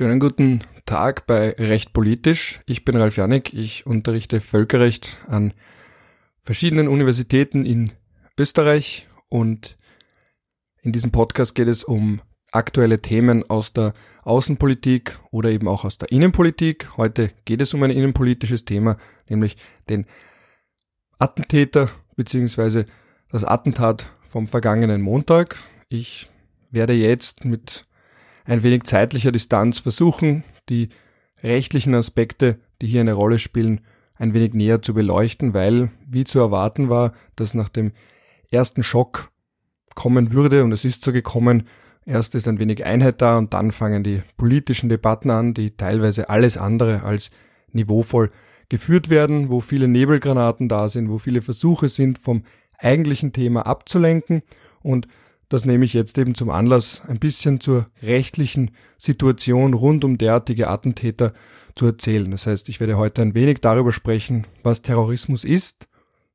Schönen 0.00 0.18
guten 0.18 0.64
Tag 0.86 1.26
bei 1.26 1.50
Recht 1.58 1.92
Politisch. 1.92 2.60
Ich 2.64 2.86
bin 2.86 2.96
Ralf 2.96 3.18
Janik. 3.18 3.52
Ich 3.52 3.84
unterrichte 3.84 4.40
Völkerrecht 4.40 5.18
an 5.26 5.52
verschiedenen 6.40 6.88
Universitäten 6.88 7.66
in 7.66 7.92
Österreich 8.38 9.08
und 9.28 9.76
in 10.80 10.92
diesem 10.92 11.12
Podcast 11.12 11.54
geht 11.54 11.68
es 11.68 11.84
um 11.84 12.22
aktuelle 12.50 13.02
Themen 13.02 13.44
aus 13.50 13.74
der 13.74 13.92
Außenpolitik 14.22 15.18
oder 15.32 15.50
eben 15.50 15.68
auch 15.68 15.84
aus 15.84 15.98
der 15.98 16.10
Innenpolitik. 16.10 16.96
Heute 16.96 17.32
geht 17.44 17.60
es 17.60 17.74
um 17.74 17.82
ein 17.82 17.90
innenpolitisches 17.90 18.64
Thema, 18.64 18.96
nämlich 19.28 19.58
den 19.90 20.06
Attentäter 21.18 21.90
bzw. 22.16 22.86
das 23.30 23.44
Attentat 23.44 24.10
vom 24.30 24.46
vergangenen 24.46 25.02
Montag. 25.02 25.58
Ich 25.90 26.30
werde 26.70 26.94
jetzt 26.94 27.44
mit 27.44 27.84
ein 28.44 28.62
wenig 28.62 28.84
zeitlicher 28.84 29.32
Distanz 29.32 29.78
versuchen, 29.78 30.44
die 30.68 30.88
rechtlichen 31.42 31.94
Aspekte, 31.94 32.58
die 32.80 32.86
hier 32.86 33.00
eine 33.00 33.12
Rolle 33.12 33.38
spielen, 33.38 33.80
ein 34.14 34.34
wenig 34.34 34.54
näher 34.54 34.82
zu 34.82 34.94
beleuchten, 34.94 35.54
weil, 35.54 35.90
wie 36.06 36.24
zu 36.24 36.38
erwarten 36.38 36.88
war, 36.88 37.12
dass 37.36 37.54
nach 37.54 37.68
dem 37.68 37.92
ersten 38.50 38.82
Schock 38.82 39.30
kommen 39.94 40.32
würde, 40.32 40.64
und 40.64 40.72
es 40.72 40.84
ist 40.84 41.02
so 41.02 41.12
gekommen, 41.12 41.64
erst 42.04 42.34
ist 42.34 42.48
ein 42.48 42.58
wenig 42.58 42.84
Einheit 42.84 43.22
da 43.22 43.38
und 43.38 43.54
dann 43.54 43.72
fangen 43.72 44.04
die 44.04 44.22
politischen 44.36 44.88
Debatten 44.88 45.30
an, 45.30 45.54
die 45.54 45.76
teilweise 45.76 46.28
alles 46.28 46.56
andere 46.56 47.02
als 47.02 47.30
niveauvoll 47.72 48.30
geführt 48.68 49.10
werden, 49.10 49.50
wo 49.50 49.60
viele 49.60 49.88
Nebelgranaten 49.88 50.68
da 50.68 50.88
sind, 50.88 51.10
wo 51.10 51.18
viele 51.18 51.42
Versuche 51.42 51.88
sind, 51.88 52.18
vom 52.18 52.44
eigentlichen 52.78 53.32
Thema 53.32 53.66
abzulenken 53.66 54.42
und 54.82 55.08
das 55.50 55.64
nehme 55.66 55.84
ich 55.84 55.92
jetzt 55.92 56.16
eben 56.16 56.34
zum 56.34 56.48
Anlass, 56.48 57.02
ein 57.06 57.18
bisschen 57.18 57.60
zur 57.60 57.88
rechtlichen 58.02 58.70
Situation 58.96 59.74
rund 59.74 60.04
um 60.04 60.16
derartige 60.16 60.68
Attentäter 60.68 61.34
zu 61.74 61.86
erzählen. 61.86 62.30
Das 62.30 62.46
heißt, 62.46 62.68
ich 62.68 62.78
werde 62.78 62.96
heute 62.96 63.20
ein 63.20 63.34
wenig 63.34 63.60
darüber 63.60 63.92
sprechen, 63.92 64.46
was 64.62 64.82
Terrorismus 64.82 65.44
ist, 65.44 65.88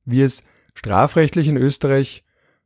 wie 0.04 0.22
es 0.22 0.44
strafrechtlich 0.74 1.48
in 1.48 1.56
Österreich 1.56 2.24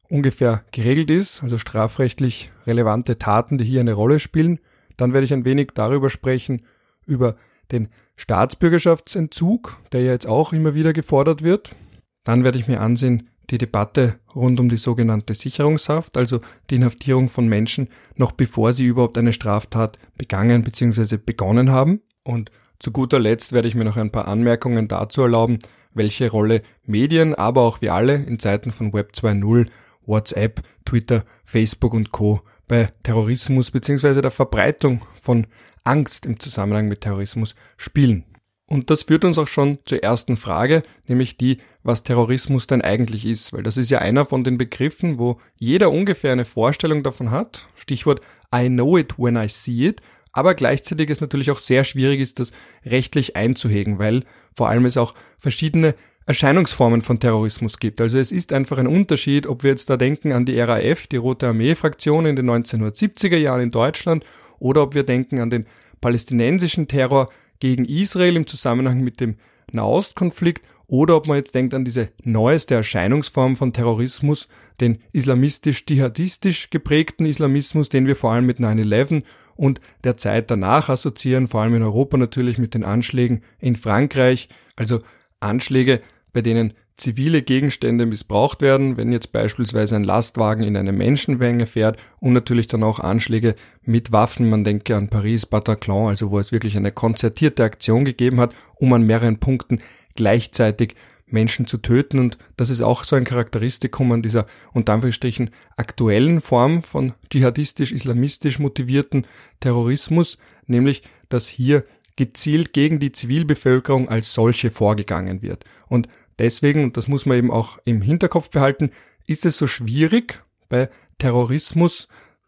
ungefähr 0.10 0.64
geregelt 0.72 1.12
ist, 1.12 1.44
also 1.44 1.60
strafrechtlich 1.60 2.52
relevante 2.66 3.20
Taten, 3.20 3.60
die 3.60 3.66
hier 3.66 3.82
eine 3.82 3.94
Rolle 3.94 4.20
spielen. 4.20 4.60
Dann 4.98 5.14
werde 5.14 5.26
ich 5.26 5.34
ein 5.34 5.46
wenig 5.46 5.70
darüber 5.76 6.10
sprechen, 6.10 6.66
über 7.06 7.36
den 7.72 7.90
Staatsbürgerschaftsentzug, 8.16 9.78
der 9.92 10.02
ja 10.02 10.14
jetzt 10.14 10.28
auch 10.28 10.52
immer 10.52 10.74
wieder 10.74 10.94
gefordert 10.94 11.44
wird. 11.44 11.76
Dann 12.24 12.44
werde 12.44 12.58
ich 12.58 12.68
mir 12.68 12.82
ansehen, 12.82 13.30
die 13.50 13.58
Debatte 13.58 14.20
rund 14.36 14.60
um 14.60 14.70
die 14.70 14.78
sogenannte 14.78 15.34
Sicherungshaft, 15.34 16.18
also 16.18 16.40
die 16.70 16.76
Inhaftierung 16.76 17.30
von 17.30 17.48
Menschen, 17.48 17.90
noch 18.16 18.32
bevor 18.32 18.74
sie 18.74 18.86
überhaupt 18.86 19.18
eine 19.18 19.34
Straftat 19.34 19.98
begangen 20.18 20.64
bzw. 20.64 21.18
begonnen 21.18 21.72
haben. 21.72 22.02
Und 22.24 22.52
zu 22.80 22.92
guter 22.92 23.20
Letzt 23.20 23.52
werde 23.52 23.68
ich 23.68 23.76
mir 23.76 23.86
noch 23.86 23.98
ein 23.98 24.12
paar 24.12 24.28
Anmerkungen 24.28 24.88
dazu 24.88 25.22
erlauben, 25.22 25.60
welche 25.94 26.30
Rolle 26.30 26.62
Medien, 26.86 27.34
aber 27.36 27.64
auch 27.64 27.82
wir 27.82 27.94
alle 27.94 28.16
in 28.16 28.40
Zeiten 28.40 28.72
von 28.72 28.94
Web 28.94 29.12
2.0, 29.16 29.68
WhatsApp, 30.06 30.62
Twitter, 30.86 31.24
Facebook 31.44 31.94
und 31.94 32.12
Co. 32.12 32.42
bei 32.68 32.90
Terrorismus 33.04 33.72
bzw. 33.72 34.22
der 34.22 34.32
Verbreitung 34.32 35.02
von 35.22 35.48
Angst 35.84 36.26
im 36.26 36.40
Zusammenhang 36.40 36.88
mit 36.88 37.02
Terrorismus 37.02 37.56
spielen. 37.78 38.26
Und 38.66 38.92
das 38.92 39.04
führt 39.04 39.26
uns 39.26 39.40
auch 39.40 39.48
schon 39.48 39.80
zur 39.86 40.04
ersten 40.04 40.38
Frage, 40.38 40.84
nämlich 41.08 41.38
die, 41.38 41.58
was 41.84 42.04
Terrorismus 42.04 42.68
denn 42.68 42.82
eigentlich 42.82 43.26
ist, 43.26 43.54
weil 43.54 43.64
das 43.64 43.78
ist 43.78 43.90
ja 43.90 44.00
einer 44.00 44.26
von 44.26 44.44
den 44.44 44.58
Begriffen, 44.58 45.18
wo 45.18 45.40
jeder 45.56 45.92
ungefähr 45.92 46.32
eine 46.32 46.46
Vorstellung 46.46 47.04
davon 47.04 47.32
hat. 47.32 47.68
Stichwort 47.76 48.22
I 48.54 48.68
know 48.68 48.98
it 48.98 49.18
when 49.18 49.38
I 49.38 49.48
see 49.48 49.88
it, 49.88 50.02
aber 50.32 50.56
gleichzeitig 50.56 51.10
ist 51.10 51.22
natürlich 51.22 51.52
auch 51.52 51.60
sehr 51.60 51.84
schwierig 51.84 52.20
ist, 52.20 52.40
das 52.40 52.52
rechtlich 52.86 53.36
einzuhegen, 53.36 54.00
weil 54.00 54.24
vor 54.54 54.70
allem 54.70 54.86
es 54.86 54.98
auch 54.98 55.16
verschiedene 55.38 55.96
Erscheinungsformen 56.26 57.02
von 57.02 57.20
Terrorismus 57.20 57.80
gibt. 57.80 58.00
Also 58.02 58.20
es 58.20 58.32
ist 58.32 58.54
einfach 58.54 58.78
ein 58.78 58.86
Unterschied, 58.86 59.48
ob 59.48 59.64
wir 59.64 59.72
jetzt 59.72 59.90
da 59.90 59.98
denken 59.98 60.32
an 60.32 60.46
die 60.46 60.60
RAF, 60.60 61.08
die 61.08 61.18
Rote 61.18 61.48
Armee-Fraktion 61.48 62.28
in 62.28 62.36
den 62.36 62.50
1970er 62.50 63.38
Jahren 63.38 63.62
in 63.62 63.72
Deutschland, 63.72 64.24
oder 64.60 64.84
ob 64.84 64.94
wir 64.94 65.04
denken 65.04 65.40
an 65.40 65.50
den 65.50 65.66
palästinensischen 66.02 66.88
Terror 66.88 67.30
gegen 67.60 67.86
Israel 67.86 68.36
im 68.36 68.46
Zusammenhang 68.46 69.02
mit 69.02 69.20
dem 69.20 69.38
Nahostkonflikt 69.72 70.68
oder 70.90 71.16
ob 71.16 71.28
man 71.28 71.38
jetzt 71.38 71.54
denkt 71.54 71.74
an 71.74 71.86
diese 71.86 72.10
neueste 72.24 72.74
Erscheinungsform 72.74 73.56
von 73.56 73.74
Terrorismus, 73.74 74.48
den 74.82 74.98
islamistisch-dschihadistisch 75.14 76.72
geprägten 76.72 77.26
Islamismus, 77.26 77.90
den 77.90 78.08
wir 78.08 78.16
vor 78.16 78.32
allem 78.32 78.48
mit 78.48 78.60
9-11 78.60 79.24
und 79.56 79.82
der 80.04 80.18
Zeit 80.18 80.50
danach 80.50 80.90
assoziieren, 80.90 81.48
vor 81.48 81.62
allem 81.62 81.76
in 81.76 81.84
Europa 81.84 82.18
natürlich 82.18 82.58
mit 82.58 82.74
den 82.74 82.84
Anschlägen 82.84 83.44
in 83.60 83.76
Frankreich, 83.76 84.50
also 84.76 85.00
Anschläge, 85.40 86.02
bei 86.34 86.42
denen 86.42 86.74
zivile 86.98 87.44
Gegenstände 87.44 88.06
missbraucht 88.06 88.62
werden, 88.62 88.98
wenn 88.98 89.12
jetzt 89.12 89.32
beispielsweise 89.32 89.96
ein 89.96 90.04
Lastwagen 90.04 90.64
in 90.64 90.76
eine 90.76 90.92
Menschenmenge 90.92 91.66
fährt 91.66 91.98
und 92.20 92.34
natürlich 92.34 92.68
dann 92.68 92.84
auch 92.84 93.00
Anschläge 93.00 93.56
mit 93.84 94.12
Waffen. 94.12 94.50
Man 94.50 94.64
denke 94.64 94.96
an 94.96 95.10
Paris, 95.10 95.46
Bataclan, 95.46 96.08
also 96.08 96.32
wo 96.32 96.40
es 96.40 96.52
wirklich 96.52 96.76
eine 96.76 96.92
konzertierte 96.92 97.64
Aktion 97.64 98.06
gegeben 98.06 98.40
hat, 98.40 98.54
um 98.76 98.92
an 98.92 99.04
mehreren 99.04 99.40
Punkten 99.40 99.80
gleichzeitig 100.16 100.96
Menschen 101.26 101.68
zu 101.68 101.78
töten. 101.78 102.20
Und 102.20 102.38
das 102.58 102.70
ist 102.70 102.82
auch 102.82 103.04
so 103.04 103.16
ein 103.16 103.26
Charakteristikum 103.26 104.12
an 104.12 104.22
dieser 104.22 104.46
unter 104.74 104.94
Anführungsstrichen 104.94 105.52
aktuellen 105.78 106.42
Form 106.42 106.84
von 106.84 107.14
dschihadistisch-islamistisch 107.30 108.60
motivierten 108.60 109.28
Terrorismus, 109.60 110.38
nämlich 110.66 111.04
dass 111.30 111.48
hier 111.48 111.86
gezielt 112.16 112.74
gegen 112.74 113.00
die 113.00 113.12
Zivilbevölkerung 113.12 114.10
als 114.10 114.34
solche 114.34 114.72
vorgegangen 114.72 115.42
wird. 115.42 115.64
Und 115.88 116.10
Deswegen, 116.40 116.86
und 116.86 116.98
das 116.98 117.08
muss 117.08 117.26
man 117.26 117.38
eben 117.38 117.52
auch 117.52 117.78
im 117.84 118.02
Hinterkopf 118.02 118.50
behalten, 118.50 118.92
ist 119.28 119.46
es 119.46 119.58
so 119.58 119.68
schwierig, 119.68 120.42
bei 120.70 120.90
Terrorismus 121.18 122.08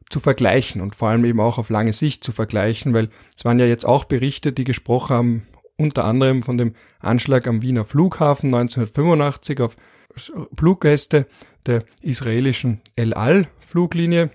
zu 0.09 0.21
vergleichen 0.21 0.81
und 0.81 0.95
vor 0.95 1.09
allem 1.09 1.25
eben 1.25 1.41
auch 1.41 1.57
auf 1.57 1.69
lange 1.69 1.93
Sicht 1.93 2.23
zu 2.23 2.31
vergleichen, 2.31 2.93
weil 2.93 3.09
es 3.37 3.45
waren 3.45 3.59
ja 3.59 3.65
jetzt 3.65 3.85
auch 3.85 4.05
Berichte, 4.05 4.53
die 4.53 4.63
gesprochen 4.63 5.15
haben, 5.15 5.47
unter 5.81 6.05
anderem 6.05 6.43
von 6.43 6.57
dem 6.57 6.73
Anschlag 6.99 7.47
am 7.47 7.61
Wiener 7.61 7.85
Flughafen 7.85 8.53
1985 8.53 9.59
auf 9.61 9.75
Fluggäste 10.57 11.25
der 11.65 11.83
israelischen 12.01 12.81
El 12.95 13.13
Al 13.13 13.47
Fluglinie 13.59 14.29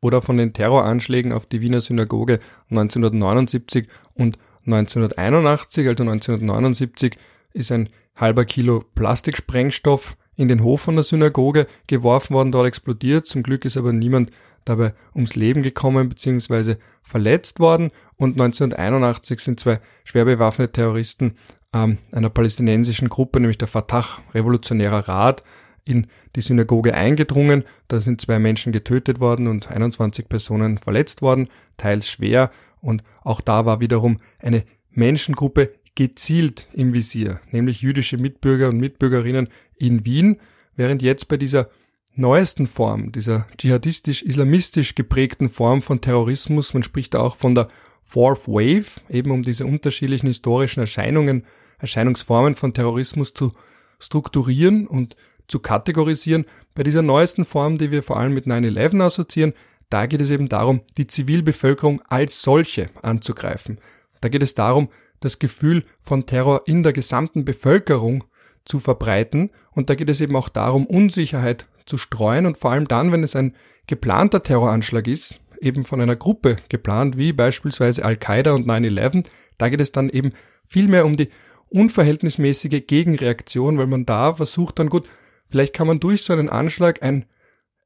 oder 0.00 0.22
von 0.22 0.36
den 0.36 0.52
Terroranschlägen 0.52 1.32
auf 1.32 1.46
die 1.46 1.60
Wiener 1.60 1.80
Synagoge 1.80 2.38
1979 2.70 3.88
und 4.14 4.38
1981, 4.66 5.88
also 5.88 6.02
1979 6.02 7.16
ist 7.52 7.72
ein 7.72 7.88
halber 8.16 8.44
Kilo 8.44 8.84
Plastiksprengstoff 8.94 10.16
in 10.36 10.48
den 10.48 10.62
Hof 10.62 10.82
von 10.82 10.94
der 10.94 11.04
Synagoge 11.04 11.66
geworfen 11.86 12.34
worden, 12.34 12.52
dort 12.52 12.66
explodiert. 12.66 13.26
Zum 13.26 13.42
Glück 13.42 13.64
ist 13.64 13.76
aber 13.76 13.92
niemand 13.92 14.30
dabei 14.64 14.94
ums 15.14 15.34
Leben 15.34 15.62
gekommen 15.62 16.08
bzw. 16.08 16.76
verletzt 17.02 17.60
worden. 17.60 17.90
Und 18.16 18.40
1981 18.40 19.40
sind 19.40 19.60
zwei 19.60 19.80
schwer 20.04 20.24
bewaffnete 20.24 20.72
Terroristen 20.72 21.36
ähm, 21.72 21.98
einer 22.12 22.30
palästinensischen 22.30 23.08
Gruppe, 23.08 23.40
nämlich 23.40 23.58
der 23.58 23.68
Fatah 23.68 24.04
Revolutionärer 24.34 25.08
Rat, 25.08 25.42
in 25.84 26.06
die 26.36 26.42
Synagoge 26.42 26.94
eingedrungen. 26.94 27.64
Da 27.88 28.00
sind 28.00 28.20
zwei 28.20 28.38
Menschen 28.38 28.72
getötet 28.72 29.20
worden 29.20 29.48
und 29.48 29.70
21 29.70 30.28
Personen 30.28 30.78
verletzt 30.78 31.22
worden, 31.22 31.48
teils 31.76 32.08
schwer. 32.08 32.50
Und 32.80 33.02
auch 33.22 33.40
da 33.40 33.66
war 33.66 33.80
wiederum 33.80 34.18
eine 34.38 34.64
Menschengruppe 34.90 35.72
gezielt 35.94 36.68
im 36.72 36.94
Visier, 36.94 37.40
nämlich 37.50 37.82
jüdische 37.82 38.16
Mitbürger 38.16 38.68
und 38.68 38.78
Mitbürgerinnen 38.78 39.48
in 39.76 40.04
Wien, 40.04 40.40
während 40.74 41.02
jetzt 41.02 41.28
bei 41.28 41.36
dieser 41.36 41.68
neuesten 42.14 42.66
Form, 42.66 43.12
dieser 43.12 43.46
dschihadistisch-islamistisch 43.58 44.94
geprägten 44.94 45.50
Form 45.50 45.82
von 45.82 46.00
Terrorismus, 46.00 46.74
man 46.74 46.82
spricht 46.82 47.16
auch 47.16 47.36
von 47.36 47.54
der 47.54 47.68
Fourth 48.04 48.46
Wave, 48.46 49.00
eben 49.08 49.30
um 49.30 49.42
diese 49.42 49.64
unterschiedlichen 49.64 50.26
historischen 50.26 50.80
Erscheinungen, 50.80 51.46
Erscheinungsformen 51.78 52.54
von 52.54 52.74
Terrorismus 52.74 53.32
zu 53.32 53.52
strukturieren 53.98 54.86
und 54.86 55.16
zu 55.48 55.60
kategorisieren. 55.60 56.44
Bei 56.74 56.82
dieser 56.82 57.02
neuesten 57.02 57.44
Form, 57.44 57.78
die 57.78 57.90
wir 57.90 58.02
vor 58.02 58.18
allem 58.18 58.34
mit 58.34 58.46
9-11 58.46 59.02
assoziieren, 59.02 59.54
da 59.88 60.06
geht 60.06 60.20
es 60.20 60.30
eben 60.30 60.48
darum, 60.48 60.82
die 60.96 61.06
Zivilbevölkerung 61.06 62.02
als 62.08 62.42
solche 62.42 62.90
anzugreifen. 63.02 63.80
Da 64.20 64.28
geht 64.28 64.42
es 64.42 64.54
darum, 64.54 64.88
das 65.20 65.38
Gefühl 65.38 65.84
von 66.00 66.26
Terror 66.26 66.62
in 66.66 66.82
der 66.82 66.92
gesamten 66.92 67.44
Bevölkerung 67.44 68.24
zu 68.64 68.78
verbreiten. 68.78 69.50
Und 69.72 69.90
da 69.90 69.94
geht 69.94 70.08
es 70.08 70.20
eben 70.20 70.36
auch 70.36 70.48
darum, 70.48 70.86
Unsicherheit 70.86 71.66
zu 71.86 71.98
streuen 71.98 72.46
und 72.46 72.58
vor 72.58 72.72
allem 72.72 72.88
dann, 72.88 73.12
wenn 73.12 73.22
es 73.22 73.36
ein 73.36 73.54
geplanter 73.86 74.42
Terroranschlag 74.42 75.06
ist, 75.06 75.40
eben 75.60 75.84
von 75.84 76.00
einer 76.00 76.16
Gruppe 76.16 76.56
geplant, 76.68 77.16
wie 77.16 77.32
beispielsweise 77.32 78.04
Al-Qaida 78.04 78.52
und 78.52 78.66
9-11, 78.66 79.24
da 79.58 79.68
geht 79.68 79.80
es 79.80 79.92
dann 79.92 80.08
eben 80.08 80.32
vielmehr 80.66 81.06
um 81.06 81.16
die 81.16 81.28
unverhältnismäßige 81.68 82.82
Gegenreaktion, 82.86 83.78
weil 83.78 83.86
man 83.86 84.04
da 84.04 84.34
versucht 84.34 84.78
dann 84.78 84.90
gut, 84.90 85.08
vielleicht 85.48 85.72
kann 85.72 85.86
man 85.86 86.00
durch 86.00 86.22
so 86.22 86.32
einen 86.32 86.48
Anschlag 86.48 87.02
ein, 87.02 87.24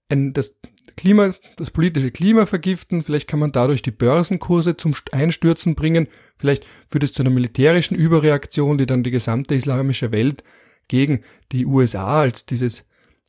ein 0.08 0.32
das 0.32 0.56
Klima, 0.96 1.34
das 1.56 1.70
politische 1.70 2.10
Klima 2.10 2.46
vergiften, 2.46 3.02
vielleicht 3.02 3.28
kann 3.28 3.40
man 3.40 3.52
dadurch 3.52 3.82
die 3.82 3.90
Börsenkurse 3.90 4.76
zum 4.76 4.94
Einstürzen 5.12 5.75
bringen, 5.75 6.08
vielleicht 6.38 6.64
führt 6.90 7.04
es 7.04 7.12
zu 7.12 7.22
einer 7.22 7.31
militärischen 7.31 7.96
Überreaktion, 7.96 8.78
die 8.78 8.87
dann 8.87 9.02
die 9.02 9.10
gesamte 9.10 9.54
islamische 9.54 10.12
Welt 10.12 10.42
gegen 10.88 11.20
die 11.52 11.66
USA 11.66 12.20
als 12.20 12.46
dieses 12.46 12.84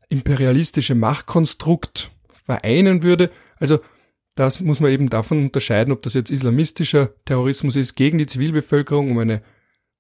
imperialistische 0.10 0.96
Machtkonstrukt 0.96 2.12
vereinen 2.32 3.04
würde. 3.04 3.30
Also 3.58 3.80
das 4.36 4.60
muss 4.62 4.80
man 4.80 4.92
eben 4.92 5.10
davon 5.10 5.40
unterscheiden, 5.40 5.92
ob 5.92 6.02
das 6.04 6.14
jetzt 6.14 6.30
islamistischer 6.30 7.10
Terrorismus 7.26 7.76
ist 7.76 7.96
gegen 7.96 8.18
die 8.18 8.28
Zivilbevölkerung, 8.28 9.12
um 9.12 9.18
eine 9.18 9.42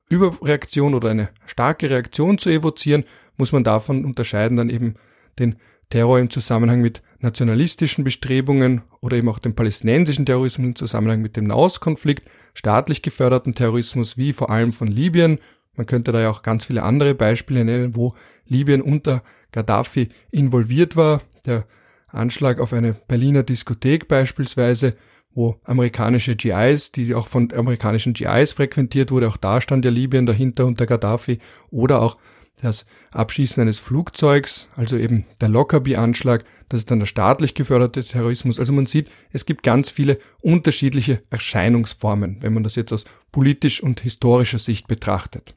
Überreaktion 0.09 0.93
oder 0.93 1.09
eine 1.09 1.29
starke 1.45 1.89
Reaktion 1.89 2.37
zu 2.37 2.49
evozieren, 2.49 3.03
muss 3.35 3.51
man 3.51 3.63
davon 3.63 4.05
unterscheiden 4.05 4.57
dann 4.57 4.69
eben 4.69 4.95
den 5.39 5.57
Terror 5.89 6.19
im 6.19 6.29
Zusammenhang 6.29 6.81
mit 6.81 7.01
nationalistischen 7.19 8.03
Bestrebungen 8.03 8.81
oder 9.01 9.17
eben 9.17 9.29
auch 9.29 9.39
dem 9.39 9.55
palästinensischen 9.55 10.25
Terrorismus 10.25 10.67
im 10.67 10.75
Zusammenhang 10.75 11.21
mit 11.21 11.35
dem 11.37 11.45
Nahostkonflikt, 11.45 12.29
staatlich 12.53 13.01
geförderten 13.01 13.55
Terrorismus 13.55 14.17
wie 14.17 14.33
vor 14.33 14.49
allem 14.49 14.71
von 14.71 14.87
Libyen. 14.87 15.39
Man 15.75 15.85
könnte 15.85 16.11
da 16.11 16.21
ja 16.21 16.29
auch 16.29 16.41
ganz 16.41 16.65
viele 16.65 16.83
andere 16.83 17.15
Beispiele 17.15 17.63
nennen, 17.63 17.95
wo 17.95 18.15
Libyen 18.45 18.81
unter 18.81 19.23
Gaddafi 19.57 20.09
involviert 20.29 20.95
war. 20.95 21.21
Der 21.47 21.65
Anschlag 22.07 22.59
auf 22.59 22.73
eine 22.73 22.93
Berliner 22.93 23.41
Diskothek 23.41 24.07
beispielsweise, 24.07 24.95
wo 25.33 25.55
amerikanische 25.63 26.35
GIs, 26.35 26.91
die 26.91 27.15
auch 27.15 27.27
von 27.27 27.51
amerikanischen 27.51 28.13
GIs 28.13 28.53
frequentiert 28.53 29.09
wurde, 29.09 29.27
auch 29.27 29.37
da 29.37 29.59
stand 29.59 29.83
ja 29.83 29.89
Libyen 29.89 30.27
dahinter 30.27 30.65
unter 30.65 30.85
Gaddafi, 30.85 31.39
oder 31.71 32.01
auch 32.01 32.17
das 32.61 32.85
Abschießen 33.11 33.61
eines 33.61 33.79
Flugzeugs, 33.79 34.67
also 34.75 34.95
eben 34.95 35.25
der 35.41 35.49
Lockerbie-Anschlag, 35.49 36.43
das 36.69 36.81
ist 36.81 36.91
dann 36.91 36.99
der 36.99 37.05
staatlich 37.05 37.53
geförderte 37.53 38.03
Terrorismus. 38.03 38.59
Also 38.59 38.73
man 38.73 38.87
sieht, 38.87 39.09
es 39.31 39.45
gibt 39.45 39.63
ganz 39.63 39.89
viele 39.89 40.19
unterschiedliche 40.41 41.23
Erscheinungsformen, 41.29 42.37
wenn 42.41 42.53
man 42.53 42.63
das 42.63 42.75
jetzt 42.75 42.93
aus 42.93 43.05
politisch 43.31 43.81
und 43.81 44.01
historischer 44.01 44.59
Sicht 44.59 44.87
betrachtet. 44.87 45.55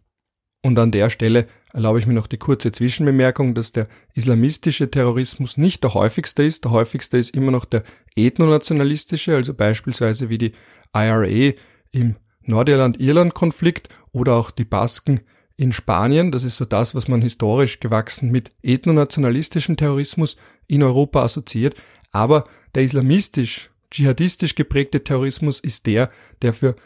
Und 0.62 0.79
an 0.79 0.91
der 0.91 1.08
Stelle 1.08 1.46
erlaube 1.72 1.99
ich 1.99 2.06
mir 2.06 2.14
noch 2.14 2.26
die 2.26 2.38
kurze 2.38 2.72
Zwischenbemerkung, 2.72 3.55
dass 3.55 3.72
der 3.72 3.88
islamistische 4.14 4.90
Terrorismus 4.90 5.56
nicht 5.56 5.82
der 5.82 5.94
häufigste 5.94 6.43
ist. 6.43 6.64
Der 6.64 6.72
häufigste 6.72 7.19
ist 7.19 7.34
immer 7.34 7.50
noch 7.50 7.64
der 7.64 7.84
ethnonationalistische, 8.17 9.34
also 9.34 9.55
beispielsweise 9.55 10.28
wie 10.28 10.38
die 10.38 10.52
IRA 10.94 11.55
im 11.93 12.17
Nordirland-Irland-Konflikt 12.43 13.88
oder 14.12 14.34
auch 14.34 14.50
die 14.50 14.64
Basken 14.64 15.20
in 15.56 15.72
Spanien. 15.72 16.32
Das 16.32 16.43
ist 16.44 16.56
so 16.56 16.64
das, 16.64 16.94
was 16.94 17.06
man 17.06 17.22
historisch 17.22 17.81
gewachsen 17.81 18.31
mit 18.31 18.50
ethnonationalistischem 18.62 19.76
Terrorismus 19.76 20.37
in 20.67 20.82
Europa 20.82 21.22
assoziiert. 21.22 21.75
Aber 22.12 22.44
der 22.75 22.82
islamistisch, 22.82 23.70
dschihadistisch 23.90 24.55
geprägte 24.55 25.05
Terrorismus 25.05 25.61
ist 25.61 25.87
der, 25.87 26.11
der 26.43 26.52
für 26.52 26.76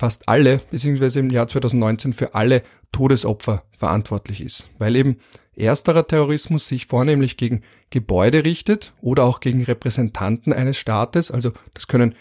fast 0.00 0.30
alle, 0.30 0.62
beziehungsweise 0.70 1.20
im 1.20 1.28
Jahr 1.28 1.46
2019 1.46 2.14
für 2.14 2.34
alle 2.34 2.62
Todesopfer 2.90 3.64
verantwortlich 3.76 4.40
ist. 4.40 4.70
Weil 4.78 4.96
eben 4.96 5.16
ersterer 5.54 6.06
Terrorismus 6.06 6.66
sich 6.66 6.86
vornehmlich 6.86 7.36
gegen 7.36 7.60
Gebäude 7.90 8.44
richtet 8.44 8.94
oder 9.02 9.24
auch 9.24 9.40
gegen 9.40 9.62
Repräsentanten 9.62 10.54
eines 10.54 10.78
Staates. 10.78 11.30
Also 11.30 11.52
das 11.74 11.86
können 11.86 12.14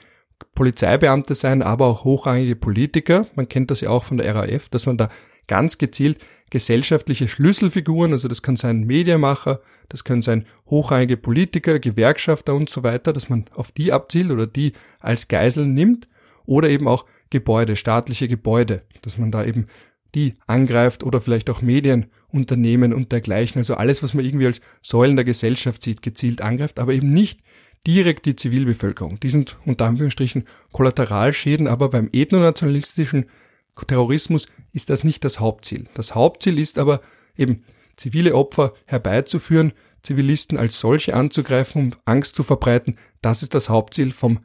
Polizeibeamte 0.55 1.35
sein, 1.35 1.61
aber 1.61 1.85
auch 1.85 2.03
hochrangige 2.03 2.57
Politiker. 2.57 3.27
Man 3.35 3.47
kennt 3.47 3.71
das 3.71 3.79
ja 3.79 3.91
auch 3.91 4.03
von 4.03 4.17
der 4.17 4.35
RAF, 4.35 4.67
dass 4.67 4.85
man 4.85 4.97
da 4.97 5.07
ganz 5.47 5.77
gezielt 5.77 6.19
gesellschaftliche 6.49 7.29
Schlüsselfiguren, 7.29 8.11
also 8.11 8.27
das 8.27 8.41
kann 8.41 8.57
sein 8.57 8.81
Medienmacher, 8.81 9.61
das 9.87 10.03
können 10.03 10.21
sein 10.21 10.45
hochrangige 10.65 11.15
Politiker, 11.15 11.79
Gewerkschafter 11.79 12.55
und 12.55 12.69
so 12.69 12.83
weiter, 12.83 13.13
dass 13.13 13.29
man 13.29 13.45
auf 13.53 13.71
die 13.71 13.93
abzielt 13.93 14.31
oder 14.31 14.47
die 14.47 14.73
als 14.99 15.29
Geiseln 15.29 15.73
nimmt 15.73 16.09
oder 16.45 16.67
eben 16.67 16.87
auch 16.87 17.05
Gebäude, 17.29 17.75
staatliche 17.75 18.27
Gebäude, 18.27 18.83
dass 19.01 19.17
man 19.17 19.31
da 19.31 19.43
eben 19.43 19.67
die 20.15 20.35
angreift 20.47 21.03
oder 21.03 21.21
vielleicht 21.21 21.49
auch 21.49 21.61
Medienunternehmen 21.61 22.93
und 22.93 23.11
dergleichen. 23.11 23.59
Also 23.59 23.75
alles, 23.75 24.01
was 24.01 24.13
man 24.13 24.25
irgendwie 24.25 24.47
als 24.47 24.61
Säulen 24.81 25.15
der 25.15 25.25
Gesellschaft 25.25 25.83
sieht, 25.83 26.01
gezielt 26.01 26.41
angreift, 26.41 26.79
aber 26.79 26.93
eben 26.93 27.11
nicht 27.11 27.41
direkt 27.85 28.25
die 28.25 28.35
Zivilbevölkerung. 28.35 29.19
Die 29.19 29.29
sind 29.29 29.57
unter 29.65 29.85
Anführungsstrichen 29.85 30.45
Kollateralschäden, 30.71 31.67
aber 31.67 31.89
beim 31.89 32.09
ethnonationalistischen 32.11 33.25
Terrorismus 33.87 34.47
ist 34.73 34.89
das 34.89 35.03
nicht 35.03 35.23
das 35.23 35.39
Hauptziel. 35.39 35.85
Das 35.93 36.15
Hauptziel 36.15 36.59
ist 36.59 36.77
aber 36.77 37.01
eben 37.37 37.63
zivile 37.95 38.35
Opfer 38.35 38.73
herbeizuführen, 38.85 39.73
Zivilisten 40.03 40.57
als 40.57 40.79
solche 40.79 41.13
anzugreifen, 41.13 41.81
um 41.81 41.93
Angst 42.05 42.35
zu 42.35 42.43
verbreiten. 42.43 42.97
Das 43.21 43.43
ist 43.43 43.53
das 43.53 43.69
Hauptziel 43.69 44.11
vom 44.11 44.39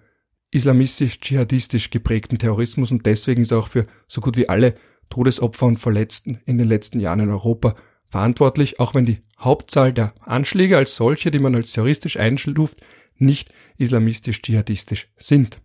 islamistisch-dschihadistisch 0.55 1.91
geprägten 1.91 2.39
Terrorismus 2.39 2.93
und 2.93 3.05
deswegen 3.07 3.43
ist 3.43 3.53
auch 3.53 3.69
für 3.69 3.87
so 4.07 4.21
gut 4.21 4.37
wie 4.37 4.49
alle 4.49 4.75
Todesopfer 5.11 5.67
und 5.67 5.79
Verletzten 5.79 6.41
in 6.47 6.59
den 6.59 6.69
letzten 6.69 7.01
Jahren 7.01 7.21
in 7.21 7.31
Europa 7.31 7.75
verantwortlich, 8.07 8.81
auch 8.81 8.95
wenn 8.95 9.05
die 9.05 9.23
Hauptzahl 9.39 9.93
der 9.93 10.15
Anschläge 10.21 10.77
als 10.77 10.95
solche, 10.95 11.31
die 11.31 11.41
man 11.41 11.55
als 11.55 11.73
terroristisch 11.73 12.17
einstuft, 12.19 12.81
nicht 13.17 13.53
islamistisch-dschihadistisch 13.79 15.09
sind. 15.17 15.61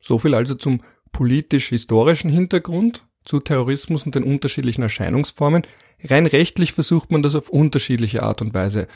So 0.00 0.18
viel 0.18 0.34
also 0.34 0.54
zum 0.54 0.82
politisch-historischen 1.12 2.30
Hintergrund 2.30 3.06
zu 3.24 3.40
Terrorismus 3.40 4.04
und 4.04 4.14
den 4.14 4.24
unterschiedlichen 4.24 4.82
Erscheinungsformen. 4.82 5.66
Rein 6.02 6.26
rechtlich 6.26 6.72
versucht 6.72 7.10
man 7.12 7.22
das 7.22 7.34
auf 7.34 7.50
unterschiedliche 7.50 8.22
Art 8.22 8.42
und 8.42 8.54
Weise 8.54 8.88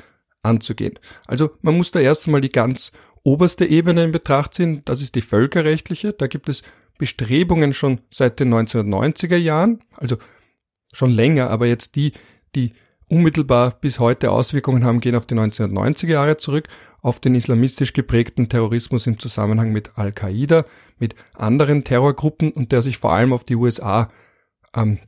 anzugehen. 0.42 0.98
Also 1.26 1.50
man 1.60 1.76
muss 1.76 1.90
da 1.90 2.00
erst 2.00 2.26
einmal 2.26 2.40
die 2.40 2.50
ganz 2.50 2.92
oberste 3.26 3.66
Ebene 3.66 4.04
in 4.04 4.12
Betracht 4.12 4.54
ziehen, 4.54 4.82
das 4.84 5.02
ist 5.02 5.16
die 5.16 5.20
völkerrechtliche. 5.20 6.12
Da 6.12 6.28
gibt 6.28 6.48
es 6.48 6.62
Bestrebungen 6.96 7.74
schon 7.74 8.00
seit 8.08 8.38
den 8.38 8.54
1990er 8.54 9.36
Jahren, 9.36 9.80
also 9.96 10.16
schon 10.92 11.10
länger, 11.10 11.50
aber 11.50 11.66
jetzt 11.66 11.96
die, 11.96 12.12
die 12.54 12.72
unmittelbar 13.08 13.72
bis 13.80 13.98
heute 13.98 14.30
Auswirkungen 14.30 14.84
haben, 14.84 15.00
gehen 15.00 15.16
auf 15.16 15.26
die 15.26 15.34
1990er 15.34 16.06
Jahre 16.06 16.36
zurück, 16.36 16.68
auf 17.02 17.18
den 17.18 17.34
islamistisch 17.34 17.92
geprägten 17.92 18.48
Terrorismus 18.48 19.08
im 19.08 19.18
Zusammenhang 19.18 19.72
mit 19.72 19.98
Al-Qaida, 19.98 20.64
mit 20.98 21.16
anderen 21.34 21.82
Terrorgruppen 21.82 22.52
und 22.52 22.70
der 22.70 22.80
sich 22.80 22.98
vor 22.98 23.12
allem 23.12 23.32
auf 23.32 23.42
die 23.42 23.56
USA 23.56 24.08
ähm, 24.74 25.00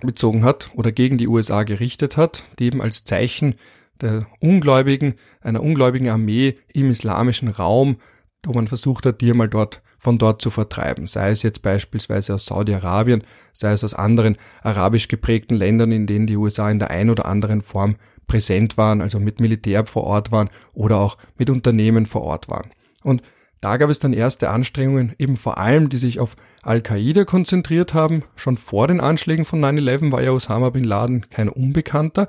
bezogen 0.00 0.44
hat 0.44 0.70
oder 0.74 0.92
gegen 0.92 1.16
die 1.16 1.28
USA 1.28 1.62
gerichtet 1.62 2.18
hat, 2.18 2.44
die 2.58 2.66
eben 2.66 2.82
als 2.82 3.04
Zeichen 3.04 3.54
der 4.00 4.26
Ungläubigen, 4.40 5.14
einer 5.40 5.62
ungläubigen 5.62 6.08
Armee 6.08 6.56
im 6.72 6.90
islamischen 6.90 7.48
Raum, 7.48 7.96
wo 8.44 8.52
man 8.52 8.66
versucht 8.66 9.06
hat, 9.06 9.20
die 9.20 9.30
einmal 9.30 9.48
dort 9.48 9.82
von 9.98 10.18
dort 10.18 10.42
zu 10.42 10.50
vertreiben, 10.50 11.06
sei 11.06 11.30
es 11.30 11.42
jetzt 11.42 11.62
beispielsweise 11.62 12.34
aus 12.34 12.44
Saudi-Arabien, 12.44 13.22
sei 13.54 13.72
es 13.72 13.84
aus 13.84 13.94
anderen 13.94 14.36
arabisch 14.62 15.08
geprägten 15.08 15.54
Ländern, 15.54 15.92
in 15.92 16.06
denen 16.06 16.26
die 16.26 16.36
USA 16.36 16.70
in 16.70 16.78
der 16.78 16.90
ein 16.90 17.08
oder 17.08 17.24
anderen 17.24 17.62
Form 17.62 17.96
präsent 18.26 18.76
waren, 18.76 19.00
also 19.00 19.18
mit 19.18 19.40
Militär 19.40 19.86
vor 19.86 20.04
Ort 20.04 20.30
waren 20.30 20.50
oder 20.74 20.98
auch 20.98 21.16
mit 21.38 21.48
Unternehmen 21.48 22.04
vor 22.04 22.22
Ort 22.22 22.50
waren. 22.50 22.70
Und 23.02 23.22
da 23.62 23.78
gab 23.78 23.88
es 23.88 23.98
dann 23.98 24.12
erste 24.12 24.50
Anstrengungen, 24.50 25.14
eben 25.18 25.38
vor 25.38 25.56
allem, 25.56 25.88
die 25.88 25.96
sich 25.96 26.20
auf 26.20 26.36
Al-Qaida 26.62 27.24
konzentriert 27.24 27.94
haben. 27.94 28.22
Schon 28.36 28.58
vor 28.58 28.88
den 28.88 29.00
Anschlägen 29.00 29.46
von 29.46 29.64
9-11 29.64 30.12
war 30.12 30.22
ja 30.22 30.32
Osama 30.32 30.68
bin 30.68 30.84
Laden 30.84 31.30
kein 31.30 31.48
Unbekannter 31.48 32.28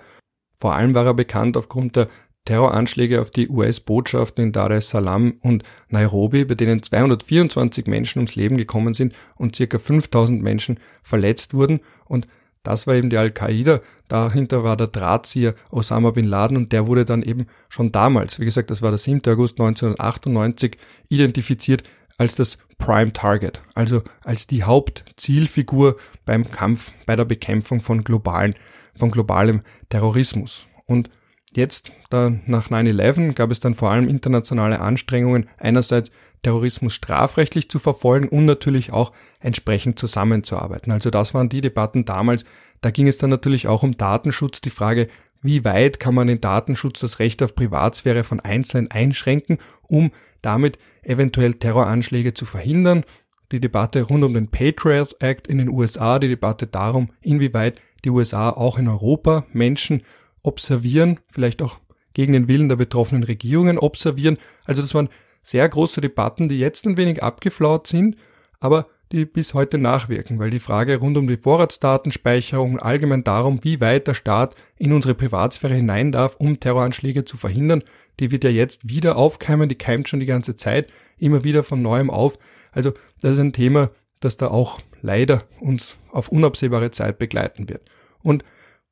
vor 0.56 0.76
allem 0.76 0.94
war 0.94 1.06
er 1.06 1.14
bekannt 1.14 1.58
aufgrund 1.58 1.96
der 1.96 2.08
Terroranschläge 2.46 3.22
auf 3.22 3.32
die 3.32 3.50
US-Botschaften 3.50 4.46
in 4.46 4.52
Dar 4.52 4.70
es 4.72 4.90
Salaam 4.90 5.34
und 5.42 5.64
Nairobi, 5.90 6.46
bei 6.46 6.54
denen 6.56 6.84
224 6.84 7.88
Menschen 7.88 8.20
ums 8.20 8.36
Leben 8.36 8.58
gekommen 8.58 8.94
sind 8.94 9.14
und 9.36 9.56
circa 9.56 9.80
5000 9.80 10.42
Menschen 10.44 10.80
verletzt 11.02 11.56
wurden. 11.56 11.80
Und 12.06 12.28
das 12.62 12.86
war 12.86 12.96
eben 12.96 13.10
die 13.10 13.18
Al-Qaida. 13.18 13.80
Dahinter 14.08 14.64
war 14.64 14.78
der 14.78 14.88
Drahtzieher 14.88 15.56
Osama 15.72 16.12
bin 16.12 16.26
Laden 16.26 16.58
und 16.58 16.72
der 16.72 16.86
wurde 16.88 17.06
dann 17.06 17.24
eben 17.24 17.48
schon 17.68 17.92
damals, 17.92 18.40
wie 18.40 18.46
gesagt, 18.46 18.70
das 18.70 18.84
war 18.84 18.92
der 18.92 19.00
7. 19.00 19.22
August 19.28 19.60
1998, 19.60 20.78
identifiziert 21.10 21.84
als 22.18 22.36
das 22.36 22.60
Prime 22.78 23.12
Target, 23.12 23.62
also 23.74 24.04
als 24.24 24.48
die 24.48 24.64
Hauptzielfigur 24.64 25.98
beim 26.26 26.50
Kampf, 26.50 26.94
bei 27.06 27.16
der 27.16 27.26
Bekämpfung 27.26 27.82
von 27.82 28.04
globalen 28.04 28.56
von 28.98 29.12
globalem 29.12 29.62
Terrorismus. 29.90 30.68
Und 30.86 31.10
jetzt, 31.56 31.92
da 32.10 32.32
nach 32.46 32.70
9-11, 32.70 33.34
gab 33.34 33.52
es 33.52 33.60
dann 33.60 33.76
vor 33.76 33.92
allem 33.92 34.08
internationale 34.08 34.80
Anstrengungen, 34.80 35.50
einerseits 35.58 36.12
Terrorismus 36.44 36.94
strafrechtlich 36.94 37.70
zu 37.70 37.80
verfolgen 37.80 38.30
und 38.30 38.46
natürlich 38.46 38.94
auch 38.94 39.12
entsprechend 39.40 39.98
zusammenzuarbeiten. 39.98 40.92
Also 40.92 41.10
das 41.10 41.34
waren 41.34 41.50
die 41.50 41.62
Debatten 41.62 42.06
damals. 42.06 42.46
Da 42.82 42.92
ging 42.92 43.08
es 43.08 43.18
dann 43.18 43.32
natürlich 43.32 43.68
auch 43.68 43.82
um 43.82 43.98
Datenschutz, 43.98 44.62
die 44.62 44.70
Frage, 44.70 45.08
wie 45.42 45.66
weit 45.66 46.00
kann 46.00 46.16
man 46.16 46.28
den 46.28 46.42
Datenschutz, 46.42 47.00
das 47.00 47.20
Recht 47.20 47.42
auf 47.42 47.56
Privatsphäre 47.56 48.24
von 48.24 48.40
Einzelnen 48.40 48.92
einschränken, 48.92 49.58
um 49.82 50.12
damit 50.42 50.78
eventuell 51.02 51.56
Terroranschläge 51.56 52.34
zu 52.34 52.46
verhindern. 52.46 53.04
Die 53.52 53.60
Debatte 53.60 54.02
rund 54.02 54.24
um 54.24 54.34
den 54.34 54.50
Patriot 54.50 55.16
Act 55.20 55.48
in 55.48 55.58
den 55.58 55.70
USA, 55.70 56.20
die 56.20 56.28
Debatte 56.28 56.68
darum, 56.68 57.12
inwieweit 57.22 57.82
die 58.04 58.10
USA 58.10 58.50
auch 58.50 58.78
in 58.78 58.88
Europa 58.88 59.46
Menschen 59.52 60.04
observieren, 60.42 61.20
vielleicht 61.28 61.62
auch 61.62 61.80
gegen 62.14 62.34
den 62.34 62.48
Willen 62.48 62.70
der 62.70 62.76
betroffenen 62.76 63.24
Regierungen 63.24 63.78
observieren. 63.78 64.38
Also 64.66 64.82
das 64.82 64.94
waren 64.94 65.10
sehr 65.42 65.68
große 65.68 66.02
Debatten, 66.02 66.50
die 66.50 66.60
jetzt 66.60 66.86
ein 66.86 66.98
wenig 66.98 67.22
abgeflaut 67.22 67.88
sind, 67.88 68.16
aber 68.60 68.88
die 69.12 69.26
bis 69.26 69.54
heute 69.54 69.78
nachwirken, 69.78 70.40
weil 70.40 70.50
die 70.50 70.60
Frage 70.60 70.98
rund 70.98 71.18
um 71.18 71.28
die 71.28 71.38
Vorratsdatenspeicherung 71.38 72.80
allgemein 72.80 73.24
darum, 73.24 73.64
wie 73.64 73.80
weit 73.80 74.08
der 74.08 74.16
Staat 74.16 74.56
in 74.78 74.92
unsere 74.92 75.14
Privatsphäre 75.14 75.76
hinein 75.76 76.12
darf, 76.12 76.36
um 76.38 76.60
Terroranschläge 76.60 77.26
zu 77.26 77.38
verhindern, 77.38 77.84
die 78.20 78.32
wird 78.32 78.44
ja 78.44 78.50
jetzt 78.50 78.90
wieder 78.90 79.18
aufkeimen, 79.18 79.70
die 79.70 79.78
keimt 79.78 80.10
schon 80.10 80.20
die 80.20 80.26
ganze 80.26 80.56
Zeit 80.56 80.90
immer 81.18 81.44
wieder 81.44 81.64
von 81.64 81.82
neuem 81.82 82.10
auf. 82.10 82.38
Also 82.76 82.94
das 83.22 83.34
ist 83.34 83.40
ein 83.40 83.54
Thema, 83.54 83.90
das 84.20 84.38
da 84.38 84.48
auch 84.48 84.80
leider 85.02 85.46
uns 85.60 85.98
auf 86.12 86.30
unabsehbare 86.30 86.92
Zeit 86.92 87.18
begleiten 87.18 87.68
wird. 87.70 87.90
Und 88.22 88.44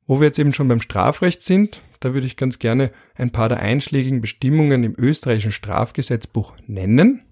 wo 0.06 0.20
wir 0.20 0.26
jetzt 0.26 0.38
eben 0.38 0.52
schon 0.52 0.68
beim 0.68 0.80
Strafrecht 0.80 1.42
sind, 1.42 1.82
da 2.00 2.12
würde 2.12 2.26
ich 2.26 2.36
ganz 2.36 2.58
gerne 2.58 2.90
ein 3.14 3.30
paar 3.30 3.48
der 3.48 3.60
einschlägigen 3.60 4.20
Bestimmungen 4.20 4.84
im 4.84 4.94
österreichischen 4.98 5.52
Strafgesetzbuch 5.52 6.52
nennen, 6.66 7.22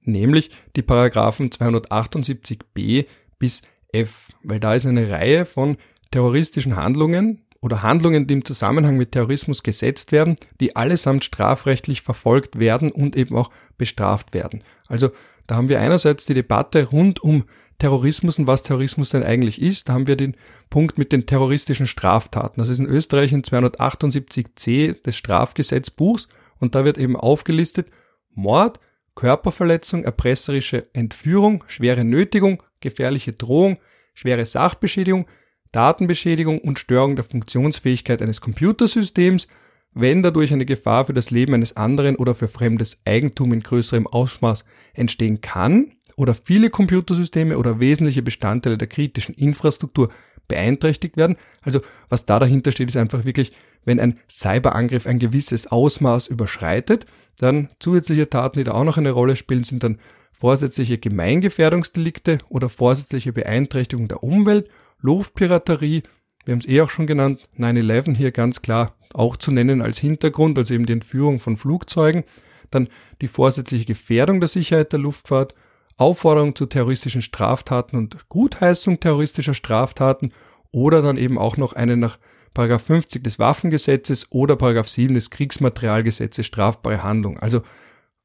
nämlich 0.00 0.50
die 0.76 0.82
Paragraphen 0.82 1.50
278b 1.50 3.06
bis 3.38 3.62
f, 3.92 4.28
weil 4.42 4.60
da 4.60 4.74
ist 4.74 4.86
eine 4.86 5.10
Reihe 5.10 5.44
von 5.44 5.76
terroristischen 6.10 6.76
Handlungen 6.76 7.46
oder 7.62 7.82
Handlungen, 7.82 8.26
die 8.26 8.34
im 8.34 8.44
Zusammenhang 8.44 8.96
mit 8.96 9.12
Terrorismus 9.12 9.62
gesetzt 9.62 10.12
werden, 10.12 10.36
die 10.60 10.76
allesamt 10.76 11.24
strafrechtlich 11.24 12.02
verfolgt 12.02 12.58
werden 12.58 12.90
und 12.90 13.16
eben 13.16 13.36
auch 13.36 13.50
bestraft 13.76 14.32
werden. 14.32 14.62
Also 14.88 15.10
da 15.46 15.56
haben 15.56 15.68
wir 15.68 15.80
einerseits 15.80 16.24
die 16.26 16.34
Debatte 16.34 16.86
rund 16.86 17.22
um 17.22 17.44
Terrorismus 17.78 18.38
und 18.38 18.46
was 18.46 18.62
Terrorismus 18.62 19.10
denn 19.10 19.22
eigentlich 19.22 19.60
ist. 19.60 19.88
Da 19.88 19.94
haben 19.94 20.06
wir 20.06 20.16
den 20.16 20.36
Punkt 20.68 20.98
mit 20.98 21.12
den 21.12 21.26
terroristischen 21.26 21.86
Straftaten. 21.86 22.60
Das 22.60 22.68
ist 22.68 22.78
in 22.78 22.86
Österreich 22.86 23.32
in 23.32 23.42
278c 23.42 25.02
des 25.02 25.16
Strafgesetzbuchs 25.16 26.28
und 26.58 26.74
da 26.74 26.84
wird 26.84 26.98
eben 26.98 27.16
aufgelistet 27.16 27.88
Mord, 28.32 28.80
Körperverletzung, 29.14 30.04
erpresserische 30.04 30.88
Entführung, 30.94 31.64
schwere 31.66 32.04
Nötigung, 32.04 32.62
gefährliche 32.80 33.32
Drohung, 33.32 33.78
schwere 34.14 34.46
Sachbeschädigung, 34.46 35.26
Datenbeschädigung 35.72 36.58
und 36.60 36.78
Störung 36.78 37.16
der 37.16 37.24
Funktionsfähigkeit 37.24 38.22
eines 38.22 38.40
Computersystems, 38.40 39.48
wenn 39.92 40.22
dadurch 40.22 40.52
eine 40.52 40.66
Gefahr 40.66 41.06
für 41.06 41.14
das 41.14 41.30
Leben 41.30 41.54
eines 41.54 41.76
anderen 41.76 42.16
oder 42.16 42.34
für 42.34 42.48
fremdes 42.48 43.02
Eigentum 43.04 43.52
in 43.52 43.60
größerem 43.60 44.06
Ausmaß 44.06 44.64
entstehen 44.94 45.40
kann 45.40 45.92
oder 46.16 46.34
viele 46.34 46.70
Computersysteme 46.70 47.58
oder 47.58 47.80
wesentliche 47.80 48.22
Bestandteile 48.22 48.78
der 48.78 48.88
kritischen 48.88 49.34
Infrastruktur 49.34 50.10
beeinträchtigt 50.48 51.16
werden. 51.16 51.36
Also 51.62 51.80
was 52.08 52.26
da 52.26 52.38
dahinter 52.38 52.72
steht, 52.72 52.88
ist 52.88 52.96
einfach 52.96 53.24
wirklich, 53.24 53.52
wenn 53.84 54.00
ein 54.00 54.18
Cyberangriff 54.28 55.06
ein 55.06 55.18
gewisses 55.18 55.68
Ausmaß 55.68 56.26
überschreitet, 56.26 57.06
dann 57.38 57.68
zusätzliche 57.78 58.28
Taten, 58.28 58.58
die 58.58 58.64
da 58.64 58.72
auch 58.72 58.84
noch 58.84 58.98
eine 58.98 59.12
Rolle 59.12 59.36
spielen, 59.36 59.64
sind 59.64 59.82
dann 59.82 59.98
vorsätzliche 60.32 60.98
Gemeingefährdungsdelikte 60.98 62.38
oder 62.48 62.68
vorsätzliche 62.68 63.32
Beeinträchtigung 63.32 64.08
der 64.08 64.22
Umwelt, 64.22 64.68
Luftpiraterie, 65.02 66.02
wir 66.44 66.52
haben 66.52 66.60
es 66.60 66.68
eh 66.68 66.80
auch 66.80 66.90
schon 66.90 67.06
genannt, 67.06 67.44
9-11 67.58 68.16
hier 68.16 68.32
ganz 68.32 68.62
klar 68.62 68.96
auch 69.12 69.36
zu 69.36 69.50
nennen 69.50 69.82
als 69.82 69.98
Hintergrund, 69.98 70.56
also 70.58 70.74
eben 70.74 70.86
die 70.86 70.92
Entführung 70.92 71.38
von 71.38 71.56
Flugzeugen, 71.56 72.24
dann 72.70 72.88
die 73.20 73.28
vorsätzliche 73.28 73.84
Gefährdung 73.84 74.40
der 74.40 74.48
Sicherheit 74.48 74.92
der 74.92 75.00
Luftfahrt, 75.00 75.54
Aufforderung 75.96 76.54
zu 76.54 76.66
terroristischen 76.66 77.22
Straftaten 77.22 77.96
und 77.96 78.28
Gutheißung 78.28 79.00
terroristischer 79.00 79.54
Straftaten 79.54 80.32
oder 80.72 81.02
dann 81.02 81.16
eben 81.16 81.38
auch 81.38 81.56
noch 81.56 81.72
eine 81.74 81.96
nach 81.96 82.18
50 82.54 83.22
des 83.24 83.38
Waffengesetzes 83.38 84.30
oder 84.30 84.56
7 84.84 85.14
des 85.14 85.30
Kriegsmaterialgesetzes 85.30 86.46
strafbare 86.46 87.02
Handlung. 87.02 87.38
Also 87.38 87.62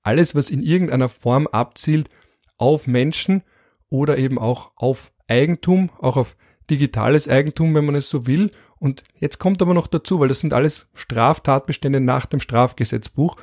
alles, 0.03 0.35
was 0.35 0.49
in 0.49 0.61
irgendeiner 0.61 1.09
Form 1.09 1.47
abzielt 1.47 2.09
auf 2.57 2.87
Menschen 2.87 3.43
oder 3.89 4.17
eben 4.17 4.37
auch 4.37 4.71
auf 4.75 5.11
Eigentum, 5.27 5.89
auch 5.99 6.17
auf 6.17 6.35
digitales 6.69 7.27
Eigentum, 7.27 7.75
wenn 7.75 7.85
man 7.85 7.95
es 7.95 8.09
so 8.09 8.27
will. 8.27 8.51
Und 8.77 9.03
jetzt 9.19 9.39
kommt 9.39 9.61
aber 9.61 9.73
noch 9.73 9.87
dazu, 9.87 10.19
weil 10.19 10.27
das 10.27 10.39
sind 10.39 10.53
alles 10.53 10.87
Straftatbestände 10.93 11.99
nach 11.99 12.25
dem 12.25 12.39
Strafgesetzbuch. 12.39 13.37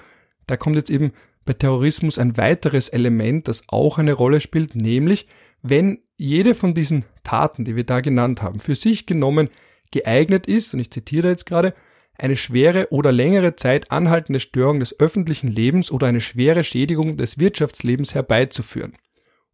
Da 0.47 0.57
kommt 0.57 0.77
jetzt 0.77 0.91
eben 0.91 1.13
bei 1.45 1.53
Terrorismus 1.53 2.19
ein 2.19 2.37
weiteres 2.37 2.89
Element, 2.89 3.49
das 3.49 3.65
auch 3.69 3.99
eine 3.99 4.13
Rolle 4.13 4.41
spielt, 4.41 4.75
nämlich 4.77 5.27
wenn 5.63 6.01
jede 6.17 6.55
von 6.55 6.75
diesen 6.75 7.05
Taten, 7.25 7.65
die 7.65 7.77
wir 7.77 7.85
da 7.85 8.01
genannt 8.01 8.43
haben, 8.43 8.61
für 8.61 8.75
sich 8.75 9.07
genommen 9.07 9.49
geeignet 9.91 10.47
ist, 10.47 10.75
und 10.75 10.81
ich 10.81 10.91
zitiere 10.91 11.29
jetzt 11.29 11.47
gerade, 11.47 11.75
eine 12.19 12.37
schwere 12.37 12.89
oder 12.91 13.11
längere 13.11 13.57
Zeit 13.57 13.91
anhaltende 13.91 14.39
Störung 14.39 14.81
des 14.81 14.99
öffentlichen 15.01 15.49
Lebens 15.49 15.91
oder 15.91 16.07
eine 16.07 16.21
schwere 16.21 16.63
Schädigung 16.63 17.17
des 17.17 17.39
Wirtschaftslebens 17.39 18.15
herbeizuführen 18.15 18.95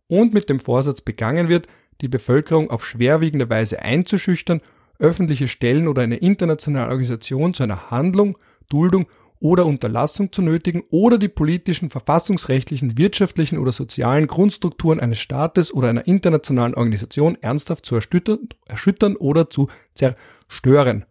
und 0.08 0.34
mit 0.34 0.48
dem 0.48 0.60
Vorsatz 0.60 1.00
begangen 1.00 1.48
wird, 1.48 1.68
die 2.00 2.08
Bevölkerung 2.08 2.70
auf 2.70 2.86
schwerwiegende 2.86 3.48
Weise 3.50 3.82
einzuschüchtern, 3.82 4.60
öffentliche 4.98 5.48
Stellen 5.48 5.88
oder 5.88 6.02
eine 6.02 6.16
internationale 6.16 6.90
Organisation 6.90 7.54
zu 7.54 7.62
einer 7.62 7.90
Handlung, 7.90 8.36
Duldung 8.68 9.06
oder 9.40 9.66
Unterlassung 9.66 10.32
zu 10.32 10.42
nötigen 10.42 10.82
oder 10.90 11.18
die 11.18 11.28
politischen, 11.28 11.90
verfassungsrechtlichen, 11.90 12.98
wirtschaftlichen 12.98 13.58
oder 13.58 13.72
sozialen 13.72 14.26
Grundstrukturen 14.26 15.00
eines 15.00 15.18
Staates 15.20 15.72
oder 15.72 15.88
einer 15.88 16.06
internationalen 16.06 16.74
Organisation 16.74 17.36
ernsthaft 17.40 17.86
zu 17.86 17.94
erschüttern, 17.94 18.48
erschüttern 18.66 19.16
oder 19.16 19.48
zu 19.48 19.68
zerstören. 19.94 21.04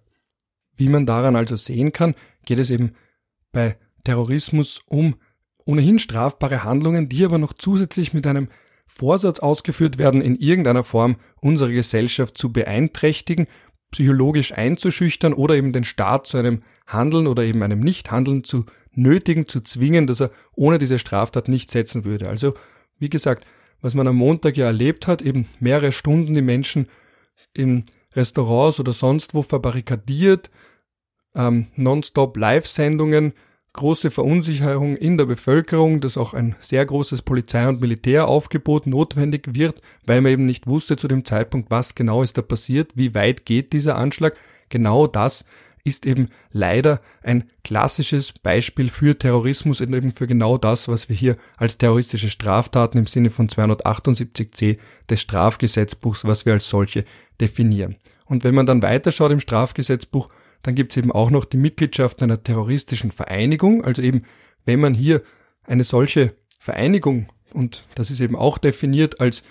Wie 0.76 0.90
man 0.90 1.06
daran 1.06 1.36
also 1.36 1.56
sehen 1.56 1.94
kann, 1.94 2.16
geht 2.46 2.60
es 2.60 2.70
eben 2.70 2.94
bei 3.52 3.78
Terrorismus 4.04 4.82
um 4.90 5.16
ohnehin 5.66 6.00
strafbare 6.00 6.64
Handlungen, 6.64 7.10
die 7.10 7.26
aber 7.26 7.38
noch 7.38 7.54
zusätzlich 7.54 8.14
mit 8.14 8.28
einem 8.28 8.50
Vorsatz 8.88 9.40
ausgeführt 9.40 9.98
werden, 9.98 10.22
in 10.22 10.36
irgendeiner 10.36 10.84
Form 10.84 11.18
unsere 11.42 11.72
Gesellschaft 11.72 12.38
zu 12.38 12.52
beeinträchtigen, 12.52 13.48
psychologisch 13.92 14.54
einzuschüchtern 14.54 15.34
oder 15.34 15.56
eben 15.56 15.72
den 15.72 15.84
Staat 15.84 16.28
zu 16.28 16.38
einem 16.38 16.64
Handeln 16.86 17.28
oder 17.28 17.44
eben 17.44 17.64
einem 17.64 17.80
Nichthandeln 17.80 18.44
zu 18.44 18.66
nötigen, 18.92 19.48
zu 19.48 19.62
zwingen, 19.62 20.08
dass 20.08 20.22
er 20.22 20.32
ohne 20.56 20.80
diese 20.80 21.00
Straftat 21.00 21.48
nicht 21.48 21.72
setzen 21.72 22.04
würde. 22.04 22.28
Also, 22.28 22.54
wie 23.00 23.10
gesagt, 23.10 23.46
was 23.82 23.94
man 23.94 24.08
am 24.08 24.16
Montag 24.16 24.58
ja 24.58 24.66
erlebt 24.66 25.08
hat, 25.08 25.22
eben 25.22 25.48
mehrere 25.60 25.92
Stunden 25.92 26.34
die 26.34 26.42
Menschen 26.42 26.88
in 27.54 27.86
Restaurants 28.16 28.80
oder 28.80 28.94
sonst 28.94 29.34
wo 29.34 29.44
verbarrikadiert, 29.44 30.50
ähm, 31.36 31.68
nonstop 31.76 32.36
Live-Sendungen, 32.36 33.34
große 33.78 34.12
Verunsicherung 34.12 34.98
in 34.98 35.18
der 35.18 35.26
Bevölkerung, 35.26 36.02
dass 36.02 36.18
auch 36.18 36.34
ein 36.34 36.58
sehr 36.60 36.86
großes 36.86 37.22
Polizei- 37.22 37.70
und 37.70 37.80
Militäraufgebot 37.80 38.88
notwendig 38.88 39.54
wird, 39.54 39.82
weil 40.06 40.20
man 40.20 40.34
eben 40.34 40.46
nicht 40.46 40.68
wusste 40.68 40.98
zu 40.98 41.08
dem 41.08 41.24
Zeitpunkt, 41.24 41.72
was 41.72 41.96
genau 41.96 42.22
ist 42.24 42.38
da 42.38 42.42
passiert, 42.42 42.92
wie 42.96 43.16
weit 43.16 43.46
geht 43.46 43.72
dieser 43.72 43.98
Anschlag. 43.98 44.36
Genau 44.68 45.08
das 45.08 45.46
ist 45.86 46.06
eben 46.06 46.28
leider 46.52 47.00
ein 47.24 47.50
klassisches 47.64 48.34
Beispiel 48.34 48.90
für 48.90 49.18
Terrorismus 49.18 49.80
und 49.80 49.94
eben 49.94 50.12
für 50.12 50.28
genau 50.28 50.58
das, 50.58 50.90
was 50.90 51.08
wir 51.08 51.16
hier 51.16 51.38
als 51.56 51.78
terroristische 51.78 52.30
Straftaten 52.30 52.98
im 52.98 53.08
Sinne 53.08 53.30
von 53.30 53.48
278c 53.48 54.78
des 55.10 55.22
Strafgesetzbuchs, 55.22 56.26
was 56.26 56.46
wir 56.46 56.54
als 56.54 56.68
solche 56.68 57.06
definieren. 57.40 57.96
Und 58.26 58.44
wenn 58.44 58.56
man 58.56 58.66
dann 58.66 58.82
weiterschaut 58.82 59.32
im 59.32 59.40
Strafgesetzbuch, 59.40 60.30
dann 60.64 60.76
gibt 60.76 60.92
es 60.92 60.98
eben 60.98 61.12
auch 61.12 61.30
noch 61.30 61.46
die 61.46 61.58
Mitgliedschaft 61.58 62.22
einer 62.22 62.44
terroristischen 62.44 63.12
Vereinigung. 63.12 63.84
Also 63.84 64.02
eben, 64.02 64.24
wenn 64.66 64.80
man 64.80 64.94
hier 64.94 65.22
eine 65.64 65.84
solche 65.84 66.34
Vereinigung, 66.60 67.30
und 67.54 67.88
das 67.96 68.12
ist 68.12 68.22
eben 68.22 68.36
auch 68.36 68.58
definiert 68.58 69.20
als 69.22 69.44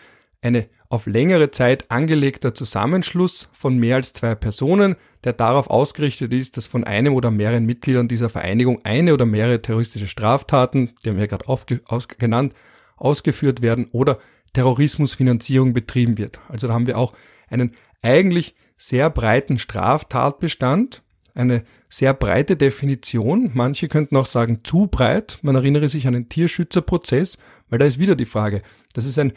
eine 0.42 0.68
auf 0.88 1.06
längere 1.06 1.50
Zeit 1.50 1.90
angelegter 1.90 2.54
Zusammenschluss 2.54 3.48
von 3.52 3.76
mehr 3.76 3.96
als 3.96 4.12
zwei 4.12 4.34
Personen, 4.34 4.96
der 5.24 5.32
darauf 5.32 5.68
ausgerichtet 5.68 6.32
ist, 6.32 6.56
dass 6.56 6.68
von 6.68 6.84
einem 6.84 7.14
oder 7.14 7.30
mehreren 7.30 7.66
Mitgliedern 7.66 8.06
dieser 8.06 8.30
Vereinigung 8.30 8.78
eine 8.84 9.12
oder 9.12 9.26
mehrere 9.26 9.60
terroristische 9.60 10.06
Straftaten, 10.06 10.92
die 11.04 11.10
haben 11.10 11.18
wir 11.18 11.26
gerade 11.26 11.46
aus 11.48 12.08
genannt, 12.08 12.54
ausgeführt 12.96 13.62
werden 13.62 13.88
oder 13.90 14.18
Terrorismusfinanzierung 14.52 15.72
betrieben 15.72 16.18
wird. 16.18 16.40
Also 16.48 16.68
da 16.68 16.74
haben 16.74 16.86
wir 16.86 16.98
auch 16.98 17.14
einen 17.48 17.74
eigentlich 18.02 18.54
sehr 18.76 19.10
breiten 19.10 19.58
Straftatbestand, 19.58 21.02
eine 21.34 21.64
sehr 21.88 22.14
breite 22.14 22.56
Definition. 22.56 23.50
Manche 23.54 23.88
könnten 23.88 24.16
auch 24.16 24.26
sagen 24.26 24.60
zu 24.64 24.86
breit. 24.86 25.38
Man 25.42 25.54
erinnere 25.54 25.88
sich 25.88 26.06
an 26.06 26.14
den 26.14 26.28
Tierschützerprozess, 26.28 27.38
weil 27.68 27.78
da 27.78 27.84
ist 27.84 27.98
wieder 27.98 28.16
die 28.16 28.24
Frage. 28.24 28.62
Das 28.94 29.06
ist 29.06 29.18
ein 29.18 29.32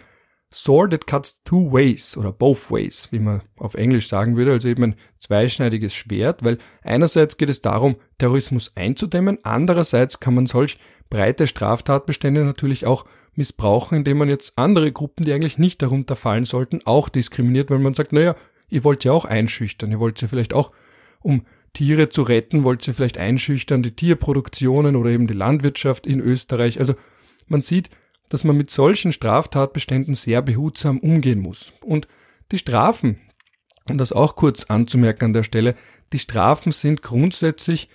sword 0.51 0.91
that 0.91 1.07
cuts 1.07 1.43
two 1.43 1.71
ways 1.71 2.17
oder 2.17 2.31
both 2.31 2.71
ways, 2.71 3.07
wie 3.11 3.19
man 3.19 3.41
auf 3.57 3.75
Englisch 3.75 4.07
sagen 4.07 4.35
würde, 4.35 4.51
also 4.51 4.67
eben 4.67 4.83
ein 4.83 4.95
zweischneidiges 5.19 5.93
Schwert, 5.93 6.43
weil 6.43 6.57
einerseits 6.81 7.37
geht 7.37 7.49
es 7.49 7.61
darum, 7.61 7.97
Terrorismus 8.17 8.75
einzudämmen, 8.75 9.37
andererseits 9.43 10.19
kann 10.19 10.33
man 10.33 10.47
solch 10.47 10.79
breite 11.09 11.45
Straftatbestände 11.47 12.43
natürlich 12.43 12.85
auch 12.85 13.05
missbrauchen, 13.35 13.99
indem 13.99 14.17
man 14.17 14.29
jetzt 14.29 14.53
andere 14.57 14.91
Gruppen, 14.91 15.23
die 15.23 15.33
eigentlich 15.33 15.57
nicht 15.57 15.81
darunter 15.81 16.15
fallen 16.15 16.45
sollten, 16.45 16.81
auch 16.85 17.09
diskriminiert, 17.09 17.69
weil 17.69 17.79
man 17.79 17.93
sagt, 17.93 18.11
naja, 18.11 18.35
ihr 18.69 18.83
wollt 18.83 19.03
ja 19.03 19.11
auch 19.11 19.25
einschüchtern, 19.25 19.91
ihr 19.91 19.99
wollt 19.99 20.21
ja 20.21 20.27
vielleicht 20.27 20.53
auch 20.53 20.71
um 21.21 21.45
Tiere 21.73 22.09
zu 22.09 22.23
retten, 22.23 22.63
wollte 22.63 22.85
sie 22.85 22.93
vielleicht 22.93 23.17
einschüchtern, 23.17 23.83
die 23.83 23.91
Tierproduktionen 23.91 24.95
oder 24.95 25.09
eben 25.11 25.27
die 25.27 25.33
Landwirtschaft 25.33 26.07
in 26.07 26.19
Österreich. 26.19 26.79
Also 26.79 26.95
man 27.47 27.61
sieht, 27.61 27.89
dass 28.29 28.43
man 28.43 28.57
mit 28.57 28.69
solchen 28.69 29.11
Straftatbeständen 29.11 30.15
sehr 30.15 30.41
behutsam 30.41 30.99
umgehen 30.99 31.39
muss. 31.39 31.73
Und 31.81 32.07
die 32.51 32.57
Strafen, 32.57 33.19
um 33.89 33.97
das 33.97 34.13
auch 34.13 34.35
kurz 34.35 34.65
anzumerken 34.65 35.25
an 35.25 35.33
der 35.33 35.43
Stelle, 35.43 35.75
die 36.13 36.19
Strafen 36.19 36.71
sind 36.71 37.01
grundsätzlich 37.01 37.89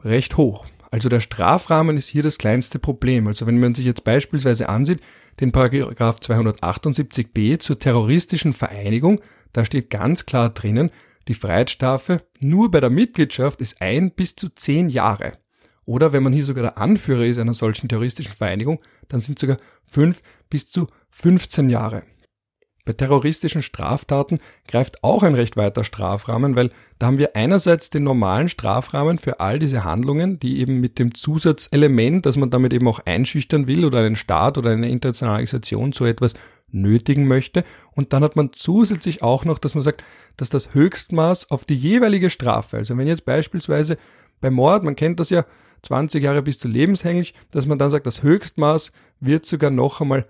recht 0.00 0.36
hoch. 0.36 0.66
Also 0.90 1.08
der 1.08 1.20
Strafrahmen 1.20 1.96
ist 1.96 2.08
hier 2.08 2.22
das 2.22 2.38
kleinste 2.38 2.78
Problem. 2.78 3.26
Also 3.26 3.46
wenn 3.46 3.58
man 3.58 3.74
sich 3.74 3.84
jetzt 3.84 4.04
beispielsweise 4.04 4.68
ansieht, 4.68 5.00
den 5.40 5.52
Paragraph 5.52 6.18
278b 6.18 7.58
zur 7.58 7.78
terroristischen 7.78 8.52
Vereinigung, 8.52 9.20
da 9.52 9.64
steht 9.64 9.90
ganz 9.90 10.26
klar 10.26 10.50
drinnen, 10.50 10.90
die 11.28 11.34
Freiheitsstrafe 11.34 12.22
nur 12.40 12.70
bei 12.70 12.80
der 12.80 12.90
Mitgliedschaft 12.90 13.60
ist 13.60 13.80
ein 13.80 14.12
bis 14.12 14.36
zu 14.36 14.48
zehn 14.48 14.88
Jahre. 14.88 15.32
Oder 15.84 16.12
wenn 16.12 16.22
man 16.22 16.32
hier 16.32 16.44
sogar 16.44 16.62
der 16.62 16.78
Anführer 16.78 17.24
ist 17.24 17.38
einer 17.38 17.54
solchen 17.54 17.88
terroristischen 17.88 18.32
Vereinigung, 18.32 18.80
dann 19.08 19.20
sind 19.20 19.38
sogar 19.38 19.58
fünf 19.84 20.22
bis 20.50 20.68
zu 20.68 20.88
15 21.10 21.70
Jahre. 21.70 22.02
Bei 22.86 22.92
terroristischen 22.92 23.62
Straftaten 23.62 24.38
greift 24.68 25.02
auch 25.02 25.24
ein 25.24 25.34
recht 25.34 25.56
weiter 25.56 25.82
Strafrahmen, 25.82 26.54
weil 26.54 26.70
da 27.00 27.06
haben 27.06 27.18
wir 27.18 27.34
einerseits 27.34 27.90
den 27.90 28.04
normalen 28.04 28.48
Strafrahmen 28.48 29.18
für 29.18 29.40
all 29.40 29.58
diese 29.58 29.82
Handlungen, 29.82 30.38
die 30.38 30.60
eben 30.60 30.80
mit 30.80 31.00
dem 31.00 31.12
Zusatzelement, 31.12 32.26
dass 32.26 32.36
man 32.36 32.50
damit 32.50 32.72
eben 32.72 32.86
auch 32.86 33.00
einschüchtern 33.04 33.66
will 33.66 33.84
oder 33.84 33.98
einen 33.98 34.14
Staat 34.14 34.56
oder 34.56 34.70
eine 34.70 34.88
internationale 34.88 35.34
Organisation 35.34 35.92
zu 35.92 36.04
etwas 36.04 36.34
nötigen 36.70 37.26
möchte. 37.26 37.64
Und 37.92 38.12
dann 38.12 38.22
hat 38.22 38.36
man 38.36 38.52
zusätzlich 38.52 39.22
auch 39.22 39.44
noch, 39.44 39.58
dass 39.58 39.74
man 39.74 39.82
sagt, 39.82 40.04
dass 40.36 40.50
das 40.50 40.74
Höchstmaß 40.74 41.50
auf 41.50 41.64
die 41.64 41.76
jeweilige 41.76 42.30
Strafe, 42.30 42.78
also 42.78 42.96
wenn 42.96 43.06
jetzt 43.06 43.24
beispielsweise 43.24 43.98
bei 44.40 44.50
Mord, 44.50 44.82
man 44.82 44.96
kennt 44.96 45.20
das 45.20 45.30
ja, 45.30 45.44
20 45.82 46.22
Jahre 46.22 46.42
bis 46.42 46.58
zu 46.58 46.68
lebenshängig, 46.68 47.34
dass 47.50 47.66
man 47.66 47.78
dann 47.78 47.90
sagt, 47.90 48.06
das 48.06 48.22
Höchstmaß 48.22 48.92
wird 49.20 49.46
sogar 49.46 49.70
noch 49.70 50.00
einmal 50.00 50.26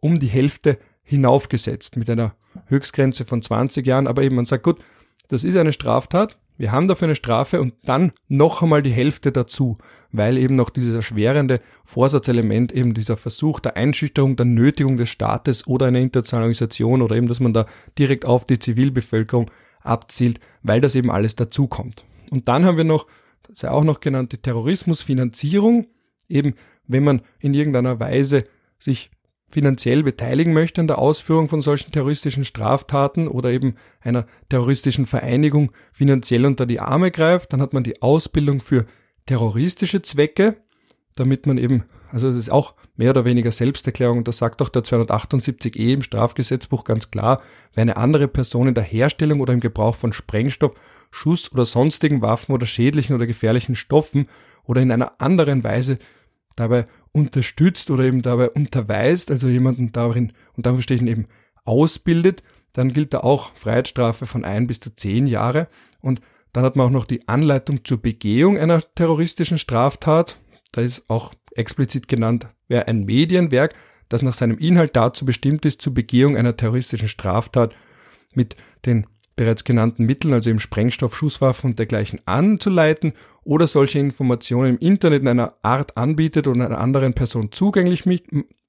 um 0.00 0.18
die 0.18 0.26
Hälfte 0.26 0.78
hinaufgesetzt 1.02 1.96
mit 1.96 2.10
einer 2.10 2.34
Höchstgrenze 2.66 3.24
von 3.24 3.42
20 3.42 3.86
Jahren, 3.86 4.06
aber 4.06 4.22
eben 4.22 4.36
man 4.36 4.44
sagt, 4.44 4.64
gut, 4.64 4.82
das 5.28 5.44
ist 5.44 5.56
eine 5.56 5.72
Straftat, 5.72 6.38
wir 6.58 6.72
haben 6.72 6.88
dafür 6.88 7.06
eine 7.06 7.14
Strafe 7.14 7.60
und 7.60 7.74
dann 7.84 8.12
noch 8.28 8.62
einmal 8.62 8.82
die 8.82 8.92
Hälfte 8.92 9.32
dazu, 9.32 9.78
weil 10.12 10.38
eben 10.38 10.56
noch 10.56 10.70
dieses 10.70 10.94
erschwerende 10.94 11.60
Vorsatzelement, 11.84 12.72
eben 12.72 12.94
dieser 12.94 13.16
Versuch 13.16 13.60
der 13.60 13.76
Einschüchterung, 13.76 14.36
der 14.36 14.46
Nötigung 14.46 14.96
des 14.96 15.10
Staates 15.10 15.66
oder 15.66 15.86
einer 15.86 16.00
internationalen 16.00 16.44
Organisation 16.44 17.02
oder 17.02 17.16
eben, 17.16 17.28
dass 17.28 17.40
man 17.40 17.52
da 17.52 17.66
direkt 17.98 18.24
auf 18.24 18.46
die 18.46 18.58
Zivilbevölkerung 18.58 19.50
abzielt, 19.82 20.40
weil 20.62 20.80
das 20.80 20.94
eben 20.94 21.10
alles 21.10 21.36
dazukommt. 21.36 22.04
Und 22.30 22.48
dann 22.48 22.64
haben 22.64 22.76
wir 22.76 22.84
noch, 22.84 23.06
das 23.42 23.54
ist 23.54 23.62
ja 23.62 23.70
auch 23.70 23.84
noch 23.84 24.00
genannt, 24.00 24.32
die 24.32 24.38
Terrorismusfinanzierung, 24.38 25.86
eben 26.28 26.54
wenn 26.86 27.04
man 27.04 27.22
in 27.38 27.54
irgendeiner 27.54 28.00
Weise 28.00 28.44
sich 28.78 29.10
finanziell 29.48 30.02
beteiligen 30.02 30.52
möchte 30.52 30.80
an 30.80 30.88
der 30.88 30.98
Ausführung 30.98 31.48
von 31.48 31.60
solchen 31.60 31.92
terroristischen 31.92 32.44
Straftaten 32.44 33.28
oder 33.28 33.50
eben 33.50 33.76
einer 34.00 34.26
terroristischen 34.48 35.06
Vereinigung 35.06 35.72
finanziell 35.92 36.46
unter 36.46 36.66
die 36.66 36.80
Arme 36.80 37.10
greift, 37.10 37.52
dann 37.52 37.62
hat 37.62 37.72
man 37.72 37.84
die 37.84 38.02
Ausbildung 38.02 38.60
für 38.60 38.86
terroristische 39.26 40.02
Zwecke, 40.02 40.56
damit 41.14 41.46
man 41.46 41.58
eben, 41.58 41.84
also 42.10 42.28
das 42.28 42.38
ist 42.38 42.52
auch 42.52 42.74
mehr 42.96 43.10
oder 43.10 43.24
weniger 43.24 43.52
Selbsterklärung, 43.52 44.24
das 44.24 44.38
sagt 44.38 44.62
auch 44.62 44.68
der 44.68 44.82
278e 44.82 45.92
im 45.94 46.02
Strafgesetzbuch 46.02 46.84
ganz 46.84 47.10
klar, 47.10 47.42
wer 47.74 47.82
eine 47.82 47.96
andere 47.96 48.28
Person 48.28 48.68
in 48.68 48.74
der 48.74 48.84
Herstellung 48.84 49.40
oder 49.40 49.52
im 49.52 49.60
Gebrauch 49.60 49.96
von 49.96 50.12
Sprengstoff, 50.12 50.72
Schuss 51.10 51.52
oder 51.52 51.64
sonstigen 51.64 52.20
Waffen 52.20 52.52
oder 52.52 52.66
schädlichen 52.66 53.14
oder 53.14 53.26
gefährlichen 53.26 53.74
Stoffen 53.74 54.28
oder 54.64 54.82
in 54.82 54.90
einer 54.90 55.20
anderen 55.20 55.62
Weise 55.62 55.98
dabei 56.56 56.86
unterstützt 57.12 57.90
oder 57.90 58.04
eben 58.04 58.22
dabei 58.22 58.50
unterweist, 58.50 59.30
also 59.30 59.48
jemanden 59.48 59.92
darin, 59.92 60.32
und 60.54 60.66
dafür 60.66 60.82
stehe 60.82 61.00
ich 61.00 61.06
eben 61.06 61.26
ausbildet, 61.64 62.42
dann 62.72 62.92
gilt 62.92 63.14
da 63.14 63.20
auch 63.20 63.54
Freiheitsstrafe 63.54 64.26
von 64.26 64.44
ein 64.44 64.66
bis 64.66 64.80
zu 64.80 64.94
zehn 64.94 65.26
Jahre. 65.26 65.68
Und 66.00 66.20
dann 66.52 66.64
hat 66.64 66.76
man 66.76 66.86
auch 66.86 66.90
noch 66.90 67.06
die 67.06 67.26
Anleitung 67.26 67.84
zur 67.84 68.02
Begehung 68.02 68.58
einer 68.58 68.82
terroristischen 68.94 69.58
Straftat. 69.58 70.38
Da 70.72 70.82
ist 70.82 71.04
auch 71.08 71.32
explizit 71.54 72.06
genannt, 72.06 72.48
wer 72.68 72.86
ein 72.88 73.04
Medienwerk, 73.04 73.74
das 74.08 74.22
nach 74.22 74.34
seinem 74.34 74.58
Inhalt 74.58 74.94
dazu 74.94 75.24
bestimmt 75.24 75.64
ist, 75.64 75.80
zur 75.80 75.94
Begehung 75.94 76.36
einer 76.36 76.56
terroristischen 76.56 77.08
Straftat 77.08 77.74
mit 78.34 78.56
den 78.84 79.06
bereits 79.36 79.64
genannten 79.64 80.04
Mitteln, 80.04 80.34
also 80.34 80.50
im 80.50 80.58
Sprengstoff, 80.58 81.14
Schusswaffen 81.14 81.70
und 81.70 81.78
dergleichen 81.78 82.20
anzuleiten 82.24 83.12
oder 83.44 83.66
solche 83.66 83.98
Informationen 83.98 84.70
im 84.70 84.78
Internet 84.78 85.22
in 85.22 85.28
einer 85.28 85.54
Art 85.62 85.96
anbietet 85.96 86.46
oder 86.48 86.64
einer 86.64 86.80
anderen 86.80 87.12
Person 87.12 87.52
zugänglich 87.52 88.04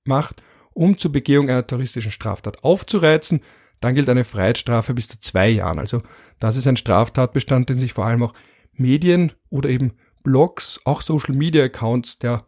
macht, 0.03 0.43
um 0.73 0.97
zur 0.97 1.11
Begehung 1.11 1.49
einer 1.49 1.65
terroristischen 1.65 2.11
Straftat 2.11 2.63
aufzureizen, 2.63 3.41
dann 3.79 3.95
gilt 3.95 4.09
eine 4.09 4.23
Freiheitsstrafe 4.23 4.93
bis 4.93 5.07
zu 5.07 5.19
zwei 5.19 5.49
Jahren. 5.49 5.79
Also 5.79 6.01
das 6.39 6.55
ist 6.55 6.67
ein 6.67 6.77
Straftatbestand, 6.77 7.69
den 7.69 7.79
sich 7.79 7.93
vor 7.93 8.05
allem 8.05 8.23
auch 8.23 8.33
Medien 8.73 9.31
oder 9.49 9.69
eben 9.69 9.93
Blogs, 10.23 10.79
auch 10.83 11.01
Social 11.01 11.35
Media 11.35 11.63
Accounts, 11.63 12.19
der 12.19 12.45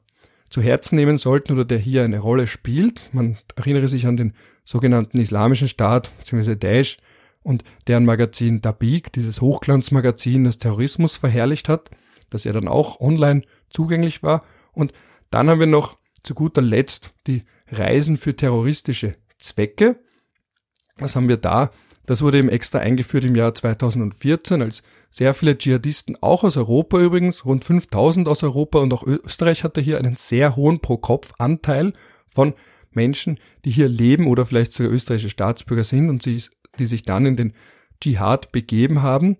zu 0.49 0.61
Herzen 0.61 0.95
nehmen 0.95 1.17
sollten 1.17 1.53
oder 1.53 1.65
der 1.65 1.77
hier 1.77 2.03
eine 2.03 2.19
Rolle 2.19 2.47
spielt. 2.47 3.01
Man 3.13 3.37
erinnere 3.55 3.87
sich 3.87 4.05
an 4.05 4.17
den 4.17 4.33
sogenannten 4.63 5.19
Islamischen 5.19 5.67
Staat 5.67 6.11
bzw. 6.17 6.55
Daesh, 6.55 6.97
und 7.43 7.63
deren 7.87 8.05
Magazin 8.05 8.61
Dabik, 8.61 9.11
dieses 9.13 9.41
Hochglanzmagazin, 9.41 10.43
das 10.43 10.57
Terrorismus 10.57 11.17
verherrlicht 11.17 11.69
hat, 11.69 11.89
das 12.29 12.43
ja 12.43 12.53
dann 12.53 12.67
auch 12.67 12.99
online 12.99 13.41
zugänglich 13.69 14.23
war. 14.23 14.43
Und 14.73 14.93
dann 15.31 15.49
haben 15.49 15.59
wir 15.59 15.67
noch 15.67 15.97
zu 16.23 16.35
guter 16.35 16.61
Letzt 16.61 17.13
die 17.27 17.43
Reisen 17.71 18.17
für 18.17 18.35
terroristische 18.35 19.15
Zwecke. 19.37 19.99
Was 20.97 21.15
haben 21.15 21.29
wir 21.29 21.37
da? 21.37 21.71
Das 22.05 22.21
wurde 22.23 22.39
eben 22.39 22.49
extra 22.49 22.79
eingeführt 22.79 23.23
im 23.23 23.35
Jahr 23.35 23.53
2014, 23.53 24.61
als 24.63 24.81
sehr 25.11 25.33
viele 25.33 25.57
Dschihadisten, 25.57 26.17
auch 26.21 26.43
aus 26.43 26.57
Europa 26.57 26.99
übrigens, 26.99 27.45
rund 27.45 27.63
5000 27.63 28.27
aus 28.27 28.43
Europa 28.43 28.79
und 28.79 28.93
auch 28.93 29.03
Österreich 29.03 29.63
hatte 29.63 29.79
hier 29.79 29.99
einen 29.99 30.15
sehr 30.15 30.55
hohen 30.55 30.79
Pro-Kopf-Anteil 30.79 31.93
von 32.27 32.53
Menschen, 32.91 33.39
die 33.63 33.71
hier 33.71 33.87
leben 33.87 34.27
oder 34.27 34.45
vielleicht 34.45 34.73
sogar 34.73 34.91
österreichische 34.91 35.29
Staatsbürger 35.29 35.83
sind 35.83 36.09
und 36.09 36.23
sie 36.23 36.41
die 36.77 36.85
sich 36.85 37.03
dann 37.03 37.25
in 37.25 37.35
den 37.35 37.53
Dschihad 38.01 38.51
begeben 38.51 39.01
haben. 39.01 39.37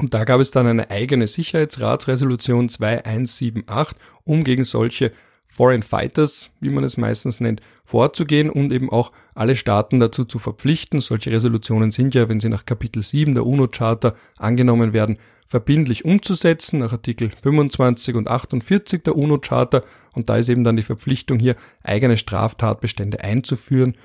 Und 0.00 0.14
da 0.14 0.24
gab 0.24 0.40
es 0.40 0.50
dann 0.50 0.66
eine 0.66 0.90
eigene 0.90 1.26
Sicherheitsratsresolution 1.26 2.68
2178, 2.68 3.96
um 4.24 4.44
gegen 4.44 4.64
solche 4.64 5.12
Foreign 5.46 5.82
Fighters, 5.82 6.50
wie 6.60 6.68
man 6.68 6.84
es 6.84 6.96
meistens 6.96 7.40
nennt, 7.40 7.60
vorzugehen 7.84 8.48
und 8.48 8.72
eben 8.72 8.90
auch 8.90 9.10
alle 9.34 9.56
Staaten 9.56 9.98
dazu 9.98 10.24
zu 10.24 10.38
verpflichten. 10.38 11.00
Solche 11.00 11.32
Resolutionen 11.32 11.90
sind 11.90 12.14
ja, 12.14 12.28
wenn 12.28 12.38
sie 12.38 12.48
nach 12.48 12.64
Kapitel 12.64 13.02
7 13.02 13.34
der 13.34 13.44
UNO-Charta 13.44 14.14
angenommen 14.36 14.92
werden, 14.92 15.18
verbindlich 15.48 16.04
umzusetzen, 16.04 16.78
nach 16.78 16.92
Artikel 16.92 17.32
25 17.42 18.14
und 18.14 18.28
48 18.28 19.02
der 19.02 19.16
UNO-Charta. 19.16 19.82
Und 20.12 20.28
da 20.28 20.36
ist 20.36 20.48
eben 20.48 20.62
dann 20.62 20.76
die 20.76 20.82
Verpflichtung 20.84 21.40
hier, 21.40 21.56
eigene 21.82 22.18
Straftatbestände 22.18 23.20
einzuführen, 23.20 23.96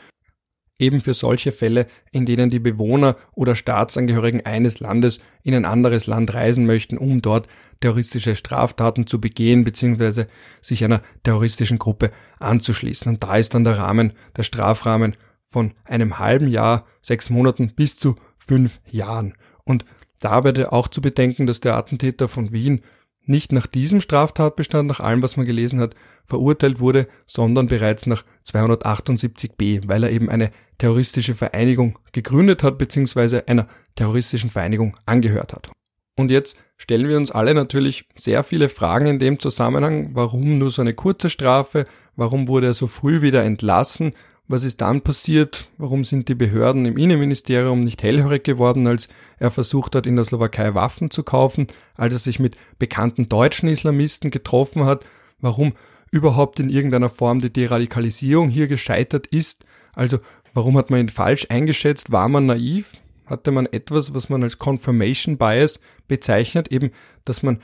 eben 0.79 1.01
für 1.01 1.13
solche 1.13 1.51
Fälle, 1.51 1.87
in 2.11 2.25
denen 2.25 2.49
die 2.49 2.59
Bewohner 2.59 3.15
oder 3.33 3.55
Staatsangehörigen 3.55 4.45
eines 4.45 4.79
Landes 4.79 5.21
in 5.43 5.53
ein 5.53 5.65
anderes 5.65 6.07
Land 6.07 6.33
reisen 6.33 6.65
möchten, 6.65 6.97
um 6.97 7.21
dort 7.21 7.47
terroristische 7.79 8.35
Straftaten 8.35 9.07
zu 9.07 9.21
begehen 9.21 9.63
bzw. 9.63 10.25
sich 10.61 10.83
einer 10.83 11.01
terroristischen 11.23 11.79
Gruppe 11.79 12.11
anzuschließen. 12.39 13.11
Und 13.11 13.23
da 13.23 13.37
ist 13.37 13.53
dann 13.53 13.63
der 13.63 13.77
Rahmen, 13.77 14.13
der 14.35 14.43
Strafrahmen 14.43 15.15
von 15.49 15.73
einem 15.85 16.19
halben 16.19 16.47
Jahr, 16.47 16.85
sechs 17.01 17.29
Monaten 17.29 17.73
bis 17.75 17.97
zu 17.97 18.15
fünf 18.37 18.81
Jahren. 18.89 19.35
Und 19.63 19.85
dabei 20.19 20.69
auch 20.69 20.87
zu 20.87 21.01
bedenken, 21.01 21.45
dass 21.45 21.59
der 21.59 21.75
Attentäter 21.75 22.27
von 22.27 22.51
Wien 22.51 22.81
nicht 23.25 23.51
nach 23.51 23.67
diesem 23.67 24.01
Straftatbestand, 24.01 24.87
nach 24.87 24.99
allem, 24.99 25.21
was 25.21 25.37
man 25.37 25.45
gelesen 25.45 25.79
hat, 25.79 25.95
verurteilt 26.25 26.79
wurde, 26.79 27.07
sondern 27.25 27.67
bereits 27.67 28.05
nach 28.05 28.23
278b, 28.47 29.87
weil 29.87 30.03
er 30.03 30.11
eben 30.11 30.29
eine 30.29 30.51
terroristische 30.77 31.35
Vereinigung 31.35 31.99
gegründet 32.11 32.63
hat, 32.63 32.77
beziehungsweise 32.77 33.47
einer 33.47 33.67
terroristischen 33.95 34.49
Vereinigung 34.49 34.97
angehört 35.05 35.53
hat. 35.53 35.71
Und 36.15 36.29
jetzt 36.29 36.57
stellen 36.77 37.07
wir 37.07 37.17
uns 37.17 37.31
alle 37.31 37.53
natürlich 37.53 38.07
sehr 38.15 38.43
viele 38.43 38.69
Fragen 38.69 39.07
in 39.07 39.19
dem 39.19 39.39
Zusammenhang. 39.39 40.11
Warum 40.13 40.57
nur 40.59 40.69
so 40.69 40.81
eine 40.81 40.93
kurze 40.93 41.29
Strafe? 41.29 41.85
Warum 42.15 42.47
wurde 42.47 42.67
er 42.67 42.73
so 42.73 42.87
früh 42.87 43.21
wieder 43.21 43.43
entlassen? 43.43 44.13
Was 44.47 44.63
ist 44.63 44.81
dann 44.81 45.01
passiert? 45.01 45.69
Warum 45.77 46.03
sind 46.03 46.27
die 46.27 46.35
Behörden 46.35 46.85
im 46.85 46.97
Innenministerium 46.97 47.79
nicht 47.79 48.03
hellhörig 48.03 48.43
geworden, 48.43 48.87
als 48.87 49.07
er 49.39 49.51
versucht 49.51 49.95
hat, 49.95 50.05
in 50.05 50.15
der 50.15 50.25
Slowakei 50.25 50.73
Waffen 50.73 51.09
zu 51.09 51.23
kaufen, 51.23 51.67
als 51.95 52.13
er 52.13 52.19
sich 52.19 52.39
mit 52.39 52.55
bekannten 52.77 53.29
deutschen 53.29 53.69
Islamisten 53.69 54.31
getroffen 54.31 54.85
hat? 54.85 55.05
Warum 55.39 55.73
überhaupt 56.11 56.59
in 56.59 56.69
irgendeiner 56.69 57.09
Form 57.09 57.39
die 57.39 57.53
Deradikalisierung 57.53 58.49
hier 58.49 58.67
gescheitert 58.67 59.27
ist? 59.27 59.65
Also 59.93 60.19
warum 60.53 60.77
hat 60.77 60.89
man 60.89 60.99
ihn 60.99 61.09
falsch 61.09 61.47
eingeschätzt? 61.49 62.11
War 62.11 62.27
man 62.27 62.45
naiv? 62.45 62.91
hatte 63.25 63.51
man 63.51 63.65
etwas, 63.65 64.13
was 64.13 64.29
man 64.29 64.43
als 64.43 64.59
Confirmation 64.59 65.37
Bias 65.37 65.79
bezeichnet, 66.07 66.71
eben, 66.71 66.91
dass 67.25 67.43
man 67.43 67.61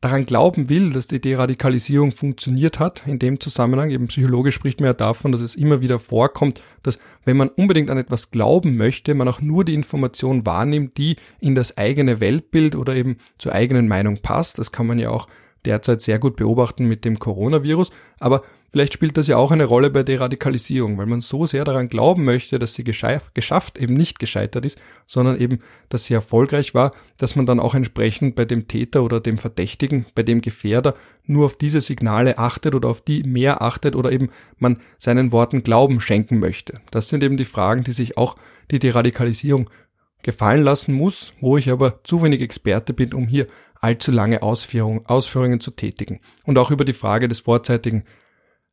daran 0.00 0.26
glauben 0.26 0.68
will, 0.68 0.92
dass 0.92 1.06
die 1.06 1.20
Deradikalisierung 1.20 2.12
funktioniert 2.12 2.78
hat. 2.78 3.06
In 3.06 3.18
dem 3.18 3.40
Zusammenhang, 3.40 3.90
eben 3.90 4.08
psychologisch 4.08 4.54
spricht 4.54 4.80
man 4.80 4.88
ja 4.88 4.92
davon, 4.92 5.32
dass 5.32 5.40
es 5.40 5.54
immer 5.54 5.80
wieder 5.80 5.98
vorkommt, 5.98 6.62
dass 6.82 6.98
wenn 7.24 7.36
man 7.36 7.48
unbedingt 7.48 7.90
an 7.90 7.98
etwas 7.98 8.30
glauben 8.30 8.76
möchte, 8.76 9.14
man 9.14 9.28
auch 9.28 9.40
nur 9.40 9.64
die 9.64 9.74
Information 9.74 10.44
wahrnimmt, 10.44 10.98
die 10.98 11.16
in 11.40 11.54
das 11.54 11.78
eigene 11.78 12.20
Weltbild 12.20 12.76
oder 12.76 12.94
eben 12.94 13.16
zur 13.38 13.52
eigenen 13.52 13.88
Meinung 13.88 14.18
passt. 14.18 14.58
Das 14.58 14.70
kann 14.70 14.86
man 14.86 14.98
ja 14.98 15.10
auch 15.10 15.28
derzeit 15.64 16.02
sehr 16.02 16.18
gut 16.18 16.36
beobachten 16.36 16.86
mit 16.86 17.04
dem 17.04 17.18
Coronavirus. 17.18 17.90
Aber 18.20 18.42
Vielleicht 18.72 18.92
spielt 18.92 19.16
das 19.16 19.28
ja 19.28 19.36
auch 19.36 19.52
eine 19.52 19.64
Rolle 19.64 19.90
bei 19.90 20.02
Deradikalisierung, 20.02 20.98
weil 20.98 21.06
man 21.06 21.20
so 21.20 21.46
sehr 21.46 21.64
daran 21.64 21.88
glauben 21.88 22.24
möchte, 22.24 22.58
dass 22.58 22.74
sie 22.74 22.84
geschafft, 22.84 23.78
eben 23.78 23.94
nicht 23.94 24.18
gescheitert 24.18 24.64
ist, 24.64 24.78
sondern 25.06 25.38
eben, 25.38 25.60
dass 25.88 26.04
sie 26.04 26.14
erfolgreich 26.14 26.74
war, 26.74 26.92
dass 27.16 27.36
man 27.36 27.46
dann 27.46 27.60
auch 27.60 27.74
entsprechend 27.74 28.34
bei 28.34 28.44
dem 28.44 28.68
Täter 28.68 29.02
oder 29.02 29.20
dem 29.20 29.38
Verdächtigen, 29.38 30.06
bei 30.14 30.22
dem 30.22 30.40
Gefährder 30.40 30.94
nur 31.24 31.46
auf 31.46 31.56
diese 31.56 31.80
Signale 31.80 32.38
achtet 32.38 32.74
oder 32.74 32.88
auf 32.88 33.00
die 33.00 33.22
mehr 33.22 33.62
achtet 33.62 33.96
oder 33.96 34.12
eben 34.12 34.30
man 34.58 34.80
seinen 34.98 35.32
Worten 35.32 35.62
Glauben 35.62 36.00
schenken 36.00 36.38
möchte. 36.38 36.80
Das 36.90 37.08
sind 37.08 37.22
eben 37.22 37.36
die 37.36 37.44
Fragen, 37.44 37.84
die 37.84 37.92
sich 37.92 38.18
auch 38.18 38.36
die 38.70 38.78
Deradikalisierung 38.78 39.70
gefallen 40.22 40.62
lassen 40.62 40.92
muss, 40.92 41.32
wo 41.40 41.56
ich 41.56 41.70
aber 41.70 42.02
zu 42.02 42.22
wenig 42.22 42.40
Experte 42.40 42.92
bin, 42.92 43.14
um 43.14 43.28
hier 43.28 43.46
allzu 43.80 44.10
lange 44.10 44.42
Ausführungen 44.42 45.60
zu 45.60 45.70
tätigen. 45.70 46.20
Und 46.44 46.58
auch 46.58 46.70
über 46.70 46.84
die 46.84 46.92
Frage 46.92 47.28
des 47.28 47.40
vorzeitigen 47.40 48.04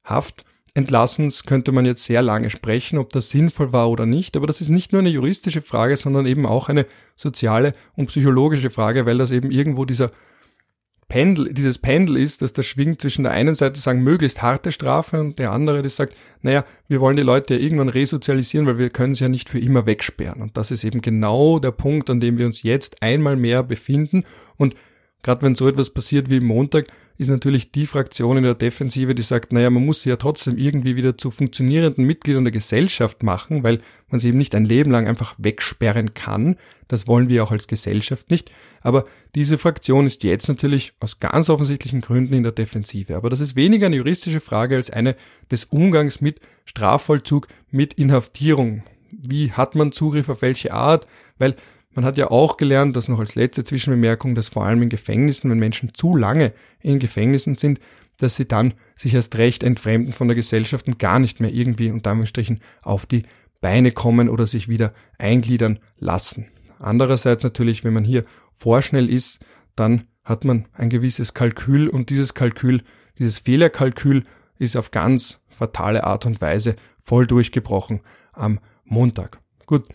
Haftentlassens 0.04 1.44
könnte 1.44 1.72
man 1.72 1.86
jetzt 1.86 2.04
sehr 2.06 2.22
lange 2.22 2.50
sprechen, 2.50 2.98
ob 2.98 3.12
das 3.12 3.30
sinnvoll 3.30 3.74
war 3.74 3.90
oder 3.90 4.06
nicht, 4.06 4.36
aber 4.36 4.48
das 4.48 4.62
ist 4.62 4.70
nicht 4.70 4.92
nur 4.92 5.00
eine 5.00 5.10
juristische 5.10 5.62
Frage, 5.62 5.98
sondern 5.98 6.26
eben 6.26 6.46
auch 6.46 6.70
eine 6.70 6.86
soziale 7.16 7.74
und 7.96 8.08
psychologische 8.08 8.70
Frage, 8.70 9.06
weil 9.06 9.18
das 9.18 9.32
eben 9.32 9.52
irgendwo 9.52 9.86
dieser 9.86 10.12
Pendel, 11.14 11.54
dieses 11.54 11.78
Pendel 11.78 12.18
ist, 12.18 12.42
dass 12.42 12.54
das 12.54 12.66
schwingt 12.66 13.00
zwischen 13.00 13.24
der 13.24 13.34
einen 13.34 13.54
Seite 13.54 13.80
sagen, 13.80 14.02
möglichst 14.02 14.42
harte 14.42 14.72
Strafe 14.72 15.20
und 15.20 15.38
der 15.38 15.52
andere, 15.52 15.84
die 15.84 15.90
sagt, 15.90 16.16
naja, 16.42 16.66
wir 16.88 17.02
wollen 17.02 17.18
die 17.18 17.22
Leute 17.22 17.54
ja 17.54 17.60
irgendwann 17.60 17.90
resozialisieren, 17.90 18.66
weil 18.66 18.80
wir 18.80 18.90
können 18.90 19.14
sie 19.14 19.24
ja 19.24 19.30
nicht 19.30 19.48
für 19.48 19.60
immer 19.60 19.86
wegsperren. 19.86 20.42
Und 20.42 20.58
das 20.58 20.72
ist 20.72 20.84
eben 20.84 21.02
genau 21.02 21.60
der 21.60 21.70
Punkt, 21.70 22.10
an 22.10 22.20
dem 22.20 22.40
wir 22.40 22.48
uns 22.48 22.64
jetzt 22.64 23.04
einmal 23.04 23.36
mehr 23.36 23.62
befinden. 23.62 24.24
Und 24.58 24.76
gerade 25.22 25.44
wenn 25.44 25.54
so 25.54 25.68
etwas 25.68 25.92
passiert 25.92 26.32
wie 26.32 26.40
Montag, 26.40 26.88
ist 27.18 27.30
natürlich 27.30 27.72
die 27.72 27.86
Fraktion 27.86 28.38
in 28.38 28.44
der 28.44 28.56
Defensive, 28.56 29.14
die 29.14 29.22
sagt, 29.22 29.54
naja, 29.54 29.70
man 29.70 29.86
muss 29.86 30.02
sie 30.02 30.10
ja 30.10 30.16
trotzdem 30.16 30.58
irgendwie 30.58 30.96
wieder 30.96 31.18
zu 31.18 31.32
funktionierenden 31.32 32.06
Mitgliedern 32.06 32.44
der 32.44 32.52
Gesellschaft 32.52 33.22
machen, 33.24 33.64
weil 33.64 33.82
man 34.10 34.20
sie 34.20 34.30
eben 34.30 34.38
nicht 34.38 34.56
ein 34.56 34.66
Leben 34.66 34.92
lang 34.92 35.08
einfach 35.08 35.36
wegsperren 35.38 36.14
kann. 36.14 36.56
Das 36.88 37.08
wollen 37.08 37.30
wir 37.30 37.44
auch 37.44 37.52
als 37.52 37.68
Gesellschaft 37.68 38.32
nicht. 38.32 38.52
Aber 38.82 39.06
diese 39.36 39.58
Fraktion 39.58 40.08
ist 40.08 40.24
jetzt 40.24 40.48
natürlich 40.48 40.94
aus 41.00 41.20
ganz 41.20 41.50
offensichtlichen 41.50 42.02
Gründen 42.02 42.34
in 42.34 42.44
der 42.44 42.52
Defensive. 42.52 43.16
Aber 43.16 43.30
das 43.30 43.40
ist 43.40 43.56
weniger 43.56 43.86
eine 43.86 43.98
juristische 43.98 44.40
Frage 44.42 44.76
als 44.76 44.90
eine 44.90 45.16
des 45.52 45.66
Umgangs 45.66 46.20
mit 46.20 46.40
Strafvollzug, 46.66 47.48
mit 47.70 47.94
Inhaftierung. 47.94 48.84
Wie 49.12 49.52
hat 49.52 49.76
man 49.76 49.92
Zugriff 49.92 50.30
auf 50.30 50.42
welche 50.42 50.74
Art? 50.74 51.08
Weil 51.38 51.56
man 51.96 52.06
hat 52.06 52.18
ja 52.18 52.32
auch 52.32 52.58
gelernt, 52.58 52.96
dass 52.96 53.08
noch 53.08 53.20
als 53.20 53.36
letzte 53.36 53.64
Zwischenbemerkung, 53.64 54.36
dass 54.36 54.50
vor 54.50 54.66
allem 54.66 54.82
in 54.82 54.90
Gefängnissen, 54.90 55.50
wenn 55.50 55.60
Menschen 55.60 55.94
zu 55.94 56.16
lange 56.16 56.54
in 56.80 57.00
Gefängnissen 57.00 57.56
sind, 57.56 57.80
dass 58.18 58.36
sie 58.36 58.48
dann 58.48 58.74
sich 58.96 59.14
erst 59.14 59.38
recht 59.38 59.64
entfremden 59.64 60.14
von 60.14 60.28
der 60.28 60.36
Gesellschaft 60.36 60.88
und 60.88 61.00
gar 61.00 61.20
nicht 61.20 61.40
mehr 61.40 61.52
irgendwie 61.52 61.92
unter 61.92 62.12
Anführungsstrichen 62.12 62.62
auf 62.82 63.06
die 63.06 63.24
Beine 63.62 63.92
kommen 63.92 64.30
oder 64.30 64.46
sich 64.46 64.68
wieder 64.68 64.94
eingliedern 65.18 65.80
lassen. 65.98 66.48
Andererseits 66.80 67.44
natürlich, 67.44 67.84
wenn 67.84 67.94
man 67.94 68.04
hier 68.04 68.26
vorschnell 68.54 69.10
ist, 69.10 69.40
dann 69.76 70.06
hat 70.24 70.46
man 70.46 70.68
ein 70.74 70.90
gewisses 70.90 71.34
Kalkül 71.34 71.88
und 71.88 72.10
dieses 72.10 72.34
Kalkül, 72.34 72.84
dieses 73.18 73.40
Fehlerkalkül 73.40 74.26
ist 74.58 74.78
auf 74.78 74.92
ganz 74.92 75.40
fatale 75.50 76.04
Art 76.04 76.26
und 76.26 76.42
Weise 76.42 76.76
voll 77.04 77.28
durchgebrochen 77.28 78.02
am 78.34 78.60
Montag. 78.86 79.40
Gut, 79.66 79.88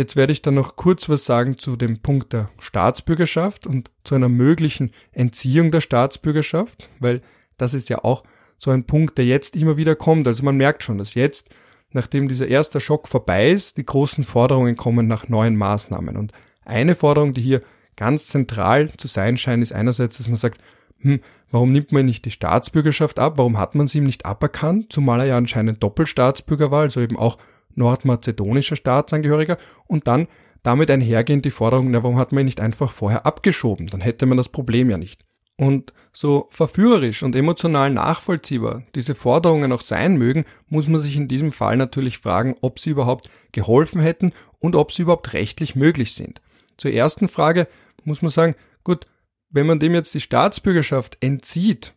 Jetzt 0.00 0.16
werde 0.16 0.32
ich 0.32 0.40
dann 0.40 0.54
noch 0.54 0.76
kurz 0.76 1.10
was 1.10 1.26
sagen 1.26 1.58
zu 1.58 1.76
dem 1.76 1.98
Punkt 1.98 2.32
der 2.32 2.48
Staatsbürgerschaft 2.58 3.66
und 3.66 3.90
zu 4.02 4.14
einer 4.14 4.30
möglichen 4.30 4.92
Entziehung 5.12 5.70
der 5.70 5.82
Staatsbürgerschaft, 5.82 6.88
weil 7.00 7.20
das 7.58 7.74
ist 7.74 7.90
ja 7.90 8.02
auch 8.02 8.22
so 8.56 8.70
ein 8.70 8.84
Punkt, 8.84 9.18
der 9.18 9.26
jetzt 9.26 9.56
immer 9.56 9.76
wieder 9.76 9.96
kommt. 9.96 10.26
Also 10.26 10.42
man 10.42 10.56
merkt 10.56 10.84
schon, 10.84 10.96
dass 10.96 11.12
jetzt, 11.12 11.50
nachdem 11.90 12.28
dieser 12.28 12.48
erste 12.48 12.80
Schock 12.80 13.08
vorbei 13.08 13.50
ist, 13.50 13.76
die 13.76 13.84
großen 13.84 14.24
Forderungen 14.24 14.74
kommen 14.74 15.06
nach 15.06 15.28
neuen 15.28 15.56
Maßnahmen. 15.56 16.16
Und 16.16 16.32
eine 16.64 16.94
Forderung, 16.94 17.34
die 17.34 17.42
hier 17.42 17.60
ganz 17.96 18.26
zentral 18.28 18.90
zu 18.96 19.06
sein 19.06 19.36
scheint, 19.36 19.62
ist 19.62 19.74
einerseits, 19.74 20.16
dass 20.16 20.28
man 20.28 20.38
sagt, 20.38 20.62
hm, 21.00 21.20
warum 21.50 21.72
nimmt 21.72 21.92
man 21.92 22.06
nicht 22.06 22.24
die 22.24 22.30
Staatsbürgerschaft 22.30 23.18
ab? 23.18 23.36
Warum 23.36 23.58
hat 23.58 23.74
man 23.74 23.86
sie 23.86 23.98
ihm 23.98 24.04
nicht 24.04 24.24
aberkannt? 24.24 24.94
Zumal 24.94 25.20
er 25.20 25.26
ja 25.26 25.36
anscheinend 25.36 25.82
Doppelstaatsbürger 25.82 26.70
war, 26.70 26.80
also 26.80 27.02
eben 27.02 27.18
auch 27.18 27.36
nordmazedonischer 27.74 28.76
Staatsangehöriger 28.76 29.58
und 29.86 30.06
dann 30.06 30.28
damit 30.62 30.90
einhergehend 30.90 31.44
die 31.44 31.50
Forderung, 31.50 31.90
na, 31.90 32.02
warum 32.02 32.18
hat 32.18 32.32
man 32.32 32.42
ihn 32.42 32.46
nicht 32.46 32.60
einfach 32.60 32.92
vorher 32.92 33.26
abgeschoben? 33.26 33.86
Dann 33.86 34.00
hätte 34.00 34.26
man 34.26 34.36
das 34.36 34.48
Problem 34.48 34.90
ja 34.90 34.98
nicht. 34.98 35.24
Und 35.56 35.92
so 36.12 36.48
verführerisch 36.50 37.22
und 37.22 37.36
emotional 37.36 37.92
nachvollziehbar 37.92 38.82
diese 38.94 39.14
Forderungen 39.14 39.72
auch 39.72 39.82
sein 39.82 40.16
mögen, 40.16 40.46
muss 40.68 40.88
man 40.88 41.00
sich 41.00 41.16
in 41.16 41.28
diesem 41.28 41.52
Fall 41.52 41.76
natürlich 41.76 42.18
fragen, 42.18 42.54
ob 42.62 42.78
sie 42.78 42.90
überhaupt 42.90 43.28
geholfen 43.52 44.00
hätten 44.00 44.32
und 44.58 44.74
ob 44.74 44.92
sie 44.92 45.02
überhaupt 45.02 45.34
rechtlich 45.34 45.76
möglich 45.76 46.14
sind. 46.14 46.40
Zur 46.78 46.92
ersten 46.92 47.28
Frage 47.28 47.68
muss 48.04 48.22
man 48.22 48.30
sagen, 48.30 48.54
gut, 48.84 49.06
wenn 49.50 49.66
man 49.66 49.78
dem 49.78 49.92
jetzt 49.92 50.14
die 50.14 50.20
Staatsbürgerschaft 50.20 51.18
entzieht, 51.20 51.94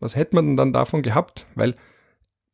was 0.00 0.16
hätte 0.16 0.34
man 0.34 0.46
denn 0.46 0.56
dann 0.56 0.72
davon 0.72 1.02
gehabt? 1.02 1.46
Weil 1.54 1.76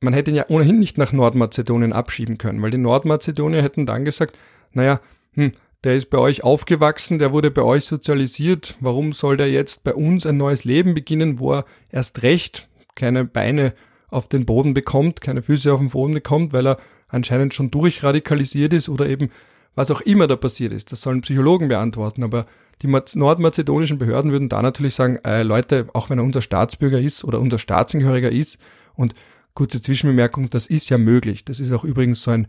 man 0.00 0.14
hätte 0.14 0.30
ihn 0.30 0.36
ja 0.36 0.46
ohnehin 0.48 0.78
nicht 0.78 0.98
nach 0.98 1.12
Nordmazedonien 1.12 1.92
abschieben 1.92 2.38
können, 2.38 2.62
weil 2.62 2.70
die 2.70 2.78
Nordmazedonier 2.78 3.62
hätten 3.62 3.86
dann 3.86 4.04
gesagt, 4.04 4.38
naja, 4.72 5.00
hm, 5.32 5.52
der 5.84 5.96
ist 5.96 6.10
bei 6.10 6.18
euch 6.18 6.42
aufgewachsen, 6.42 7.18
der 7.18 7.32
wurde 7.32 7.50
bei 7.50 7.62
euch 7.62 7.84
sozialisiert, 7.84 8.76
warum 8.80 9.12
soll 9.12 9.36
der 9.36 9.50
jetzt 9.50 9.84
bei 9.84 9.94
uns 9.94 10.26
ein 10.26 10.36
neues 10.36 10.64
Leben 10.64 10.94
beginnen, 10.94 11.38
wo 11.38 11.54
er 11.54 11.64
erst 11.90 12.22
recht 12.22 12.68
keine 12.94 13.24
Beine 13.24 13.74
auf 14.08 14.28
den 14.28 14.46
Boden 14.46 14.74
bekommt, 14.74 15.20
keine 15.20 15.42
Füße 15.42 15.72
auf 15.72 15.78
den 15.78 15.90
Boden 15.90 16.14
bekommt, 16.14 16.52
weil 16.52 16.66
er 16.66 16.78
anscheinend 17.08 17.54
schon 17.54 17.70
durchradikalisiert 17.70 18.72
ist 18.72 18.88
oder 18.88 19.06
eben 19.06 19.30
was 19.74 19.90
auch 19.92 20.00
immer 20.00 20.26
da 20.26 20.34
passiert 20.34 20.72
ist. 20.72 20.90
Das 20.90 21.02
sollen 21.02 21.20
Psychologen 21.20 21.68
beantworten, 21.68 22.24
aber 22.24 22.46
die 22.82 22.88
nordmazedonischen 22.88 23.98
Behörden 23.98 24.32
würden 24.32 24.48
da 24.48 24.60
natürlich 24.62 24.94
sagen, 24.94 25.16
äh, 25.24 25.42
Leute, 25.44 25.86
auch 25.92 26.10
wenn 26.10 26.18
er 26.18 26.24
unser 26.24 26.42
Staatsbürger 26.42 26.98
ist 26.98 27.24
oder 27.24 27.40
unser 27.40 27.58
Staatsangehöriger 27.58 28.30
ist 28.30 28.58
und 28.94 29.14
Kurze 29.58 29.82
Zwischenbemerkung, 29.82 30.48
das 30.50 30.68
ist 30.68 30.88
ja 30.88 30.98
möglich. 30.98 31.44
Das 31.44 31.58
ist 31.58 31.72
auch 31.72 31.82
übrigens 31.82 32.22
so 32.22 32.30
ein 32.30 32.46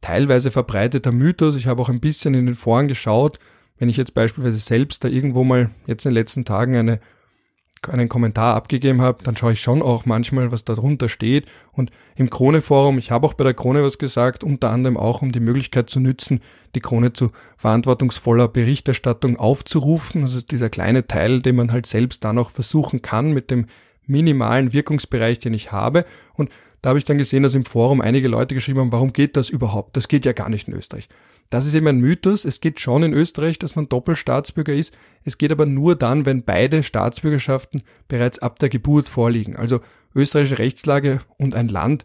teilweise 0.00 0.52
verbreiteter 0.52 1.10
Mythos. 1.10 1.56
Ich 1.56 1.66
habe 1.66 1.82
auch 1.82 1.88
ein 1.88 1.98
bisschen 1.98 2.34
in 2.34 2.46
den 2.46 2.54
Foren 2.54 2.86
geschaut. 2.86 3.40
Wenn 3.78 3.88
ich 3.88 3.96
jetzt 3.96 4.14
beispielsweise 4.14 4.58
selbst 4.58 5.02
da 5.02 5.08
irgendwo 5.08 5.42
mal 5.42 5.70
jetzt 5.88 6.06
in 6.06 6.10
den 6.10 6.14
letzten 6.14 6.44
Tagen 6.44 6.76
eine, 6.76 7.00
einen 7.88 8.08
Kommentar 8.08 8.54
abgegeben 8.54 9.02
habe, 9.02 9.24
dann 9.24 9.36
schaue 9.36 9.54
ich 9.54 9.60
schon 9.60 9.82
auch 9.82 10.06
manchmal, 10.06 10.52
was 10.52 10.64
da 10.64 10.76
drunter 10.76 11.08
steht. 11.08 11.46
Und 11.72 11.90
im 12.14 12.30
Krone-Forum, 12.30 12.96
ich 12.96 13.10
habe 13.10 13.26
auch 13.26 13.34
bei 13.34 13.42
der 13.42 13.54
Krone 13.54 13.82
was 13.82 13.98
gesagt, 13.98 14.44
unter 14.44 14.70
anderem 14.70 14.96
auch, 14.96 15.20
um 15.20 15.32
die 15.32 15.40
Möglichkeit 15.40 15.90
zu 15.90 15.98
nützen, 15.98 16.42
die 16.76 16.80
Krone 16.80 17.12
zu 17.12 17.32
verantwortungsvoller 17.56 18.46
Berichterstattung 18.46 19.34
aufzurufen. 19.34 20.22
Also 20.22 20.40
dieser 20.40 20.70
kleine 20.70 21.08
Teil, 21.08 21.42
den 21.42 21.56
man 21.56 21.72
halt 21.72 21.86
selbst 21.86 22.22
dann 22.22 22.38
auch 22.38 22.52
versuchen 22.52 23.02
kann, 23.02 23.32
mit 23.32 23.50
dem 23.50 23.66
minimalen 24.06 24.72
Wirkungsbereich, 24.72 25.40
den 25.40 25.54
ich 25.54 25.72
habe. 25.72 26.04
Und 26.34 26.50
da 26.80 26.90
habe 26.90 26.98
ich 26.98 27.04
dann 27.04 27.18
gesehen, 27.18 27.42
dass 27.42 27.54
im 27.54 27.64
Forum 27.64 28.00
einige 28.00 28.28
Leute 28.28 28.54
geschrieben 28.54 28.80
haben, 28.80 28.92
warum 28.92 29.12
geht 29.12 29.36
das 29.36 29.50
überhaupt? 29.50 29.96
Das 29.96 30.08
geht 30.08 30.24
ja 30.24 30.32
gar 30.32 30.48
nicht 30.48 30.68
in 30.68 30.74
Österreich. 30.74 31.08
Das 31.50 31.66
ist 31.66 31.74
eben 31.74 31.86
ein 31.86 32.00
Mythos. 32.00 32.44
Es 32.44 32.60
geht 32.60 32.80
schon 32.80 33.02
in 33.02 33.12
Österreich, 33.12 33.58
dass 33.58 33.76
man 33.76 33.88
Doppelstaatsbürger 33.88 34.72
ist. 34.72 34.94
Es 35.22 35.36
geht 35.38 35.52
aber 35.52 35.66
nur 35.66 35.96
dann, 35.96 36.24
wenn 36.24 36.44
beide 36.44 36.82
Staatsbürgerschaften 36.82 37.82
bereits 38.08 38.38
ab 38.38 38.58
der 38.58 38.70
Geburt 38.70 39.08
vorliegen. 39.08 39.56
Also 39.56 39.80
österreichische 40.14 40.58
Rechtslage 40.58 41.20
und 41.36 41.54
ein 41.54 41.68
Land, 41.68 42.04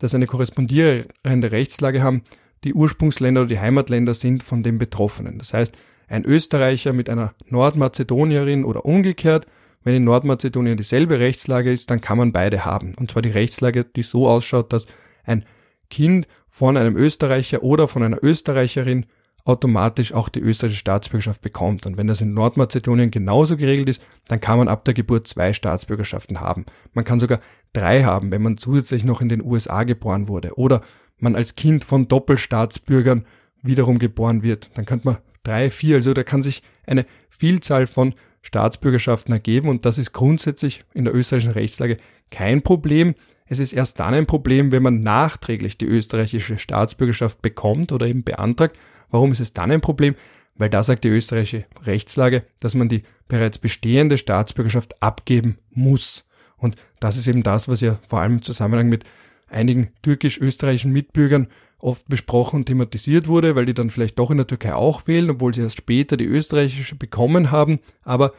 das 0.00 0.14
eine 0.14 0.26
korrespondierende 0.26 1.52
Rechtslage 1.52 2.02
haben, 2.02 2.22
die 2.64 2.74
Ursprungsländer 2.74 3.42
oder 3.42 3.48
die 3.48 3.60
Heimatländer 3.60 4.14
sind 4.14 4.42
von 4.42 4.62
den 4.62 4.78
Betroffenen. 4.78 5.38
Das 5.38 5.54
heißt, 5.54 5.74
ein 6.08 6.24
Österreicher 6.24 6.92
mit 6.92 7.08
einer 7.08 7.34
Nordmazedonierin 7.46 8.64
oder 8.64 8.84
umgekehrt 8.84 9.46
wenn 9.84 9.94
in 9.94 10.04
Nordmazedonien 10.04 10.76
dieselbe 10.76 11.18
Rechtslage 11.18 11.72
ist, 11.72 11.90
dann 11.90 12.00
kann 12.00 12.18
man 12.18 12.32
beide 12.32 12.64
haben. 12.64 12.94
Und 12.98 13.10
zwar 13.10 13.22
die 13.22 13.30
Rechtslage, 13.30 13.84
die 13.84 14.02
so 14.02 14.28
ausschaut, 14.28 14.72
dass 14.72 14.86
ein 15.24 15.44
Kind 15.90 16.26
von 16.48 16.76
einem 16.76 16.96
Österreicher 16.96 17.62
oder 17.62 17.88
von 17.88 18.02
einer 18.02 18.22
Österreicherin 18.22 19.06
automatisch 19.44 20.12
auch 20.12 20.28
die 20.28 20.40
österreichische 20.40 20.80
Staatsbürgerschaft 20.80 21.40
bekommt. 21.42 21.86
Und 21.86 21.96
wenn 21.96 22.06
das 22.06 22.20
in 22.20 22.32
Nordmazedonien 22.32 23.10
genauso 23.10 23.56
geregelt 23.56 23.88
ist, 23.88 24.02
dann 24.28 24.40
kann 24.40 24.58
man 24.58 24.68
ab 24.68 24.84
der 24.84 24.94
Geburt 24.94 25.26
zwei 25.26 25.52
Staatsbürgerschaften 25.52 26.40
haben. 26.40 26.66
Man 26.92 27.04
kann 27.04 27.18
sogar 27.18 27.40
drei 27.72 28.04
haben, 28.04 28.30
wenn 28.30 28.42
man 28.42 28.56
zusätzlich 28.56 29.04
noch 29.04 29.20
in 29.20 29.28
den 29.28 29.42
USA 29.42 29.82
geboren 29.82 30.28
wurde. 30.28 30.56
Oder 30.56 30.80
man 31.18 31.34
als 31.34 31.56
Kind 31.56 31.84
von 31.84 32.06
Doppelstaatsbürgern 32.06 33.26
wiederum 33.62 33.98
geboren 33.98 34.42
wird. 34.42 34.70
Dann 34.74 34.84
könnte 34.84 35.08
man 35.08 35.18
drei, 35.42 35.70
vier, 35.70 35.96
also 35.96 36.14
da 36.14 36.22
kann 36.22 36.42
sich 36.42 36.62
eine 36.86 37.06
Vielzahl 37.28 37.86
von 37.86 38.14
Staatsbürgerschaften 38.42 39.32
ergeben 39.32 39.68
und 39.68 39.84
das 39.86 39.98
ist 39.98 40.12
grundsätzlich 40.12 40.84
in 40.94 41.04
der 41.04 41.14
österreichischen 41.14 41.52
Rechtslage 41.52 41.96
kein 42.30 42.62
Problem. 42.62 43.14
Es 43.46 43.58
ist 43.58 43.72
erst 43.72 44.00
dann 44.00 44.14
ein 44.14 44.26
Problem, 44.26 44.72
wenn 44.72 44.82
man 44.82 45.00
nachträglich 45.00 45.78
die 45.78 45.86
österreichische 45.86 46.58
Staatsbürgerschaft 46.58 47.42
bekommt 47.42 47.92
oder 47.92 48.06
eben 48.06 48.24
beantragt. 48.24 48.76
Warum 49.10 49.32
ist 49.32 49.40
es 49.40 49.52
dann 49.52 49.70
ein 49.70 49.80
Problem? 49.80 50.14
Weil 50.56 50.70
da 50.70 50.82
sagt 50.82 51.04
die 51.04 51.08
österreichische 51.08 51.66
Rechtslage, 51.84 52.44
dass 52.60 52.74
man 52.74 52.88
die 52.88 53.02
bereits 53.28 53.58
bestehende 53.58 54.18
Staatsbürgerschaft 54.18 55.02
abgeben 55.02 55.58
muss. 55.70 56.24
Und 56.56 56.76
das 57.00 57.16
ist 57.16 57.28
eben 57.28 57.42
das, 57.42 57.68
was 57.68 57.80
ja 57.80 57.98
vor 58.06 58.20
allem 58.20 58.34
im 58.34 58.42
Zusammenhang 58.42 58.88
mit 58.88 59.04
einigen 59.48 59.90
türkisch-österreichischen 60.02 60.92
Mitbürgern 60.92 61.48
oft 61.82 62.08
besprochen 62.08 62.60
und 62.60 62.66
thematisiert 62.66 63.26
wurde, 63.26 63.56
weil 63.56 63.66
die 63.66 63.74
dann 63.74 63.90
vielleicht 63.90 64.18
doch 64.18 64.30
in 64.30 64.36
der 64.38 64.46
Türkei 64.46 64.74
auch 64.74 65.06
wählen, 65.06 65.30
obwohl 65.30 65.52
sie 65.52 65.62
erst 65.62 65.78
später 65.78 66.16
die 66.16 66.24
österreichische 66.24 66.94
bekommen 66.94 67.50
haben. 67.50 67.80
Aber 68.02 68.32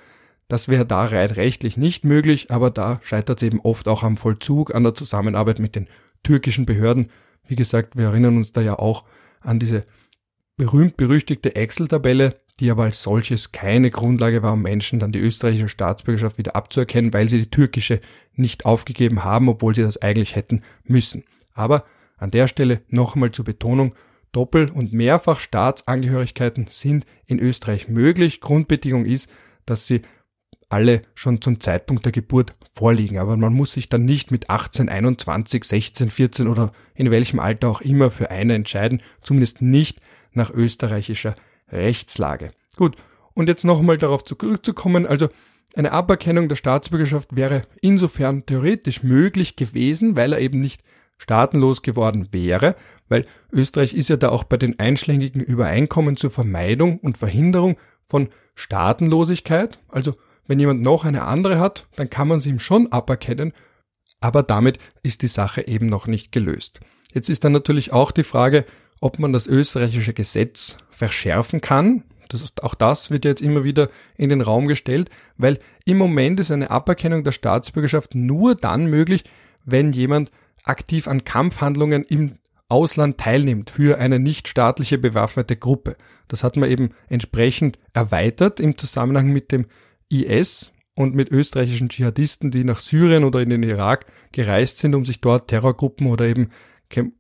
das 0.48 0.70
wäre 0.70 0.86
da 0.86 1.06
rein 1.06 1.30
rechtlich 1.30 1.78
nicht 1.78 2.06
möglich, 2.06 2.52
aber 2.52 2.70
da 2.70 3.00
scheitert 3.04 3.42
es 3.42 3.48
eben 3.48 3.60
oft 3.60 3.88
auch 3.88 4.04
am 4.04 4.18
Vollzug, 4.18 4.74
an 4.74 4.84
der 4.84 4.96
Zusammenarbeit 4.96 5.60
mit 5.60 5.76
den 5.76 5.88
türkischen 6.24 6.66
Behörden. 6.66 7.10
Wie 7.46 7.56
gesagt, 7.56 7.98
wir 7.98 8.06
erinnern 8.06 8.38
uns 8.38 8.54
da 8.54 8.62
ja 8.62 8.80
auch 8.80 9.04
an 9.42 9.60
diese 9.60 9.82
berühmt-berüchtigte 10.56 11.56
Excel-Tabelle, 11.56 12.40
die 12.60 12.72
aber 12.72 12.84
als 12.84 13.02
solches 13.02 13.52
keine 13.52 13.92
Grundlage 13.92 14.42
war, 14.42 14.54
um 14.54 14.62
Menschen 14.62 15.00
dann 15.00 15.12
die 15.12 15.20
österreichische 15.20 15.70
Staatsbürgerschaft 15.70 16.38
wieder 16.38 16.56
abzuerkennen, 16.56 17.12
weil 17.12 17.28
sie 17.28 17.40
die 17.40 17.50
türkische 17.50 18.00
nicht 18.36 18.66
aufgegeben 18.66 19.24
haben, 19.24 19.50
obwohl 19.50 19.76
sie 19.76 19.82
das 19.82 20.02
eigentlich 20.02 20.36
hätten 20.36 20.62
müssen. 20.86 21.24
Aber 21.54 21.84
an 22.18 22.32
der 22.32 22.48
Stelle 22.48 22.82
noch 22.90 23.16
einmal 23.16 23.32
zur 23.32 23.46
Betonung, 23.46 23.96
Doppel- 24.32 24.72
und 24.72 24.94
Mehrfach-Staatsangehörigkeiten 24.94 26.68
sind 26.70 27.06
in 27.26 27.40
Österreich 27.40 27.88
möglich. 27.88 28.42
Grundbedingung 28.42 29.06
ist, 29.06 29.30
dass 29.66 29.86
sie 29.86 30.02
alle 30.70 31.04
schon 31.14 31.40
zum 31.40 31.60
Zeitpunkt 31.60 32.04
der 32.04 32.12
Geburt 32.12 32.56
vorliegen. 32.74 33.20
Aber 33.20 33.38
man 33.38 33.54
muss 33.54 33.74
sich 33.74 33.90
dann 33.90 34.06
nicht 34.06 34.32
mit 34.32 34.50
18, 34.50 34.90
21, 34.90 35.64
16, 35.64 36.10
14 36.10 36.48
oder 36.48 36.72
in 36.96 37.12
welchem 37.12 37.40
Alter 37.40 37.70
auch 37.70 37.82
immer 37.82 38.10
für 38.10 38.32
eine 38.32 38.56
entscheiden, 38.56 39.04
zumindest 39.22 39.62
nicht 39.62 40.00
nach 40.32 40.50
österreichischer 40.50 41.36
Rechtslage. 41.70 42.52
Gut, 42.76 42.98
und 43.36 43.50
jetzt 43.50 43.66
nochmal 43.66 44.00
darauf 44.00 44.24
zurückzukommen, 44.24 45.06
also 45.06 45.30
eine 45.76 45.92
Aberkennung 45.92 46.50
der 46.50 46.56
Staatsbürgerschaft 46.56 47.36
wäre 47.36 47.64
insofern 47.82 48.46
theoretisch 48.46 49.04
möglich 49.04 49.56
gewesen, 49.56 50.16
weil 50.16 50.34
er 50.34 50.40
eben 50.40 50.60
nicht 50.60 50.84
staatenlos 51.18 51.82
geworden 51.82 52.28
wäre, 52.32 52.76
weil 53.10 53.26
Österreich 53.52 53.94
ist 53.94 54.10
ja 54.10 54.18
da 54.18 54.30
auch 54.30 54.44
bei 54.44 54.58
den 54.58 54.80
einschlägigen 54.80 55.42
Übereinkommen 55.42 56.18
zur 56.18 56.32
Vermeidung 56.32 57.00
und 57.00 57.18
Verhinderung 57.18 57.78
von 58.08 58.30
Staatenlosigkeit, 58.56 59.80
also 59.88 60.16
wenn 60.48 60.60
jemand 60.60 60.82
noch 60.82 61.06
eine 61.06 61.24
andere 61.24 61.60
hat, 61.60 61.88
dann 61.96 62.10
kann 62.10 62.28
man 62.28 62.40
sie 62.40 62.50
ihm 62.50 62.60
schon 62.60 62.92
aberkennen, 62.92 63.54
aber 64.20 64.44
damit 64.44 64.80
ist 65.02 65.22
die 65.22 65.28
Sache 65.28 65.68
eben 65.68 65.86
noch 65.86 66.08
nicht 66.08 66.32
gelöst. 66.32 66.80
Jetzt 67.14 67.30
ist 67.30 67.44
dann 67.44 67.52
natürlich 67.52 67.94
auch 67.94 68.12
die 68.12 68.24
Frage, 68.24 68.66
ob 69.00 69.20
man 69.20 69.34
das 69.34 69.48
österreichische 69.48 70.14
Gesetz 70.14 70.78
verschärfen 70.90 71.62
kann. 71.62 72.04
Das 72.30 72.54
auch 72.62 72.74
das 72.74 73.12
wird 73.12 73.26
jetzt 73.26 73.42
immer 73.42 73.64
wieder 73.64 73.90
in 74.16 74.30
den 74.30 74.42
Raum 74.42 74.68
gestellt, 74.68 75.10
weil 75.38 75.60
im 75.86 75.98
Moment 75.98 76.40
ist 76.40 76.52
eine 76.52 76.72
Aberkennung 76.72 77.24
der 77.24 77.32
Staatsbürgerschaft 77.32 78.16
nur 78.16 78.56
dann 78.56 78.86
möglich, 78.86 79.24
wenn 79.66 79.94
jemand 79.94 80.32
aktiv 80.64 81.08
an 81.08 81.24
Kampfhandlungen 81.24 82.04
im 82.04 82.38
Ausland 82.70 83.20
teilnimmt 83.20 83.70
für 83.70 84.00
eine 84.00 84.20
nichtstaatliche 84.20 84.98
bewaffnete 84.98 85.56
Gruppe. 85.56 85.96
Das 86.28 86.44
hat 86.44 86.58
man 86.58 86.70
eben 86.70 86.90
entsprechend 87.08 87.78
erweitert 87.94 88.60
im 88.60 88.78
Zusammenhang 88.78 89.28
mit 89.28 89.52
dem 89.52 89.68
IS 90.10 90.72
und 90.96 91.14
mit 91.16 91.30
österreichischen 91.30 91.90
Dschihadisten, 91.90 92.52
die 92.52 92.64
nach 92.64 92.80
Syrien 92.80 93.24
oder 93.24 93.42
in 93.42 93.50
den 93.50 93.64
Irak 93.64 94.06
gereist 94.32 94.80
sind, 94.80 94.96
um 94.96 95.06
sich 95.06 95.22
dort 95.22 95.50
Terrorgruppen 95.50 96.08
oder 96.08 96.26
eben 96.26 96.50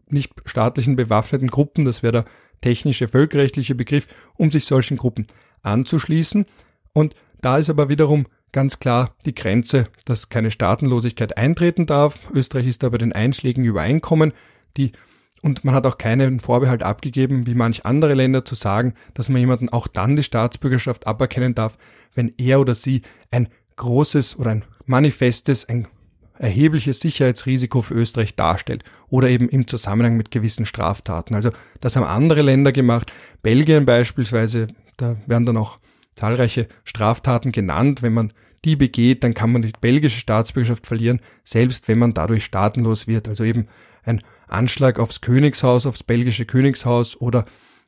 nicht 0.08 0.34
staatlichen 0.46 0.96
bewaffneten 0.96 1.50
Gruppen, 1.50 1.86
das 1.86 2.04
wäre 2.04 2.12
der 2.12 2.26
technische 2.62 3.08
völkerrechtliche 3.08 3.76
Begriff, 3.76 4.08
um 4.36 4.52
sich 4.52 4.66
solchen 4.66 4.98
Gruppen 4.98 5.28
anzuschließen. 5.64 6.46
Und 6.94 7.16
da 7.42 7.58
ist 7.58 7.70
aber 7.70 7.90
wiederum 7.90 8.28
ganz 8.54 8.80
klar 8.80 9.14
die 9.26 9.36
Grenze, 9.36 9.90
dass 10.06 10.30
keine 10.30 10.52
Staatenlosigkeit 10.52 11.38
eintreten 11.38 11.86
darf. 11.86 12.18
Österreich 12.32 12.68
ist 12.68 12.84
da 12.84 12.90
bei 12.90 12.98
den 12.98 13.12
Einschlägen 13.12 13.66
übereinkommen, 13.66 14.32
die 14.78 14.94
und 15.42 15.66
man 15.66 15.76
hat 15.76 15.86
auch 15.86 15.98
keinen 15.98 16.40
Vorbehalt 16.40 16.84
abgegeben, 16.84 17.46
wie 17.46 17.54
manch 17.54 17.86
andere 17.86 18.14
Länder, 18.14 18.46
zu 18.46 18.56
sagen, 18.56 18.94
dass 19.14 19.28
man 19.28 19.42
jemanden 19.42 19.68
auch 19.68 19.88
dann 19.88 20.16
die 20.16 20.24
Staatsbürgerschaft 20.24 21.06
aberkennen 21.06 21.54
darf, 21.54 21.78
wenn 22.16 22.32
er 22.38 22.62
oder 22.62 22.76
sie 22.76 23.02
ein 23.30 23.50
großes 23.76 24.40
oder 24.40 24.52
ein 24.52 24.64
manifestes, 24.86 25.68
ein 25.68 25.90
erhebliches 26.38 27.02
Sicherheitsrisiko 27.02 27.82
für 27.82 27.94
Österreich 27.94 28.38
darstellt 28.38 28.86
oder 29.10 29.30
eben 29.30 29.50
im 29.50 29.68
Zusammenhang 29.68 30.16
mit 30.16 30.32
gewissen 30.32 30.66
Straftaten. 30.66 31.36
Also 31.36 31.50
das 31.82 31.98
haben 31.98 32.06
andere 32.06 32.42
Länder 32.42 32.72
gemacht. 32.72 33.12
Belgien 33.42 33.86
beispielsweise, 33.86 34.68
da 34.96 35.18
werden 35.28 35.46
dann 35.46 35.58
auch 35.58 35.78
zahlreiche 36.16 36.68
Straftaten 36.86 37.52
genannt. 37.52 38.02
Wenn 38.02 38.14
man 38.14 38.34
die 38.66 38.76
begeht, 38.76 39.24
dann 39.24 39.34
kann 39.34 39.52
man 39.52 39.62
die 39.62 39.74
belgische 39.80 40.20
Staatsbürgerschaft 40.20 40.88
verlieren, 40.88 41.20
selbst 41.44 41.88
wenn 41.88 42.00
man 42.00 42.14
dadurch 42.14 42.46
staatenlos 42.46 43.08
wird. 43.08 43.28
Also 43.28 43.44
eben 43.44 43.68
ein 44.04 44.22
Anschlag 44.48 45.00
aufs 45.00 45.22
Königshaus, 45.22 45.86
aufs 45.86 46.04
belgische 46.04 46.46
Königshaus 46.46 47.20
oder 47.20 47.46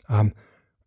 ähm, 0.10 0.34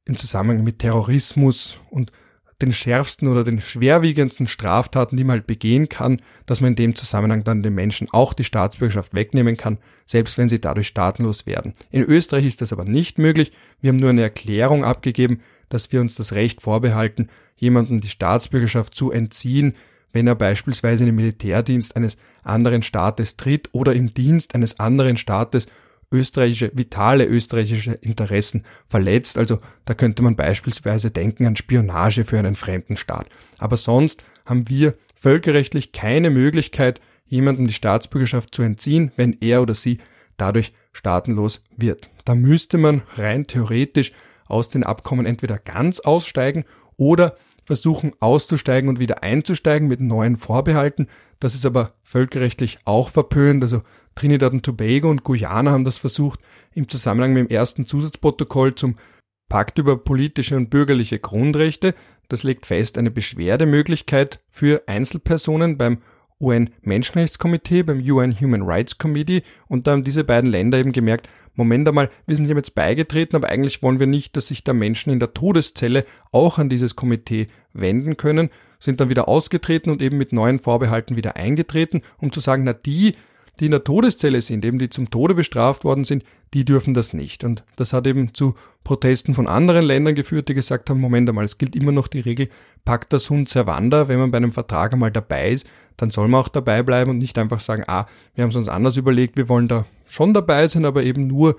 im 0.04 0.18
Zusammenhang 0.18 0.64
mit 0.64 0.78
Terrorismus 0.78 1.78
und 1.90 2.12
den 2.60 2.72
schärfsten 2.72 3.28
oder 3.28 3.44
den 3.44 3.60
schwerwiegendsten 3.60 4.48
Straftaten, 4.48 5.16
die 5.16 5.22
man 5.22 5.36
halt 5.36 5.46
begehen 5.46 5.88
kann, 5.88 6.20
dass 6.46 6.60
man 6.60 6.70
in 6.70 6.76
dem 6.76 6.96
Zusammenhang 6.96 7.44
dann 7.44 7.62
den 7.62 7.74
Menschen 7.74 8.08
auch 8.10 8.34
die 8.34 8.44
Staatsbürgerschaft 8.44 9.14
wegnehmen 9.14 9.56
kann, 9.56 9.78
selbst 10.06 10.38
wenn 10.38 10.48
sie 10.48 10.60
dadurch 10.60 10.88
staatenlos 10.88 11.46
werden. 11.46 11.74
In 11.90 12.02
Österreich 12.02 12.46
ist 12.46 12.60
das 12.60 12.72
aber 12.72 12.84
nicht 12.84 13.18
möglich. 13.18 13.52
Wir 13.80 13.90
haben 13.90 13.98
nur 13.98 14.10
eine 14.10 14.22
Erklärung 14.22 14.84
abgegeben, 14.84 15.40
dass 15.68 15.92
wir 15.92 16.00
uns 16.00 16.16
das 16.16 16.32
Recht 16.32 16.60
vorbehalten, 16.60 17.28
jemandem 17.58 18.00
die 18.00 18.08
Staatsbürgerschaft 18.08 18.94
zu 18.94 19.12
entziehen, 19.12 19.74
wenn 20.12 20.26
er 20.26 20.34
beispielsweise 20.34 21.04
in 21.04 21.08
den 21.08 21.16
Militärdienst 21.16 21.94
eines 21.94 22.16
anderen 22.42 22.82
Staates 22.82 23.36
tritt 23.36 23.68
oder 23.72 23.92
im 23.92 24.14
Dienst 24.14 24.54
eines 24.54 24.80
anderen 24.80 25.16
Staates 25.16 25.66
österreichische, 26.10 26.70
vitale 26.74 27.26
österreichische 27.26 27.92
Interessen 27.92 28.64
verletzt. 28.88 29.36
Also 29.36 29.58
da 29.84 29.94
könnte 29.94 30.22
man 30.22 30.36
beispielsweise 30.36 31.10
denken 31.10 31.46
an 31.46 31.56
Spionage 31.56 32.24
für 32.24 32.38
einen 32.38 32.56
fremden 32.56 32.96
Staat. 32.96 33.26
Aber 33.58 33.76
sonst 33.76 34.24
haben 34.46 34.68
wir 34.68 34.94
völkerrechtlich 35.16 35.92
keine 35.92 36.30
Möglichkeit, 36.30 37.00
jemandem 37.26 37.66
die 37.66 37.74
Staatsbürgerschaft 37.74 38.54
zu 38.54 38.62
entziehen, 38.62 39.12
wenn 39.16 39.36
er 39.40 39.60
oder 39.60 39.74
sie 39.74 39.98
dadurch 40.38 40.72
staatenlos 40.92 41.62
wird. 41.76 42.08
Da 42.24 42.34
müsste 42.34 42.78
man 42.78 43.02
rein 43.16 43.46
theoretisch 43.46 44.12
aus 44.46 44.70
den 44.70 44.84
Abkommen 44.84 45.26
entweder 45.26 45.58
ganz 45.58 46.00
aussteigen 46.00 46.64
oder 46.96 47.36
versuchen 47.68 48.12
auszusteigen 48.18 48.88
und 48.88 48.98
wieder 48.98 49.22
einzusteigen 49.22 49.88
mit 49.88 50.00
neuen 50.00 50.38
Vorbehalten. 50.38 51.06
Das 51.38 51.54
ist 51.54 51.66
aber 51.66 51.92
völkerrechtlich 52.02 52.78
auch 52.86 53.10
verpönt. 53.10 53.62
Also 53.62 53.82
Trinidad 54.14 54.54
und 54.54 54.62
Tobago 54.62 55.10
und 55.10 55.22
Guyana 55.22 55.72
haben 55.72 55.84
das 55.84 55.98
versucht 55.98 56.40
im 56.72 56.88
Zusammenhang 56.88 57.34
mit 57.34 57.44
dem 57.44 57.54
ersten 57.54 57.84
Zusatzprotokoll 57.84 58.74
zum 58.74 58.96
Pakt 59.50 59.76
über 59.76 59.98
politische 59.98 60.56
und 60.56 60.70
bürgerliche 60.70 61.18
Grundrechte. 61.18 61.94
Das 62.28 62.42
legt 62.42 62.64
fest 62.64 62.96
eine 62.96 63.10
Beschwerdemöglichkeit 63.10 64.40
für 64.48 64.88
Einzelpersonen 64.88 65.76
beim 65.76 65.98
UN-Menschenrechtskomitee, 66.40 67.82
beim 67.82 68.00
UN 68.00 68.38
Human 68.40 68.62
Rights 68.62 68.98
Committee 68.98 69.42
und 69.66 69.86
da 69.86 69.92
haben 69.92 70.04
diese 70.04 70.24
beiden 70.24 70.50
Länder 70.50 70.78
eben 70.78 70.92
gemerkt, 70.92 71.28
Moment 71.54 71.88
einmal, 71.88 72.08
wir 72.26 72.36
sind 72.36 72.48
jetzt 72.48 72.76
beigetreten, 72.76 73.34
aber 73.34 73.48
eigentlich 73.48 73.82
wollen 73.82 73.98
wir 73.98 74.06
nicht, 74.06 74.36
dass 74.36 74.46
sich 74.46 74.62
da 74.62 74.72
Menschen 74.72 75.12
in 75.12 75.18
der 75.18 75.34
Todeszelle 75.34 76.04
auch 76.30 76.58
an 76.58 76.68
dieses 76.68 76.94
Komitee 76.94 77.48
wenden 77.72 78.16
können, 78.16 78.50
sind 78.78 79.00
dann 79.00 79.08
wieder 79.08 79.26
ausgetreten 79.26 79.90
und 79.90 80.00
eben 80.00 80.18
mit 80.18 80.32
neuen 80.32 80.60
Vorbehalten 80.60 81.16
wieder 81.16 81.36
eingetreten, 81.36 82.02
um 82.18 82.30
zu 82.30 82.38
sagen, 82.38 82.62
na 82.62 82.74
die, 82.74 83.16
die 83.60 83.66
in 83.66 83.72
der 83.72 83.84
Todeszelle 83.84 84.40
sind, 84.40 84.64
eben 84.64 84.78
die 84.78 84.90
zum 84.90 85.10
Tode 85.10 85.34
bestraft 85.34 85.84
worden 85.84 86.04
sind, 86.04 86.24
die 86.54 86.64
dürfen 86.64 86.94
das 86.94 87.12
nicht. 87.12 87.44
Und 87.44 87.64
das 87.76 87.92
hat 87.92 88.06
eben 88.06 88.34
zu 88.34 88.54
Protesten 88.84 89.34
von 89.34 89.46
anderen 89.46 89.84
Ländern 89.84 90.14
geführt, 90.14 90.48
die 90.48 90.54
gesagt 90.54 90.88
haben, 90.88 91.00
Moment 91.00 91.28
einmal, 91.28 91.44
es 91.44 91.58
gilt 91.58 91.76
immer 91.76 91.92
noch 91.92 92.08
die 92.08 92.20
Regel, 92.20 92.48
pacta 92.84 93.18
sunt 93.18 93.48
servanda, 93.48 94.08
wenn 94.08 94.18
man 94.18 94.30
bei 94.30 94.38
einem 94.38 94.52
Vertrag 94.52 94.92
einmal 94.92 95.10
dabei 95.10 95.50
ist, 95.50 95.66
dann 95.96 96.10
soll 96.10 96.28
man 96.28 96.40
auch 96.40 96.48
dabei 96.48 96.82
bleiben 96.82 97.10
und 97.10 97.18
nicht 97.18 97.36
einfach 97.38 97.60
sagen, 97.60 97.84
ah, 97.86 98.06
wir 98.34 98.42
haben 98.42 98.50
es 98.50 98.56
uns 98.56 98.68
anders 98.68 98.96
überlegt, 98.96 99.36
wir 99.36 99.48
wollen 99.48 99.68
da 99.68 99.86
schon 100.06 100.32
dabei 100.32 100.68
sein, 100.68 100.84
aber 100.84 101.02
eben 101.02 101.26
nur 101.26 101.56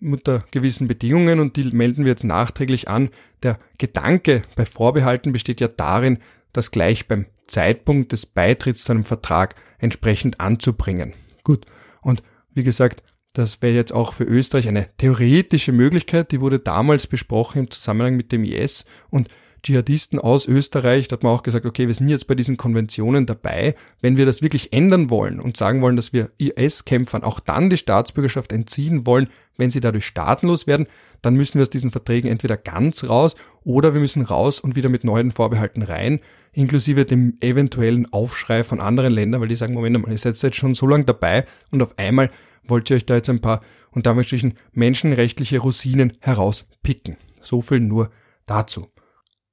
unter 0.00 0.44
gewissen 0.50 0.88
Bedingungen 0.88 1.40
und 1.40 1.56
die 1.56 1.64
melden 1.64 2.04
wir 2.04 2.12
jetzt 2.12 2.24
nachträglich 2.24 2.88
an. 2.88 3.10
Der 3.42 3.58
Gedanke 3.78 4.42
bei 4.56 4.64
Vorbehalten 4.64 5.32
besteht 5.32 5.60
ja 5.60 5.68
darin, 5.68 6.18
das 6.52 6.70
gleich 6.70 7.06
beim 7.06 7.26
Zeitpunkt 7.46 8.12
des 8.12 8.26
Beitritts 8.26 8.84
zu 8.84 8.92
einem 8.92 9.04
Vertrag 9.04 9.56
entsprechend 9.78 10.40
anzubringen. 10.40 11.14
Gut. 11.50 11.66
Und 12.00 12.22
wie 12.54 12.62
gesagt, 12.62 13.02
das 13.32 13.60
wäre 13.60 13.74
jetzt 13.74 13.92
auch 13.92 14.12
für 14.12 14.22
Österreich 14.22 14.68
eine 14.68 14.86
theoretische 14.98 15.72
Möglichkeit, 15.72 16.30
die 16.30 16.40
wurde 16.40 16.60
damals 16.60 17.08
besprochen 17.08 17.58
im 17.58 17.70
Zusammenhang 17.72 18.16
mit 18.16 18.30
dem 18.30 18.44
IS 18.44 18.84
und 19.08 19.28
Dschihadisten 19.64 20.20
aus 20.20 20.46
Österreich, 20.46 21.08
da 21.08 21.14
hat 21.14 21.24
man 21.24 21.32
auch 21.32 21.42
gesagt, 21.42 21.66
okay, 21.66 21.88
wir 21.88 21.94
sind 21.94 22.08
jetzt 22.08 22.28
bei 22.28 22.36
diesen 22.36 22.56
Konventionen 22.56 23.26
dabei. 23.26 23.74
Wenn 24.00 24.16
wir 24.16 24.26
das 24.26 24.42
wirklich 24.42 24.72
ändern 24.72 25.10
wollen 25.10 25.40
und 25.40 25.56
sagen 25.56 25.82
wollen, 25.82 25.96
dass 25.96 26.12
wir 26.12 26.28
IS-Kämpfern 26.38 27.24
auch 27.24 27.40
dann 27.40 27.68
die 27.68 27.76
Staatsbürgerschaft 27.76 28.52
entziehen 28.52 29.06
wollen, 29.06 29.28
wenn 29.56 29.70
sie 29.70 29.80
dadurch 29.80 30.06
staatenlos 30.06 30.68
werden, 30.68 30.86
dann 31.20 31.34
müssen 31.34 31.54
wir 31.54 31.62
aus 31.62 31.70
diesen 31.70 31.90
Verträgen 31.90 32.30
entweder 32.30 32.56
ganz 32.56 33.04
raus 33.04 33.34
oder 33.64 33.92
wir 33.92 34.00
müssen 34.00 34.22
raus 34.22 34.60
und 34.60 34.76
wieder 34.76 34.88
mit 34.88 35.02
neuen 35.02 35.32
Vorbehalten 35.32 35.82
rein, 35.82 36.20
inklusive 36.52 37.04
dem 37.04 37.36
eventuellen 37.40 38.12
Aufschrei 38.12 38.64
von 38.64 38.80
anderen 38.80 39.12
Ländern, 39.12 39.40
weil 39.40 39.48
die 39.48 39.56
sagen, 39.56 39.74
Moment 39.74 40.02
mal, 40.02 40.12
ihr 40.12 40.18
seid 40.18 40.40
jetzt 40.42 40.56
schon 40.56 40.74
so 40.74 40.86
lange 40.86 41.04
dabei 41.04 41.46
und 41.70 41.82
auf 41.82 41.98
einmal 41.98 42.30
wollt 42.64 42.90
ihr 42.90 42.96
euch 42.96 43.06
da 43.06 43.16
jetzt 43.16 43.30
ein 43.30 43.40
paar 43.40 43.60
und 43.90 44.06
damit 44.06 44.30
menschenrechtliche 44.72 45.58
Rosinen 45.58 46.12
herauspicken. 46.20 47.16
So 47.40 47.62
viel 47.62 47.80
nur 47.80 48.10
dazu. 48.46 48.88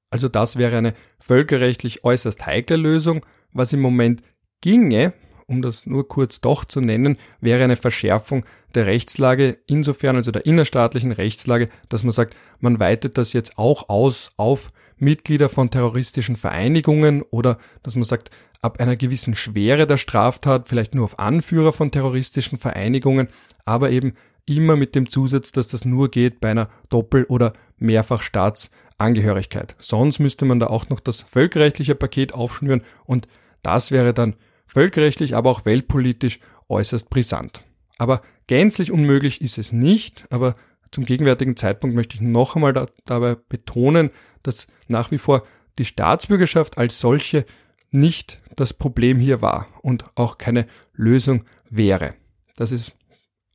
Also 0.10 0.30
das 0.30 0.58
wäre 0.58 0.78
eine 0.78 0.94
völkerrechtlich 1.20 2.04
äußerst 2.04 2.46
heikle 2.46 2.78
Lösung. 2.78 3.26
Was 3.52 3.74
im 3.74 3.82
Moment 3.82 4.22
ginge, 4.62 5.14
um 5.48 5.62
das 5.62 5.86
nur 5.86 6.08
kurz 6.08 6.42
doch 6.42 6.66
zu 6.66 6.82
nennen, 6.82 7.18
wäre 7.42 7.64
eine 7.64 7.76
Verschärfung 7.76 8.46
der 8.76 8.86
Rechtslage, 8.86 9.58
insofern 9.66 10.16
also 10.16 10.32
der 10.32 10.46
innerstaatlichen 10.46 11.12
Rechtslage, 11.12 11.70
dass 11.90 12.04
man 12.04 12.12
sagt, 12.12 12.36
man 12.60 12.80
weitet 12.80 13.18
das 13.18 13.34
jetzt 13.34 13.58
auch 13.58 13.90
aus 13.90 14.32
auf 14.38 14.72
Mitglieder 15.00 15.50
von 15.50 15.70
terroristischen 15.70 16.36
Vereinigungen 16.36 17.22
oder 17.22 17.58
dass 17.84 17.96
man 17.96 18.04
sagt, 18.04 18.32
ab 18.62 18.80
einer 18.80 18.96
gewissen 18.96 19.36
Schwere 19.36 19.88
der 19.88 19.98
Straftat, 19.98 20.68
vielleicht 20.68 20.96
nur 20.96 21.06
auf 21.06 21.20
Anführer 21.20 21.74
von 21.74 21.92
terroristischen 21.92 22.58
Vereinigungen, 22.60 23.28
aber 23.66 23.92
eben 23.92 24.14
immer 24.46 24.76
mit 24.76 24.96
dem 24.96 25.10
Zusatz, 25.10 25.52
dass 25.52 25.68
das 25.68 25.86
nur 25.86 26.10
geht 26.10 26.40
bei 26.40 26.50
einer 26.52 26.70
Doppel- 26.90 27.26
oder 27.26 27.54
Mehrfachstaatsangehörigkeit. 27.78 29.76
Sonst 29.78 30.20
müsste 30.20 30.46
man 30.46 30.60
da 30.60 30.68
auch 30.68 30.90
noch 30.90 31.00
das 31.00 31.22
völkerrechtliche 31.22 31.96
Paket 31.96 32.34
aufschnüren 32.34 32.82
und 33.06 33.28
das 33.62 33.92
wäre 33.92 34.14
dann 34.14 34.36
völkerrechtlich, 34.66 35.36
aber 35.36 35.50
auch 35.50 35.66
weltpolitisch 35.66 36.40
äußerst 36.70 37.10
brisant. 37.10 37.64
Aber 37.98 38.22
gänzlich 38.48 38.92
unmöglich 38.92 39.42
ist 39.42 39.58
es 39.58 39.72
nicht, 39.72 40.26
aber 40.30 40.56
zum 40.92 41.06
gegenwärtigen 41.06 41.58
Zeitpunkt 41.58 41.96
möchte 41.96 42.16
ich 42.16 42.22
noch 42.22 42.56
einmal 42.56 42.74
da, 42.74 42.88
dabei 43.06 43.36
betonen, 43.36 44.12
dass 44.48 44.66
nach 44.88 45.12
wie 45.12 45.18
vor 45.18 45.44
die 45.78 45.86
Staatsbürgerschaft 45.86 46.78
als 46.78 47.00
solche 47.00 47.46
nicht 47.92 48.42
das 48.56 48.74
Problem 48.74 49.20
hier 49.20 49.42
war 49.42 49.68
und 49.82 50.06
auch 50.16 50.38
keine 50.38 50.66
Lösung 50.94 51.44
wäre. 51.70 52.16
Das 52.56 52.72
ist 52.72 52.94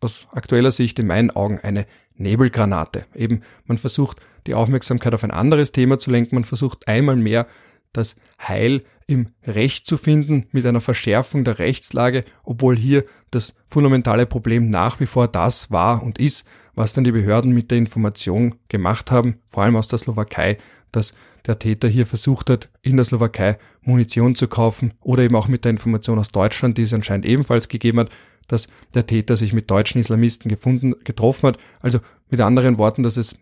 aus 0.01 0.29
aktueller 0.33 0.71
Sicht 0.71 0.99
in 0.99 1.07
meinen 1.07 1.31
Augen 1.31 1.59
eine 1.59 1.87
Nebelgranate. 2.15 3.07
Eben, 3.15 3.43
man 3.65 3.79
versucht 3.79 4.19
die 4.47 4.55
Aufmerksamkeit 4.55 5.15
auf 5.15 5.25
ein 5.25 5.31
anderes 5.31 5.73
Thema 5.73 5.99
zu 5.99 6.11
lenken, 6.11 6.35
man 6.37 6.45
versucht 6.45 6.87
einmal 6.89 7.17
mehr 7.17 7.47
das 7.93 8.17
Heil 8.41 8.85
im 9.07 9.29
Recht 9.47 9.87
zu 9.87 9.99
finden 9.99 10.47
mit 10.53 10.65
einer 10.67 10.81
Verschärfung 10.81 11.45
der 11.45 11.59
Rechtslage, 11.59 12.25
obwohl 12.45 12.77
hier 12.77 13.05
das 13.31 13.55
fundamentale 13.69 14.27
Problem 14.27 14.71
nach 14.71 15.01
wie 15.01 15.07
vor 15.07 15.29
das 15.29 15.71
war 15.71 16.03
und 16.03 16.19
ist, 16.19 16.45
was 16.75 16.95
dann 16.95 17.05
die 17.05 17.13
Behörden 17.13 17.53
mit 17.53 17.71
der 17.71 17.79
Information 17.79 18.55
gemacht 18.69 19.11
haben, 19.11 19.41
vor 19.49 19.63
allem 19.63 19.77
aus 19.77 19.89
der 19.89 19.99
Slowakei, 19.99 20.59
dass 20.93 21.15
der 21.47 21.59
Täter 21.59 21.89
hier 21.89 22.07
versucht 22.07 22.51
hat, 22.51 22.71
in 22.83 22.97
der 22.97 23.05
Slowakei 23.05 23.59
Munition 23.83 24.35
zu 24.35 24.47
kaufen 24.47 24.95
oder 25.01 25.25
eben 25.25 25.35
auch 25.35 25.49
mit 25.49 25.65
der 25.65 25.71
Information 25.71 26.19
aus 26.19 26.31
Deutschland, 26.31 26.79
die 26.79 26.83
es 26.83 26.95
anscheinend 26.95 27.27
ebenfalls 27.27 27.69
gegeben 27.69 28.01
hat, 28.01 28.11
dass 28.47 28.69
der 28.95 29.07
Täter 29.07 29.37
sich 29.37 29.53
mit 29.53 29.71
deutschen 29.71 30.01
Islamisten 30.01 30.49
gefunden, 30.49 30.95
getroffen 31.05 31.49
hat. 31.49 31.59
Also 31.81 31.99
mit 32.31 32.41
anderen 32.41 32.79
Worten, 32.79 33.03
dass 33.03 33.17
es 33.17 33.35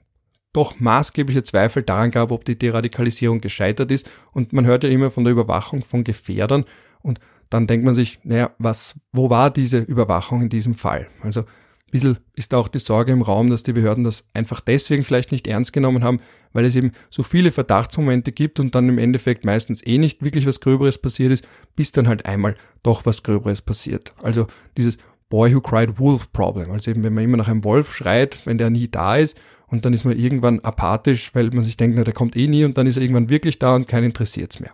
doch 0.52 0.80
maßgebliche 0.80 1.44
Zweifel 1.44 1.82
daran 1.82 2.10
gab, 2.10 2.32
ob 2.32 2.44
die 2.44 2.58
Deradikalisierung 2.58 3.40
gescheitert 3.40 3.90
ist. 3.90 4.08
Und 4.32 4.52
man 4.52 4.66
hört 4.66 4.84
ja 4.84 4.90
immer 4.90 5.10
von 5.10 5.24
der 5.24 5.32
Überwachung 5.32 5.82
von 5.82 6.04
Gefährdern 6.04 6.64
und 7.02 7.20
dann 7.50 7.66
denkt 7.66 7.84
man 7.84 7.94
sich, 7.94 8.20
naja, 8.22 8.52
was, 8.58 8.94
wo 9.12 9.28
war 9.28 9.50
diese 9.50 9.78
Überwachung 9.78 10.42
in 10.42 10.48
diesem 10.48 10.74
Fall? 10.74 11.08
Also 11.20 11.44
bisschen 11.90 12.18
ist 12.34 12.54
auch 12.54 12.68
die 12.68 12.78
Sorge 12.78 13.12
im 13.12 13.22
Raum, 13.22 13.50
dass 13.50 13.62
die 13.62 13.72
Behörden 13.72 14.04
das 14.04 14.24
einfach 14.34 14.60
deswegen 14.60 15.02
vielleicht 15.02 15.32
nicht 15.32 15.46
ernst 15.46 15.72
genommen 15.72 16.04
haben, 16.04 16.20
weil 16.52 16.64
es 16.64 16.76
eben 16.76 16.92
so 17.10 17.22
viele 17.22 17.52
Verdachtsmomente 17.52 18.32
gibt 18.32 18.60
und 18.60 18.74
dann 18.74 18.88
im 18.88 18.98
Endeffekt 18.98 19.44
meistens 19.44 19.84
eh 19.86 19.98
nicht 19.98 20.22
wirklich 20.22 20.46
was 20.46 20.60
Gröberes 20.60 20.98
passiert 20.98 21.32
ist, 21.32 21.46
bis 21.76 21.92
dann 21.92 22.08
halt 22.08 22.26
einmal 22.26 22.56
doch 22.82 23.06
was 23.06 23.22
Gröberes 23.22 23.62
passiert. 23.62 24.12
Also 24.22 24.46
dieses 24.76 24.98
Boy 25.28 25.54
Who 25.54 25.60
Cried 25.60 25.98
Wolf 25.98 26.32
Problem. 26.32 26.70
Also 26.70 26.90
eben, 26.90 27.02
wenn 27.02 27.14
man 27.14 27.24
immer 27.24 27.36
nach 27.36 27.48
einem 27.48 27.64
Wolf 27.64 27.94
schreit, 27.94 28.44
wenn 28.46 28.58
der 28.58 28.70
nie 28.70 28.88
da 28.88 29.16
ist 29.16 29.40
und 29.68 29.84
dann 29.84 29.92
ist 29.92 30.04
man 30.04 30.18
irgendwann 30.18 30.60
apathisch, 30.60 31.34
weil 31.34 31.50
man 31.50 31.64
sich 31.64 31.76
denkt, 31.76 31.96
na, 31.96 32.04
der 32.04 32.14
kommt 32.14 32.36
eh 32.36 32.48
nie 32.48 32.64
und 32.64 32.76
dann 32.76 32.86
ist 32.86 32.96
er 32.96 33.02
irgendwann 33.02 33.30
wirklich 33.30 33.58
da 33.58 33.74
und 33.74 33.88
keinen 33.88 34.06
interessiert's 34.06 34.60
mehr. 34.60 34.72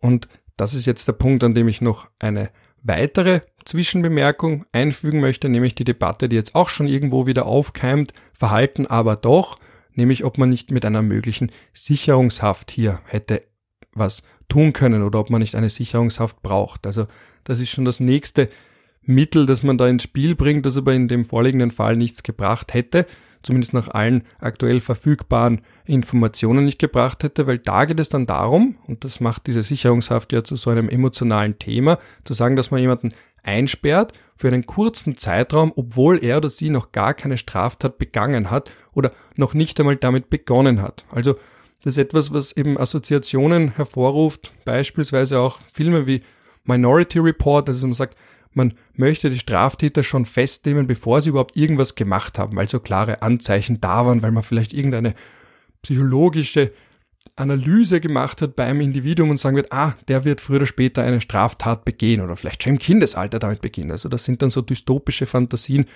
Und 0.00 0.28
das 0.56 0.74
ist 0.74 0.86
jetzt 0.86 1.08
der 1.08 1.12
Punkt, 1.12 1.42
an 1.44 1.54
dem 1.54 1.68
ich 1.68 1.80
noch 1.80 2.08
eine 2.18 2.50
weitere 2.88 3.42
Zwischenbemerkung 3.64 4.64
einfügen 4.72 5.20
möchte, 5.20 5.48
nämlich 5.48 5.74
die 5.74 5.84
Debatte, 5.84 6.28
die 6.28 6.36
jetzt 6.36 6.54
auch 6.54 6.68
schon 6.68 6.88
irgendwo 6.88 7.26
wieder 7.26 7.46
aufkeimt, 7.46 8.12
Verhalten 8.32 8.86
aber 8.86 9.16
doch, 9.16 9.58
nämlich 9.94 10.24
ob 10.24 10.38
man 10.38 10.48
nicht 10.48 10.70
mit 10.70 10.84
einer 10.84 11.02
möglichen 11.02 11.52
Sicherungshaft 11.74 12.70
hier 12.70 13.00
hätte 13.04 13.42
was 13.92 14.22
tun 14.48 14.72
können 14.72 15.02
oder 15.02 15.20
ob 15.20 15.30
man 15.30 15.40
nicht 15.40 15.54
eine 15.54 15.70
Sicherungshaft 15.70 16.42
braucht. 16.42 16.86
Also 16.86 17.06
das 17.44 17.60
ist 17.60 17.70
schon 17.70 17.84
das 17.84 18.00
nächste 18.00 18.48
Mittel, 19.02 19.46
das 19.46 19.62
man 19.62 19.78
da 19.78 19.88
ins 19.88 20.04
Spiel 20.04 20.34
bringt, 20.34 20.66
das 20.66 20.76
aber 20.76 20.94
in 20.94 21.08
dem 21.08 21.24
vorliegenden 21.24 21.70
Fall 21.70 21.96
nichts 21.96 22.22
gebracht 22.22 22.74
hätte 22.74 23.06
zumindest 23.42 23.74
nach 23.74 23.88
allen 23.88 24.22
aktuell 24.40 24.80
verfügbaren 24.80 25.62
Informationen 25.84 26.64
nicht 26.64 26.78
gebracht 26.78 27.22
hätte, 27.22 27.46
weil 27.46 27.58
da 27.58 27.84
geht 27.84 28.00
es 28.00 28.08
dann 28.08 28.26
darum, 28.26 28.76
und 28.86 29.04
das 29.04 29.20
macht 29.20 29.46
diese 29.46 29.62
Sicherungshaft 29.62 30.32
ja 30.32 30.44
zu 30.44 30.56
so 30.56 30.70
einem 30.70 30.88
emotionalen 30.88 31.58
Thema, 31.58 31.98
zu 32.24 32.34
sagen, 32.34 32.56
dass 32.56 32.70
man 32.70 32.80
jemanden 32.80 33.14
einsperrt 33.42 34.12
für 34.36 34.48
einen 34.48 34.66
kurzen 34.66 35.16
Zeitraum, 35.16 35.72
obwohl 35.74 36.22
er 36.22 36.38
oder 36.38 36.50
sie 36.50 36.70
noch 36.70 36.92
gar 36.92 37.14
keine 37.14 37.38
Straftat 37.38 37.98
begangen 37.98 38.50
hat 38.50 38.70
oder 38.92 39.12
noch 39.36 39.54
nicht 39.54 39.78
einmal 39.80 39.96
damit 39.96 40.30
begonnen 40.30 40.82
hat. 40.82 41.04
Also 41.10 41.34
das 41.82 41.96
ist 41.96 41.98
etwas, 41.98 42.32
was 42.32 42.52
eben 42.52 42.78
Assoziationen 42.78 43.74
hervorruft, 43.76 44.52
beispielsweise 44.64 45.38
auch 45.38 45.60
Filme 45.72 46.06
wie 46.06 46.22
Minority 46.64 47.18
Report, 47.18 47.68
also 47.68 47.86
man 47.86 47.94
sagt, 47.94 48.16
man 48.58 48.74
möchte 48.94 49.30
die 49.30 49.38
Straftäter 49.38 50.02
schon 50.02 50.26
festnehmen, 50.26 50.86
bevor 50.86 51.22
sie 51.22 51.30
überhaupt 51.30 51.56
irgendwas 51.56 51.94
gemacht 51.94 52.38
haben, 52.38 52.56
weil 52.56 52.68
so 52.68 52.80
klare 52.80 53.22
Anzeichen 53.22 53.80
da 53.80 54.04
waren, 54.04 54.22
weil 54.22 54.32
man 54.32 54.42
vielleicht 54.42 54.74
irgendeine 54.74 55.14
psychologische 55.82 56.72
Analyse 57.36 58.00
gemacht 58.00 58.42
hat 58.42 58.56
beim 58.56 58.80
Individuum 58.80 59.30
und 59.30 59.38
sagen 59.38 59.56
wird, 59.56 59.72
ah, 59.72 59.94
der 60.08 60.24
wird 60.24 60.40
früher 60.40 60.56
oder 60.56 60.66
später 60.66 61.02
eine 61.02 61.20
Straftat 61.20 61.84
begehen 61.84 62.20
oder 62.20 62.36
vielleicht 62.36 62.62
schon 62.62 62.74
im 62.74 62.78
Kindesalter 62.78 63.38
damit 63.38 63.60
beginnen. 63.60 63.92
Also 63.92 64.08
das 64.08 64.24
sind 64.24 64.42
dann 64.42 64.50
so 64.50 64.60
dystopische 64.60 65.26
Fantasien, 65.26 65.86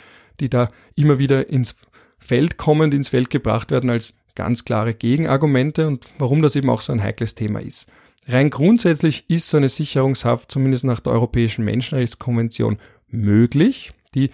die 0.40 0.48
da 0.48 0.70
immer 0.94 1.18
wieder 1.18 1.48
ins 1.50 1.74
Feld 2.18 2.56
kommen, 2.56 2.90
die 2.90 2.96
ins 2.98 3.08
Feld 3.08 3.30
gebracht 3.30 3.70
werden 3.70 3.90
als 3.90 4.14
ganz 4.34 4.64
klare 4.64 4.94
Gegenargumente 4.94 5.86
und 5.86 6.06
warum 6.18 6.42
das 6.42 6.56
eben 6.56 6.70
auch 6.70 6.80
so 6.80 6.92
ein 6.92 7.02
heikles 7.02 7.34
Thema 7.34 7.60
ist. 7.60 7.86
Rein 8.26 8.50
grundsätzlich 8.50 9.28
ist 9.28 9.48
so 9.48 9.56
eine 9.56 9.68
Sicherungshaft 9.68 10.50
zumindest 10.50 10.84
nach 10.84 11.00
der 11.00 11.12
Europäischen 11.12 11.64
Menschenrechtskonvention 11.64 12.78
möglich. 13.08 13.92
Die 14.14 14.30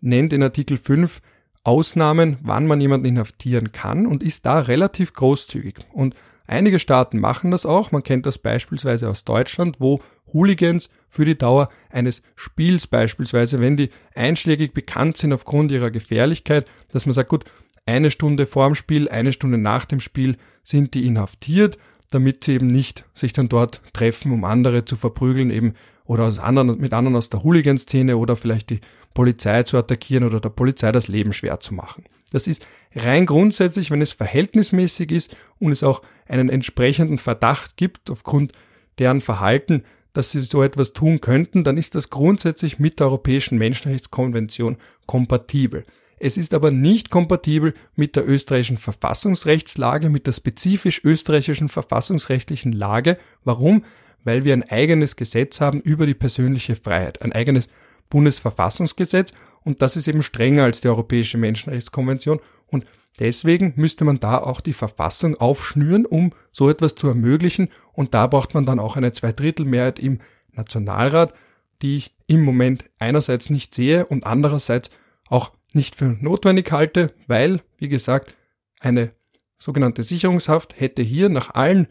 nennt 0.00 0.32
in 0.32 0.42
Artikel 0.42 0.76
5 0.76 1.22
Ausnahmen, 1.62 2.38
wann 2.42 2.66
man 2.66 2.80
jemanden 2.80 3.06
inhaftieren 3.06 3.72
kann 3.72 4.06
und 4.06 4.22
ist 4.22 4.46
da 4.46 4.60
relativ 4.60 5.12
großzügig. 5.12 5.74
Und 5.92 6.14
einige 6.46 6.78
Staaten 6.78 7.18
machen 7.18 7.50
das 7.50 7.66
auch. 7.66 7.92
Man 7.92 8.02
kennt 8.02 8.26
das 8.26 8.38
beispielsweise 8.38 9.08
aus 9.08 9.24
Deutschland, 9.24 9.76
wo 9.78 10.00
Hooligans 10.32 10.90
für 11.08 11.24
die 11.24 11.36
Dauer 11.36 11.68
eines 11.90 12.22
Spiels 12.36 12.86
beispielsweise, 12.86 13.60
wenn 13.60 13.76
die 13.76 13.90
einschlägig 14.14 14.72
bekannt 14.72 15.16
sind 15.16 15.32
aufgrund 15.32 15.72
ihrer 15.72 15.90
Gefährlichkeit, 15.90 16.66
dass 16.92 17.06
man 17.06 17.14
sagt, 17.14 17.30
gut, 17.30 17.44
eine 17.86 18.10
Stunde 18.10 18.46
vorm 18.46 18.74
Spiel, 18.74 19.08
eine 19.08 19.32
Stunde 19.32 19.58
nach 19.58 19.84
dem 19.84 20.00
Spiel 20.00 20.36
sind 20.62 20.94
die 20.94 21.06
inhaftiert 21.06 21.78
damit 22.10 22.44
sie 22.44 22.54
eben 22.54 22.66
nicht 22.66 23.04
sich 23.14 23.32
dann 23.32 23.48
dort 23.48 23.82
treffen, 23.92 24.32
um 24.32 24.44
andere 24.44 24.84
zu 24.84 24.96
verprügeln, 24.96 25.50
eben 25.50 25.74
oder 26.04 26.24
aus 26.24 26.38
anderen, 26.38 26.80
mit 26.80 26.92
anderen 26.92 27.16
aus 27.16 27.28
der 27.28 27.42
Hooligan-Szene 27.44 28.16
oder 28.16 28.36
vielleicht 28.36 28.70
die 28.70 28.80
Polizei 29.14 29.62
zu 29.62 29.76
attackieren 29.78 30.24
oder 30.24 30.40
der 30.40 30.48
Polizei 30.48 30.92
das 30.92 31.08
Leben 31.08 31.32
schwer 31.32 31.60
zu 31.60 31.74
machen. 31.74 32.04
Das 32.32 32.46
ist 32.46 32.66
rein 32.94 33.26
grundsätzlich, 33.26 33.90
wenn 33.90 34.02
es 34.02 34.12
verhältnismäßig 34.12 35.10
ist 35.10 35.36
und 35.58 35.72
es 35.72 35.82
auch 35.82 36.02
einen 36.26 36.48
entsprechenden 36.48 37.18
Verdacht 37.18 37.76
gibt 37.76 38.10
aufgrund 38.10 38.52
deren 38.98 39.20
Verhalten, 39.20 39.84
dass 40.12 40.32
sie 40.32 40.40
so 40.42 40.62
etwas 40.62 40.92
tun 40.92 41.20
könnten, 41.20 41.64
dann 41.64 41.76
ist 41.76 41.94
das 41.94 42.10
grundsätzlich 42.10 42.78
mit 42.78 42.98
der 42.98 43.06
Europäischen 43.06 43.58
Menschenrechtskonvention 43.58 44.76
kompatibel. 45.06 45.84
Es 46.22 46.36
ist 46.36 46.52
aber 46.52 46.70
nicht 46.70 47.08
kompatibel 47.08 47.72
mit 47.96 48.14
der 48.14 48.28
österreichischen 48.28 48.76
Verfassungsrechtslage, 48.76 50.10
mit 50.10 50.26
der 50.26 50.32
spezifisch 50.32 51.02
österreichischen 51.02 51.70
verfassungsrechtlichen 51.70 52.72
Lage. 52.72 53.16
Warum? 53.42 53.84
Weil 54.22 54.44
wir 54.44 54.52
ein 54.52 54.68
eigenes 54.68 55.16
Gesetz 55.16 55.62
haben 55.62 55.80
über 55.80 56.04
die 56.04 56.14
persönliche 56.14 56.76
Freiheit, 56.76 57.22
ein 57.22 57.32
eigenes 57.32 57.68
Bundesverfassungsgesetz 58.10 59.32
und 59.64 59.80
das 59.80 59.96
ist 59.96 60.08
eben 60.08 60.22
strenger 60.22 60.64
als 60.64 60.82
die 60.82 60.88
Europäische 60.88 61.38
Menschenrechtskonvention 61.38 62.40
und 62.66 62.84
deswegen 63.18 63.72
müsste 63.76 64.04
man 64.04 64.20
da 64.20 64.36
auch 64.36 64.60
die 64.60 64.74
Verfassung 64.74 65.36
aufschnüren, 65.36 66.04
um 66.04 66.34
so 66.52 66.68
etwas 66.68 66.96
zu 66.96 67.08
ermöglichen 67.08 67.70
und 67.94 68.12
da 68.12 68.26
braucht 68.26 68.52
man 68.52 68.66
dann 68.66 68.78
auch 68.78 68.98
eine 68.98 69.12
Zweidrittelmehrheit 69.12 69.98
im 69.98 70.18
Nationalrat, 70.52 71.32
die 71.80 71.96
ich 71.96 72.14
im 72.26 72.42
Moment 72.42 72.84
einerseits 72.98 73.48
nicht 73.48 73.74
sehe 73.74 74.04
und 74.04 74.26
andererseits 74.26 74.90
auch 75.30 75.52
nicht 75.74 75.96
für 75.96 76.16
notwendig 76.20 76.72
halte, 76.72 77.12
weil, 77.26 77.62
wie 77.78 77.88
gesagt, 77.88 78.34
eine 78.80 79.12
sogenannte 79.58 80.02
Sicherungshaft 80.02 80.80
hätte 80.80 81.02
hier 81.02 81.28
nach 81.28 81.54
allen 81.54 81.88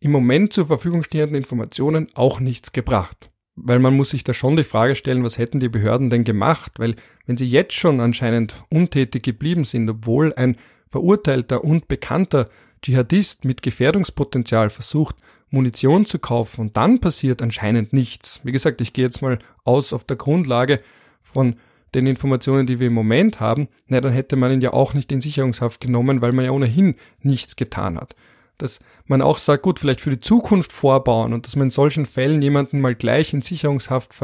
im 0.00 0.10
Moment 0.10 0.52
zur 0.52 0.66
Verfügung 0.66 1.02
stehenden 1.02 1.36
Informationen 1.36 2.08
auch 2.14 2.40
nichts 2.40 2.72
gebracht. 2.72 3.30
Weil 3.54 3.78
man 3.78 3.94
muss 3.94 4.10
sich 4.10 4.24
da 4.24 4.34
schon 4.34 4.56
die 4.56 4.64
Frage 4.64 4.96
stellen, 4.96 5.22
was 5.22 5.38
hätten 5.38 5.60
die 5.60 5.68
Behörden 5.68 6.10
denn 6.10 6.24
gemacht? 6.24 6.72
Weil 6.78 6.96
wenn 7.26 7.36
sie 7.36 7.46
jetzt 7.46 7.74
schon 7.74 8.00
anscheinend 8.00 8.64
untätig 8.70 9.22
geblieben 9.22 9.64
sind, 9.64 9.88
obwohl 9.88 10.32
ein 10.34 10.56
verurteilter 10.88 11.62
und 11.62 11.86
bekannter 11.86 12.48
Dschihadist 12.82 13.44
mit 13.44 13.62
Gefährdungspotenzial 13.62 14.70
versucht, 14.70 15.16
Munition 15.50 16.06
zu 16.06 16.18
kaufen 16.18 16.62
und 16.62 16.76
dann 16.76 16.98
passiert 16.98 17.42
anscheinend 17.42 17.92
nichts. 17.92 18.40
Wie 18.42 18.52
gesagt, 18.52 18.80
ich 18.80 18.92
gehe 18.92 19.04
jetzt 19.04 19.22
mal 19.22 19.38
aus 19.64 19.92
auf 19.92 20.04
der 20.04 20.16
Grundlage 20.16 20.80
von 21.20 21.56
den 21.94 22.06
Informationen, 22.06 22.66
die 22.66 22.80
wir 22.80 22.86
im 22.86 22.94
Moment 22.94 23.40
haben, 23.40 23.68
na, 23.86 24.00
dann 24.00 24.12
hätte 24.12 24.36
man 24.36 24.52
ihn 24.52 24.60
ja 24.60 24.72
auch 24.72 24.94
nicht 24.94 25.12
in 25.12 25.20
Sicherungshaft 25.20 25.80
genommen, 25.80 26.22
weil 26.22 26.32
man 26.32 26.44
ja 26.44 26.50
ohnehin 26.50 26.96
nichts 27.20 27.56
getan 27.56 27.98
hat. 27.98 28.14
Dass 28.58 28.80
man 29.06 29.22
auch 29.22 29.38
sagt, 29.38 29.62
gut, 29.62 29.78
vielleicht 29.78 30.00
für 30.00 30.10
die 30.10 30.20
Zukunft 30.20 30.72
vorbauen 30.72 31.32
und 31.32 31.46
dass 31.46 31.56
man 31.56 31.66
in 31.66 31.70
solchen 31.70 32.06
Fällen 32.06 32.40
jemanden 32.42 32.80
mal 32.80 32.94
gleich 32.94 33.34
in 33.34 33.42
Sicherungshaft 33.42 34.14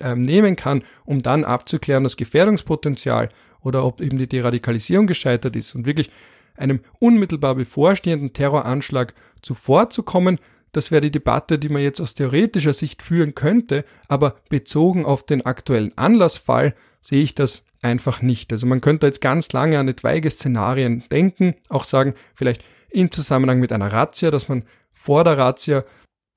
äh, 0.00 0.14
nehmen 0.14 0.56
kann, 0.56 0.82
um 1.04 1.20
dann 1.20 1.44
abzuklären, 1.44 2.04
das 2.04 2.16
Gefährdungspotenzial 2.16 3.28
oder 3.62 3.84
ob 3.84 4.00
eben 4.00 4.18
die 4.18 4.28
Deradikalisierung 4.28 5.06
gescheitert 5.06 5.56
ist 5.56 5.74
und 5.74 5.84
wirklich 5.84 6.10
einem 6.56 6.80
unmittelbar 7.00 7.54
bevorstehenden 7.54 8.32
Terroranschlag 8.32 9.14
zuvorzukommen, 9.42 10.38
das 10.72 10.90
wäre 10.90 11.00
die 11.00 11.10
Debatte, 11.10 11.58
die 11.58 11.68
man 11.68 11.82
jetzt 11.82 12.00
aus 12.00 12.14
theoretischer 12.14 12.72
Sicht 12.72 13.02
führen 13.02 13.34
könnte, 13.34 13.84
aber 14.08 14.36
bezogen 14.48 15.04
auf 15.04 15.24
den 15.24 15.44
aktuellen 15.44 15.96
Anlassfall 15.96 16.74
sehe 17.02 17.22
ich 17.22 17.34
das 17.34 17.64
einfach 17.82 18.22
nicht. 18.22 18.52
Also 18.52 18.66
man 18.66 18.80
könnte 18.80 19.06
jetzt 19.06 19.20
ganz 19.20 19.52
lange 19.52 19.78
an 19.78 19.88
etwaige 19.88 20.30
Szenarien 20.30 21.04
denken, 21.10 21.54
auch 21.68 21.84
sagen, 21.84 22.14
vielleicht 22.34 22.64
im 22.90 23.12
Zusammenhang 23.12 23.60
mit 23.60 23.72
einer 23.72 23.92
Razzia, 23.92 24.30
dass 24.30 24.48
man 24.48 24.64
vor 24.92 25.24
der 25.24 25.38
Razzia 25.38 25.84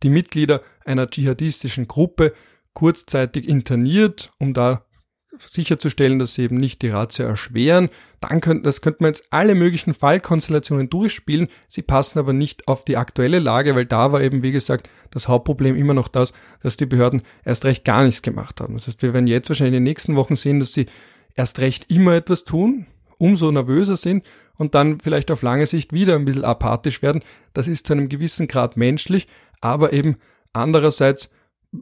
die 0.03 0.09
Mitglieder 0.09 0.61
einer 0.85 1.09
dschihadistischen 1.09 1.87
Gruppe 1.87 2.33
kurzzeitig 2.73 3.47
interniert, 3.47 4.31
um 4.39 4.53
da 4.53 4.85
sicherzustellen, 5.39 6.19
dass 6.19 6.35
sie 6.35 6.43
eben 6.43 6.57
nicht 6.57 6.81
die 6.81 6.89
Razzia 6.89 7.25
erschweren. 7.25 7.89
Dann 8.19 8.41
könnte, 8.41 8.63
das 8.63 8.81
könnte 8.81 9.03
man 9.03 9.11
jetzt 9.11 9.25
alle 9.29 9.55
möglichen 9.55 9.93
Fallkonstellationen 9.93 10.89
durchspielen. 10.89 11.47
Sie 11.69 11.81
passen 11.81 12.19
aber 12.19 12.33
nicht 12.33 12.67
auf 12.67 12.83
die 12.83 12.97
aktuelle 12.97 13.39
Lage, 13.39 13.75
weil 13.75 13.85
da 13.85 14.11
war 14.11 14.21
eben, 14.21 14.43
wie 14.43 14.51
gesagt, 14.51 14.89
das 15.11 15.27
Hauptproblem 15.27 15.75
immer 15.75 15.93
noch 15.93 16.07
das, 16.07 16.33
dass 16.61 16.77
die 16.77 16.85
Behörden 16.85 17.21
erst 17.45 17.65
recht 17.65 17.85
gar 17.85 18.03
nichts 18.03 18.21
gemacht 18.21 18.59
haben. 18.61 18.75
Das 18.75 18.87
heißt, 18.87 19.01
wir 19.01 19.13
werden 19.13 19.27
jetzt 19.27 19.49
wahrscheinlich 19.49 19.77
in 19.77 19.83
den 19.83 19.89
nächsten 19.89 20.15
Wochen 20.15 20.35
sehen, 20.35 20.59
dass 20.59 20.73
sie 20.73 20.87
erst 21.35 21.59
recht 21.59 21.89
immer 21.89 22.13
etwas 22.15 22.43
tun, 22.43 22.85
umso 23.17 23.51
nervöser 23.51 23.97
sind 23.97 24.25
und 24.57 24.75
dann 24.75 24.99
vielleicht 24.99 25.31
auf 25.31 25.41
lange 25.41 25.65
Sicht 25.65 25.93
wieder 25.93 26.15
ein 26.15 26.25
bisschen 26.25 26.45
apathisch 26.45 27.01
werden. 27.01 27.23
Das 27.53 27.67
ist 27.67 27.87
zu 27.87 27.93
einem 27.93 28.09
gewissen 28.09 28.47
Grad 28.47 28.77
menschlich, 28.77 29.27
aber 29.61 29.93
eben 29.93 30.17
andererseits 30.53 31.29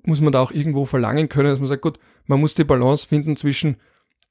muss 0.03 0.21
man 0.21 0.31
da 0.31 0.39
auch 0.39 0.51
irgendwo 0.51 0.85
verlangen 0.85 1.29
können, 1.29 1.49
dass 1.49 1.59
man 1.59 1.67
sagt, 1.67 1.81
gut, 1.81 1.99
man 2.29 2.39
muss 2.39 2.53
die 2.53 2.63
Balance 2.63 3.07
finden 3.07 3.35
zwischen 3.35 3.77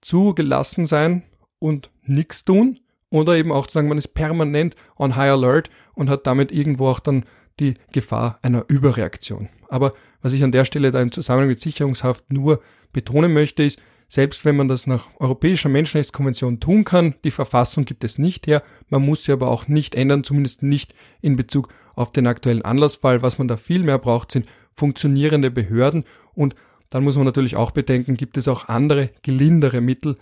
zu 0.00 0.32
gelassen 0.32 0.86
sein 0.86 1.24
und 1.58 1.90
nichts 2.04 2.44
tun 2.44 2.78
oder 3.10 3.36
eben 3.36 3.50
auch 3.50 3.66
zu 3.66 3.74
sagen, 3.74 3.88
man 3.88 3.98
ist 3.98 4.14
permanent 4.14 4.76
on 4.96 5.16
high 5.16 5.32
alert 5.32 5.68
und 5.94 6.08
hat 6.08 6.26
damit 6.26 6.52
irgendwo 6.52 6.86
auch 6.86 7.00
dann 7.00 7.24
die 7.58 7.74
Gefahr 7.92 8.38
einer 8.42 8.64
Überreaktion. 8.68 9.48
Aber 9.68 9.94
was 10.22 10.32
ich 10.32 10.44
an 10.44 10.52
der 10.52 10.64
Stelle 10.64 10.92
da 10.92 11.02
im 11.02 11.10
Zusammenhang 11.10 11.48
mit 11.48 11.60
Sicherungshaft 11.60 12.32
nur 12.32 12.62
betonen 12.92 13.32
möchte, 13.32 13.64
ist, 13.64 13.80
selbst 14.06 14.44
wenn 14.44 14.56
man 14.56 14.68
das 14.68 14.86
nach 14.86 15.08
Europäischer 15.18 15.68
Menschenrechtskonvention 15.68 16.60
tun 16.60 16.84
kann, 16.84 17.16
die 17.24 17.32
Verfassung 17.32 17.84
gibt 17.84 18.04
es 18.04 18.16
nicht 18.16 18.46
her, 18.46 18.62
man 18.88 19.04
muss 19.04 19.24
sie 19.24 19.32
aber 19.32 19.48
auch 19.48 19.66
nicht 19.66 19.96
ändern, 19.96 20.22
zumindest 20.22 20.62
nicht 20.62 20.94
in 21.20 21.34
Bezug 21.34 21.68
auf 21.96 22.12
den 22.12 22.28
aktuellen 22.28 22.62
Anlassfall. 22.62 23.22
Was 23.22 23.38
man 23.38 23.48
da 23.48 23.56
viel 23.56 23.82
mehr 23.82 23.98
braucht, 23.98 24.30
sind 24.30 24.46
funktionierende 24.76 25.50
Behörden 25.50 26.04
und 26.32 26.54
dann 26.90 27.04
muss 27.04 27.16
man 27.16 27.26
natürlich 27.26 27.56
auch 27.56 27.70
bedenken, 27.70 28.16
gibt 28.16 28.36
es 28.36 28.48
auch 28.48 28.68
andere, 28.68 29.10
gelindere 29.22 29.80
Mittel 29.80 30.16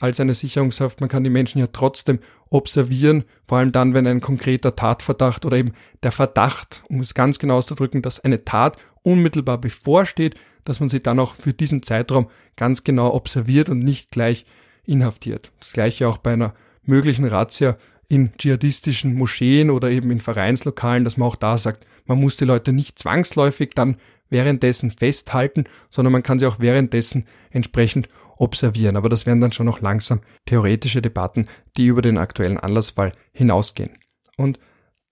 als 0.00 0.20
eine 0.20 0.34
Sicherungshaft. 0.34 1.00
Man 1.00 1.10
kann 1.10 1.24
die 1.24 1.30
Menschen 1.30 1.58
ja 1.58 1.66
trotzdem 1.66 2.20
observieren, 2.48 3.24
vor 3.46 3.58
allem 3.58 3.72
dann, 3.72 3.92
wenn 3.92 4.06
ein 4.06 4.20
konkreter 4.20 4.74
Tatverdacht 4.74 5.44
oder 5.44 5.58
eben 5.58 5.72
der 6.02 6.12
Verdacht, 6.12 6.82
um 6.88 7.00
es 7.00 7.14
ganz 7.14 7.38
genau 7.38 7.58
auszudrücken, 7.58 8.00
dass 8.00 8.20
eine 8.20 8.44
Tat 8.44 8.78
unmittelbar 9.02 9.58
bevorsteht, 9.58 10.36
dass 10.64 10.80
man 10.80 10.88
sie 10.88 11.02
dann 11.02 11.18
auch 11.18 11.34
für 11.34 11.52
diesen 11.52 11.82
Zeitraum 11.82 12.28
ganz 12.56 12.84
genau 12.84 13.14
observiert 13.14 13.68
und 13.68 13.80
nicht 13.80 14.10
gleich 14.10 14.46
inhaftiert. 14.84 15.52
Das 15.60 15.72
gleiche 15.72 16.08
auch 16.08 16.18
bei 16.18 16.32
einer 16.32 16.54
möglichen 16.82 17.26
Razzia 17.26 17.76
in 18.08 18.32
dschihadistischen 18.38 19.14
Moscheen 19.14 19.70
oder 19.70 19.90
eben 19.90 20.10
in 20.10 20.20
Vereinslokalen, 20.20 21.04
dass 21.04 21.18
man 21.18 21.28
auch 21.28 21.36
da 21.36 21.58
sagt, 21.58 21.86
man 22.06 22.18
muss 22.18 22.36
die 22.36 22.46
Leute 22.46 22.72
nicht 22.72 22.98
zwangsläufig 22.98 23.72
dann 23.74 23.98
währenddessen 24.30 24.90
festhalten, 24.90 25.64
sondern 25.90 26.12
man 26.12 26.22
kann 26.22 26.38
sie 26.38 26.46
auch 26.46 26.60
währenddessen 26.60 27.26
entsprechend 27.50 28.08
observieren. 28.36 28.96
Aber 28.96 29.08
das 29.08 29.26
wären 29.26 29.40
dann 29.40 29.52
schon 29.52 29.66
noch 29.66 29.80
langsam 29.80 30.20
theoretische 30.46 31.02
Debatten, 31.02 31.46
die 31.76 31.86
über 31.86 32.02
den 32.02 32.18
aktuellen 32.18 32.58
Anlassfall 32.58 33.12
hinausgehen. 33.32 33.98
Und 34.36 34.58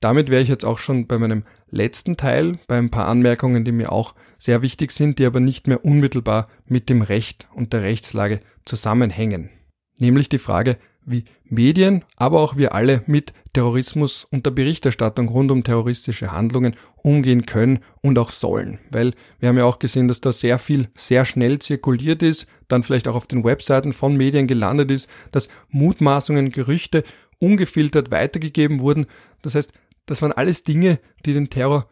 damit 0.00 0.28
wäre 0.28 0.42
ich 0.42 0.48
jetzt 0.48 0.64
auch 0.64 0.78
schon 0.78 1.06
bei 1.06 1.18
meinem 1.18 1.44
letzten 1.68 2.16
Teil, 2.16 2.58
bei 2.68 2.78
ein 2.78 2.90
paar 2.90 3.08
Anmerkungen, 3.08 3.64
die 3.64 3.72
mir 3.72 3.92
auch 3.92 4.14
sehr 4.38 4.62
wichtig 4.62 4.92
sind, 4.92 5.18
die 5.18 5.26
aber 5.26 5.40
nicht 5.40 5.66
mehr 5.66 5.84
unmittelbar 5.84 6.48
mit 6.66 6.88
dem 6.88 7.02
Recht 7.02 7.48
und 7.54 7.72
der 7.72 7.82
Rechtslage 7.82 8.40
zusammenhängen. 8.64 9.50
Nämlich 9.98 10.28
die 10.28 10.38
Frage, 10.38 10.76
wie 11.06 11.24
Medien, 11.44 12.04
aber 12.16 12.40
auch 12.40 12.56
wir 12.56 12.74
alle 12.74 13.02
mit 13.06 13.32
Terrorismus 13.52 14.26
und 14.30 14.44
der 14.44 14.50
Berichterstattung 14.50 15.28
rund 15.28 15.50
um 15.50 15.64
terroristische 15.64 16.32
Handlungen 16.32 16.76
umgehen 16.96 17.46
können 17.46 17.78
und 18.02 18.18
auch 18.18 18.30
sollen. 18.30 18.80
Weil 18.90 19.14
wir 19.38 19.48
haben 19.48 19.56
ja 19.56 19.64
auch 19.64 19.78
gesehen, 19.78 20.08
dass 20.08 20.20
da 20.20 20.32
sehr 20.32 20.58
viel 20.58 20.88
sehr 20.96 21.24
schnell 21.24 21.60
zirkuliert 21.60 22.22
ist, 22.22 22.46
dann 22.68 22.82
vielleicht 22.82 23.08
auch 23.08 23.14
auf 23.16 23.26
den 23.26 23.44
Webseiten 23.44 23.92
von 23.92 24.16
Medien 24.16 24.46
gelandet 24.46 24.90
ist, 24.90 25.08
dass 25.30 25.48
Mutmaßungen, 25.70 26.50
Gerüchte 26.50 27.04
ungefiltert 27.38 28.10
weitergegeben 28.10 28.80
wurden. 28.80 29.06
Das 29.42 29.54
heißt, 29.54 29.72
das 30.06 30.22
waren 30.22 30.32
alles 30.32 30.64
Dinge, 30.64 30.98
die 31.24 31.32
den 31.32 31.50
Terror 31.50 31.88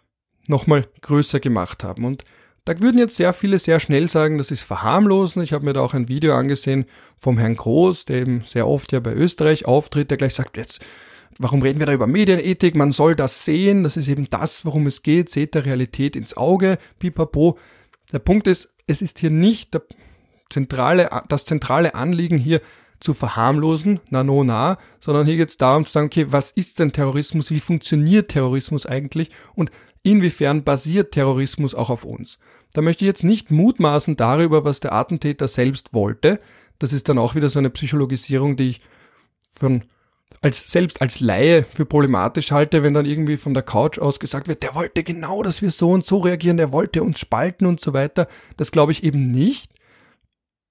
nochmal 0.47 0.89
größer 1.01 1.41
gemacht 1.41 1.85
haben. 1.85 2.05
Und 2.05 2.25
da 2.65 2.81
würden 2.81 2.99
jetzt 2.99 3.17
sehr 3.17 3.33
viele 3.33 3.59
sehr 3.59 3.79
schnell 3.79 4.09
sagen, 4.09 4.39
das 4.39 4.51
ist 4.51 4.63
verharmlosen. 4.63 5.43
Ich 5.43 5.53
habe 5.53 5.65
mir 5.65 5.75
da 5.75 5.81
auch 5.81 5.93
ein 5.93 6.09
Video 6.09 6.35
angesehen 6.35 6.87
vom 7.19 7.37
Herrn 7.39 7.57
Groß, 7.57 8.07
der 8.07 8.23
eben 8.23 8.43
sehr 8.47 8.67
oft 8.67 8.91
ja 8.93 9.01
bei 9.01 9.13
Österreich 9.13 9.67
auftritt, 9.67 10.11
der 10.11 10.17
gleich 10.17 10.35
sagt, 10.35 10.57
jetzt, 10.57 10.81
warum 11.39 11.61
reden 11.61 11.79
wir 11.79 11.87
da 11.87 11.93
über 11.93 12.07
Medienethik? 12.07 12.75
Man 12.75 12.91
soll 12.91 13.17
das 13.17 13.45
sehen, 13.45 13.85
das 13.85 13.99
ist 13.99 14.09
eben 14.09 14.31
das, 14.31 14.65
worum 14.65 14.87
es 14.87 15.03
geht, 15.03 15.29
seht 15.29 15.55
der 15.55 15.67
Realität 15.67 16.17
ins 16.17 16.37
Auge, 16.37 16.79
pipapo. 16.99 17.59
Der 18.13 18.19
Punkt 18.19 18.47
ist, 18.47 18.71
es 18.87 19.03
ist 19.03 19.19
hier 19.19 19.31
nicht 19.31 19.79
zentrale, 20.49 21.11
das 21.29 21.45
zentrale 21.45 21.95
Anliegen 21.95 22.39
hier 22.39 22.63
zu 22.99 23.13
verharmlosen, 23.13 24.01
na 24.09 24.25
no 24.25 24.45
na, 24.45 24.77
sondern 25.01 25.27
hier 25.27 25.37
geht 25.37 25.51
es 25.51 25.59
darum 25.59 25.85
zu 25.85 25.93
sagen, 25.93 26.07
okay, 26.07 26.27
was 26.31 26.51
ist 26.53 26.79
denn 26.79 26.93
Terrorismus, 26.93 27.51
wie 27.51 27.61
funktioniert 27.61 28.31
Terrorismus 28.31 28.87
eigentlich 28.87 29.31
und 29.55 29.71
inwiefern 30.05 30.63
basiert 30.63 31.13
Terrorismus 31.13 31.75
auch 31.75 31.91
auf 31.91 32.05
uns. 32.05 32.39
Da 32.73 32.83
möchte 32.83 33.05
ich 33.05 33.09
jetzt 33.09 33.25
nicht 33.25 33.51
mutmaßen 33.51 34.15
darüber, 34.15 34.65
was 34.65 34.79
der 34.79 34.93
Attentäter 34.93 35.49
selbst 35.49 35.93
wollte. 35.93 36.39
Das 36.79 36.93
ist 36.93 37.09
dann 37.09 37.19
auch 37.19 37.35
wieder 37.35 37.49
so 37.49 37.59
eine 37.59 37.71
Psychologisierung, 37.71 38.57
die 38.57 38.71
ich 38.71 38.81
von 39.51 39.83
als 40.41 40.71
selbst 40.71 41.01
als 41.01 41.21
Laie 41.21 41.65
für 41.73 41.87
problematisch 41.87 42.51
halte, 42.51 42.83
wenn 42.83 42.93
dann 42.93 43.07
irgendwie 43.07 43.39
von 43.39 43.55
der 43.55 43.63
Couch 43.63 43.99
aus 43.99 44.21
gesagt 44.21 44.47
wird, 44.47 44.63
der 44.63 44.75
wollte 44.75 45.03
genau, 45.03 45.43
dass 45.43 45.63
wir 45.63 45.71
so 45.71 45.91
und 45.91 46.05
so 46.05 46.19
reagieren, 46.19 46.59
der 46.59 46.71
wollte 46.71 47.03
uns 47.03 47.19
spalten 47.19 47.67
und 47.67 47.81
so 47.81 47.95
weiter. 47.95 48.29
Das 48.59 48.71
glaube 48.71 48.93
ich 48.93 49.05
eben 49.05 49.23
nicht, 49.23 49.73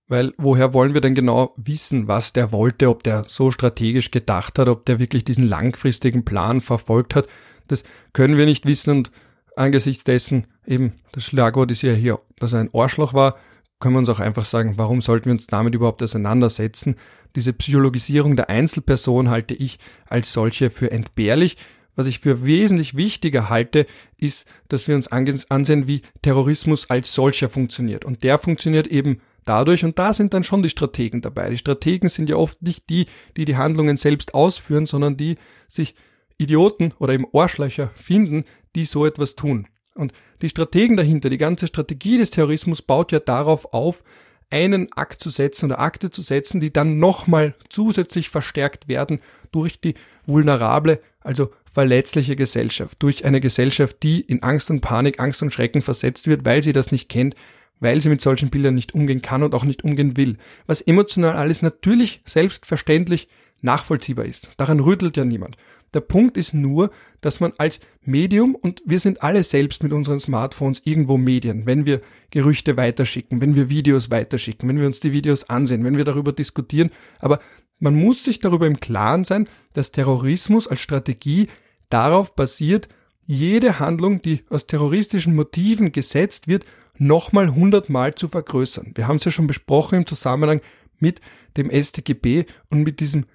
weil 0.08 0.32
woher 0.38 0.76
wollen 0.76 0.94
wir 0.94 1.02
denn 1.02 1.16
genau 1.16 1.56
wissen, 1.58 2.08
was 2.08 2.34
der 2.34 2.52
wollte, 2.52 2.88
ob 2.90 3.02
der 3.02 3.26
so 3.28 3.50
strategisch 3.50 4.12
gedacht 4.12 4.60
hat, 4.60 4.68
ob 4.68 4.86
der 4.86 5.00
wirklich 5.00 5.24
diesen 5.24 5.48
langfristigen 5.48 6.24
Plan 6.24 6.62
verfolgt 6.62 7.16
hat. 7.16 7.28
Das 7.68 7.84
können 8.12 8.38
wir 8.38 8.46
nicht 8.46 8.68
wissen 8.68 8.92
und 8.92 9.12
angesichts 9.56 10.04
dessen 10.04 10.48
eben 10.66 10.94
das 11.12 11.26
Schlagwort 11.26 11.72
ist 11.72 11.82
ja 11.82 11.94
hier, 11.94 12.20
dass 12.40 12.54
er 12.54 12.60
ein 12.60 12.70
Arschloch 12.74 13.14
war, 13.14 13.38
können 13.80 13.96
wir 13.96 14.00
uns 14.00 14.10
auch 14.10 14.22
einfach 14.22 14.46
sagen, 14.46 14.78
warum 14.78 15.02
sollten 15.02 15.26
wir 15.26 15.34
uns 15.34 15.48
damit 15.48 15.76
überhaupt 15.76 16.02
auseinandersetzen? 16.02 16.96
Diese 17.36 17.52
Psychologisierung 17.52 18.38
der 18.38 18.50
Einzelperson 18.50 19.30
halte 19.30 19.54
ich 19.54 19.78
als 20.08 20.32
solche 20.32 20.70
für 20.70 20.90
entbehrlich. 20.92 21.58
Was 21.96 22.08
ich 22.08 22.20
für 22.20 22.46
wesentlich 22.46 22.96
wichtiger 22.96 23.50
halte, 23.50 23.86
ist, 24.18 24.46
dass 24.70 24.88
wir 24.88 24.96
uns 24.96 25.12
ansehen, 25.12 25.86
wie 25.86 26.02
Terrorismus 26.22 26.90
als 26.90 27.14
solcher 27.14 27.50
funktioniert. 27.50 28.06
Und 28.06 28.24
der 28.24 28.40
funktioniert 28.40 28.88
eben 28.88 29.20
dadurch, 29.44 29.84
und 29.84 30.00
da 30.00 30.14
sind 30.14 30.34
dann 30.34 30.44
schon 30.44 30.64
die 30.64 30.70
Strategen 30.70 31.22
dabei. 31.22 31.50
Die 31.50 31.58
Strategen 31.58 32.08
sind 32.08 32.30
ja 32.30 32.38
oft 32.38 32.62
nicht 32.62 32.90
die, 32.90 33.08
die 33.36 33.46
die 33.46 33.58
Handlungen 33.58 33.98
selbst 33.98 34.34
ausführen, 34.34 34.86
sondern 34.86 35.18
die 35.18 35.36
sich 35.68 35.94
Idioten 36.38 36.94
oder 37.00 37.14
eben 37.14 37.28
Ohrschlöcher 37.32 37.92
finden, 37.96 38.46
die 38.76 38.86
so 38.86 39.06
etwas 39.06 39.36
tun. 39.36 39.68
Und 39.96 40.12
die 40.42 40.50
Strategen 40.50 40.98
dahinter, 40.98 41.30
die 41.30 41.38
ganze 41.38 41.68
Strategie 41.68 42.18
des 42.18 42.32
Terrorismus 42.32 42.82
baut 42.82 43.12
ja 43.12 43.20
darauf 43.20 43.74
auf, 43.74 44.04
einen 44.50 44.92
Akt 44.94 45.22
zu 45.22 45.32
setzen 45.32 45.66
oder 45.66 45.80
Akte 45.80 46.12
zu 46.12 46.22
setzen, 46.22 46.60
die 46.60 46.72
dann 46.72 47.00
nochmal 47.00 47.56
zusätzlich 47.70 48.30
verstärkt 48.30 48.88
werden 48.88 49.20
durch 49.52 49.82
die 49.82 49.96
vulnerable, 50.28 51.00
also 51.22 51.52
verletzliche 51.72 52.36
Gesellschaft, 52.36 53.02
durch 53.02 53.26
eine 53.26 53.42
Gesellschaft, 53.42 53.98
die 54.04 54.22
in 54.22 54.44
Angst 54.44 54.70
und 54.70 54.82
Panik, 54.82 55.20
Angst 55.20 55.42
und 55.42 55.52
Schrecken 55.52 55.82
versetzt 55.82 56.28
wird, 56.28 56.46
weil 56.46 56.62
sie 56.62 56.72
das 56.72 56.92
nicht 56.92 57.10
kennt, 57.10 57.36
weil 57.80 58.00
sie 58.00 58.10
mit 58.10 58.22
solchen 58.22 58.52
Bildern 58.52 58.76
nicht 58.76 58.94
umgehen 58.94 59.24
kann 59.24 59.42
und 59.42 59.56
auch 59.56 59.64
nicht 59.64 59.84
umgehen 59.84 60.18
will. 60.18 60.38
Was 60.68 60.82
emotional 60.82 61.36
alles 61.36 61.64
natürlich 61.64 62.22
selbstverständlich 62.26 63.28
nachvollziehbar 63.62 64.26
ist. 64.26 64.50
Daran 64.58 64.80
rüttelt 64.80 65.18
ja 65.18 65.26
niemand. 65.26 65.58
Der 65.94 66.02
Punkt 66.02 66.38
ist 66.38 66.54
nur, 66.54 66.92
dass 67.22 67.40
man 67.40 67.54
als 67.58 67.80
Medium, 68.04 68.56
und 68.56 68.82
wir 68.86 69.00
sind 69.00 69.24
alle 69.24 69.44
selbst 69.44 69.84
mit 69.84 69.94
unseren 69.94 70.20
Smartphones 70.20 70.82
irgendwo 70.86 71.18
Medien, 71.18 71.66
wenn 71.66 71.86
wir 71.86 72.02
Gerüchte 72.32 72.78
weiterschicken, 72.78 73.42
wenn 73.42 73.56
wir 73.56 73.70
Videos 73.70 74.10
weiterschicken, 74.10 74.68
wenn 74.68 74.80
wir 74.80 74.88
uns 74.88 75.00
die 75.00 75.12
Videos 75.12 75.50
ansehen, 75.50 75.84
wenn 75.84 75.98
wir 75.98 76.06
darüber 76.06 76.32
diskutieren, 76.32 76.90
aber 77.20 77.40
man 77.80 77.96
muss 77.96 78.24
sich 78.24 78.40
darüber 78.40 78.66
im 78.66 78.80
Klaren 78.80 79.24
sein, 79.24 79.48
dass 79.74 79.92
Terrorismus 79.92 80.68
als 80.68 80.80
Strategie 80.80 81.48
darauf 81.90 82.36
basiert, 82.36 82.88
jede 83.26 83.80
Handlung, 83.80 84.22
die 84.22 84.44
aus 84.50 84.68
terroristischen 84.68 85.36
Motiven 85.36 85.92
gesetzt 85.92 86.48
wird, 86.48 86.66
nochmal 86.98 87.54
hundertmal 87.54 88.16
zu 88.16 88.28
vergrößern. 88.28 88.94
Wir 88.96 89.08
haben 89.08 89.18
es 89.18 89.26
ja 89.26 89.32
schon 89.32 89.48
besprochen 89.48 90.00
im 90.00 90.06
Zusammenhang 90.06 90.62
mit 91.00 91.22
dem 91.58 91.70
StGB 91.70 92.46
und 92.70 92.84
mit 92.84 93.00
diesem 93.00 93.26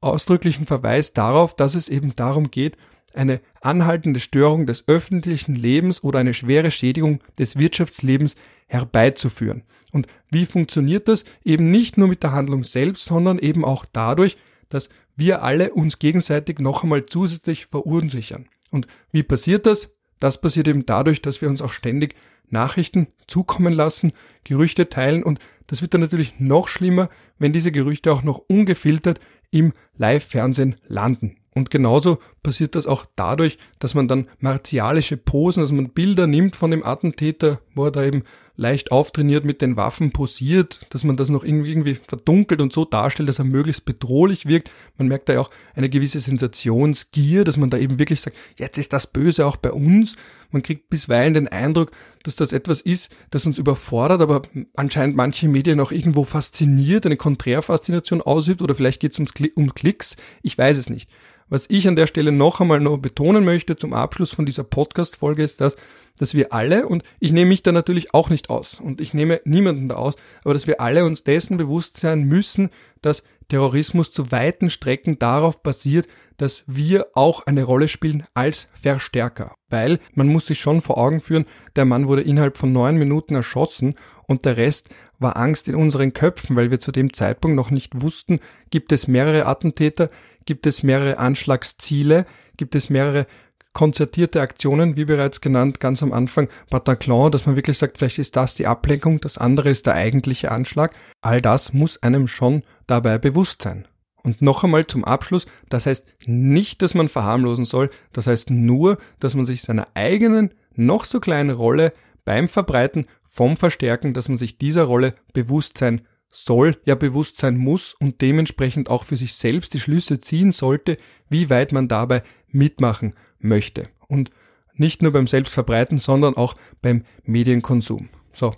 ausdrücklichen 0.00 0.66
Verweis 0.66 1.12
darauf, 1.12 1.54
dass 1.54 1.74
es 1.74 1.88
eben 1.88 2.14
darum 2.16 2.50
geht, 2.50 2.76
eine 3.14 3.40
anhaltende 3.60 4.20
Störung 4.20 4.66
des 4.66 4.86
öffentlichen 4.86 5.54
Lebens 5.54 6.04
oder 6.04 6.18
eine 6.18 6.34
schwere 6.34 6.70
Schädigung 6.70 7.20
des 7.38 7.56
Wirtschaftslebens 7.56 8.36
herbeizuführen. 8.66 9.62
Und 9.92 10.06
wie 10.30 10.46
funktioniert 10.46 11.08
das? 11.08 11.24
Eben 11.44 11.70
nicht 11.70 11.96
nur 11.96 12.08
mit 12.08 12.22
der 12.22 12.32
Handlung 12.32 12.64
selbst, 12.64 13.04
sondern 13.04 13.38
eben 13.38 13.64
auch 13.64 13.84
dadurch, 13.92 14.36
dass 14.68 14.90
wir 15.16 15.42
alle 15.42 15.72
uns 15.72 15.98
gegenseitig 15.98 16.58
noch 16.58 16.82
einmal 16.82 17.06
zusätzlich 17.06 17.66
verunsichern. 17.66 18.46
Und 18.70 18.86
wie 19.10 19.22
passiert 19.22 19.66
das? 19.66 19.90
Das 20.20 20.40
passiert 20.40 20.68
eben 20.68 20.84
dadurch, 20.84 21.22
dass 21.22 21.40
wir 21.40 21.48
uns 21.48 21.62
auch 21.62 21.72
ständig 21.72 22.14
Nachrichten 22.50 23.08
zukommen 23.26 23.72
lassen, 23.72 24.12
Gerüchte 24.44 24.88
teilen 24.88 25.22
und 25.22 25.38
das 25.66 25.82
wird 25.82 25.92
dann 25.92 26.00
natürlich 26.00 26.40
noch 26.40 26.68
schlimmer, 26.68 27.10
wenn 27.38 27.52
diese 27.52 27.72
Gerüchte 27.72 28.12
auch 28.12 28.22
noch 28.22 28.38
ungefiltert 28.48 29.20
im 29.50 29.72
Live-Fernsehen 29.96 30.76
landen. 30.86 31.36
Und 31.54 31.70
genauso 31.70 32.18
passiert 32.42 32.74
das 32.74 32.86
auch 32.86 33.04
dadurch, 33.16 33.58
dass 33.78 33.94
man 33.94 34.06
dann 34.06 34.28
martialische 34.38 35.16
Posen, 35.16 35.62
dass 35.62 35.72
man 35.72 35.90
Bilder 35.90 36.26
nimmt 36.26 36.54
von 36.54 36.70
dem 36.70 36.84
Attentäter, 36.84 37.60
wo 37.74 37.86
er 37.86 37.90
da 37.90 38.04
eben 38.04 38.22
leicht 38.58 38.90
auftrainiert 38.90 39.44
mit 39.44 39.62
den 39.62 39.76
Waffen 39.76 40.10
posiert, 40.10 40.80
dass 40.90 41.04
man 41.04 41.16
das 41.16 41.28
noch 41.28 41.44
irgendwie 41.44 41.94
verdunkelt 41.94 42.60
und 42.60 42.72
so 42.72 42.84
darstellt, 42.84 43.28
dass 43.28 43.38
er 43.38 43.44
möglichst 43.44 43.84
bedrohlich 43.84 44.46
wirkt. 44.46 44.70
Man 44.98 45.06
merkt 45.06 45.28
da 45.28 45.34
ja 45.34 45.40
auch 45.40 45.50
eine 45.76 45.88
gewisse 45.88 46.18
Sensationsgier, 46.18 47.44
dass 47.44 47.56
man 47.56 47.70
da 47.70 47.78
eben 47.78 48.00
wirklich 48.00 48.20
sagt, 48.20 48.36
jetzt 48.56 48.76
ist 48.76 48.92
das 48.92 49.06
Böse 49.06 49.46
auch 49.46 49.56
bei 49.56 49.70
uns. 49.70 50.16
Man 50.50 50.64
kriegt 50.64 50.90
bisweilen 50.90 51.34
den 51.34 51.46
Eindruck, 51.46 51.92
dass 52.24 52.34
das 52.34 52.52
etwas 52.52 52.80
ist, 52.80 53.10
das 53.30 53.46
uns 53.46 53.58
überfordert, 53.58 54.20
aber 54.20 54.42
anscheinend 54.74 55.14
manche 55.14 55.46
Medien 55.46 55.78
auch 55.78 55.92
irgendwo 55.92 56.24
fasziniert, 56.24 57.06
eine 57.06 57.16
Konträrfaszination 57.16 58.22
ausübt 58.22 58.60
oder 58.60 58.74
vielleicht 58.74 59.00
geht 59.00 59.12
es 59.12 59.50
um 59.54 59.74
Klicks. 59.74 60.16
Ich 60.42 60.58
weiß 60.58 60.78
es 60.78 60.90
nicht. 60.90 61.08
Was 61.50 61.66
ich 61.68 61.88
an 61.88 61.96
der 61.96 62.06
Stelle 62.06 62.30
noch 62.30 62.60
einmal 62.60 62.80
noch 62.80 62.98
betonen 62.98 63.44
möchte 63.44 63.76
zum 63.76 63.94
Abschluss 63.94 64.32
von 64.32 64.44
dieser 64.44 64.64
Podcast-Folge 64.64 65.42
ist 65.42 65.60
das, 65.60 65.76
dass 66.18 66.34
wir 66.34 66.52
alle, 66.52 66.86
und 66.86 67.04
ich 67.20 67.32
nehme 67.32 67.48
mich 67.48 67.62
da 67.62 67.72
natürlich 67.72 68.12
auch 68.12 68.28
nicht 68.28 68.50
aus, 68.50 68.80
und 68.80 69.00
ich 69.00 69.14
nehme 69.14 69.40
niemanden 69.44 69.88
da 69.88 69.94
aus, 69.94 70.14
aber 70.44 70.52
dass 70.52 70.66
wir 70.66 70.80
alle 70.80 71.04
uns 71.04 71.24
dessen 71.24 71.56
bewusst 71.56 71.96
sein 71.96 72.24
müssen, 72.24 72.70
dass 73.00 73.22
Terrorismus 73.48 74.12
zu 74.12 74.30
weiten 74.30 74.68
Strecken 74.68 75.18
darauf 75.18 75.62
basiert, 75.62 76.06
dass 76.36 76.64
wir 76.66 77.06
auch 77.14 77.46
eine 77.46 77.64
Rolle 77.64 77.88
spielen 77.88 78.24
als 78.34 78.68
Verstärker. 78.74 79.54
Weil 79.70 80.00
man 80.14 80.28
muss 80.28 80.48
sich 80.48 80.60
schon 80.60 80.82
vor 80.82 80.98
Augen 80.98 81.20
führen, 81.20 81.46
der 81.74 81.86
Mann 81.86 82.08
wurde 82.08 82.22
innerhalb 82.22 82.58
von 82.58 82.72
neun 82.72 82.96
Minuten 82.96 83.34
erschossen 83.34 83.94
und 84.26 84.44
der 84.44 84.58
Rest 84.58 84.90
war 85.18 85.38
Angst 85.38 85.66
in 85.68 85.74
unseren 85.74 86.12
Köpfen, 86.12 86.56
weil 86.56 86.70
wir 86.70 86.78
zu 86.78 86.92
dem 86.92 87.12
Zeitpunkt 87.14 87.56
noch 87.56 87.70
nicht 87.70 88.02
wussten, 88.02 88.38
gibt 88.70 88.92
es 88.92 89.08
mehrere 89.08 89.46
Attentäter, 89.46 90.10
gibt 90.48 90.66
es 90.66 90.82
mehrere 90.82 91.18
Anschlagsziele, 91.18 92.24
gibt 92.56 92.74
es 92.74 92.88
mehrere 92.88 93.26
konzertierte 93.74 94.40
Aktionen, 94.40 94.96
wie 94.96 95.04
bereits 95.04 95.42
genannt, 95.42 95.78
ganz 95.78 96.02
am 96.02 96.10
Anfang 96.10 96.48
Bataclan, 96.70 97.30
dass 97.30 97.44
man 97.44 97.54
wirklich 97.54 97.76
sagt, 97.76 97.98
vielleicht 97.98 98.18
ist 98.18 98.34
das 98.34 98.54
die 98.54 98.66
Ablenkung, 98.66 99.20
das 99.20 99.36
andere 99.36 99.68
ist 99.68 99.84
der 99.84 99.92
eigentliche 99.92 100.50
Anschlag. 100.50 100.94
All 101.20 101.42
das 101.42 101.74
muss 101.74 102.02
einem 102.02 102.28
schon 102.28 102.62
dabei 102.86 103.18
bewusst 103.18 103.60
sein. 103.60 103.86
Und 104.22 104.40
noch 104.40 104.64
einmal 104.64 104.86
zum 104.86 105.04
Abschluss, 105.04 105.44
das 105.68 105.84
heißt 105.84 106.06
nicht, 106.26 106.80
dass 106.80 106.94
man 106.94 107.08
verharmlosen 107.08 107.66
soll, 107.66 107.90
das 108.14 108.26
heißt 108.26 108.48
nur, 108.48 108.96
dass 109.20 109.34
man 109.34 109.44
sich 109.44 109.60
seiner 109.60 109.84
eigenen, 109.92 110.54
noch 110.74 111.04
so 111.04 111.20
kleinen 111.20 111.50
Rolle 111.50 111.92
beim 112.24 112.48
Verbreiten 112.48 113.06
vom 113.26 113.58
Verstärken, 113.58 114.14
dass 114.14 114.30
man 114.30 114.38
sich 114.38 114.56
dieser 114.56 114.84
Rolle 114.84 115.12
bewusst 115.34 115.76
sein 115.76 116.00
soll, 116.30 116.76
ja 116.84 116.94
bewusst 116.94 117.38
sein 117.38 117.56
muss 117.56 117.94
und 117.94 118.20
dementsprechend 118.20 118.90
auch 118.90 119.04
für 119.04 119.16
sich 119.16 119.34
selbst 119.34 119.74
die 119.74 119.80
Schlüsse 119.80 120.20
ziehen 120.20 120.52
sollte, 120.52 120.96
wie 121.28 121.50
weit 121.50 121.72
man 121.72 121.88
dabei 121.88 122.22
mitmachen 122.48 123.14
möchte. 123.38 123.88
Und 124.06 124.30
nicht 124.74 125.02
nur 125.02 125.12
beim 125.12 125.26
Selbstverbreiten, 125.26 125.98
sondern 125.98 126.36
auch 126.36 126.54
beim 126.82 127.04
Medienkonsum. 127.24 128.08
So, 128.32 128.54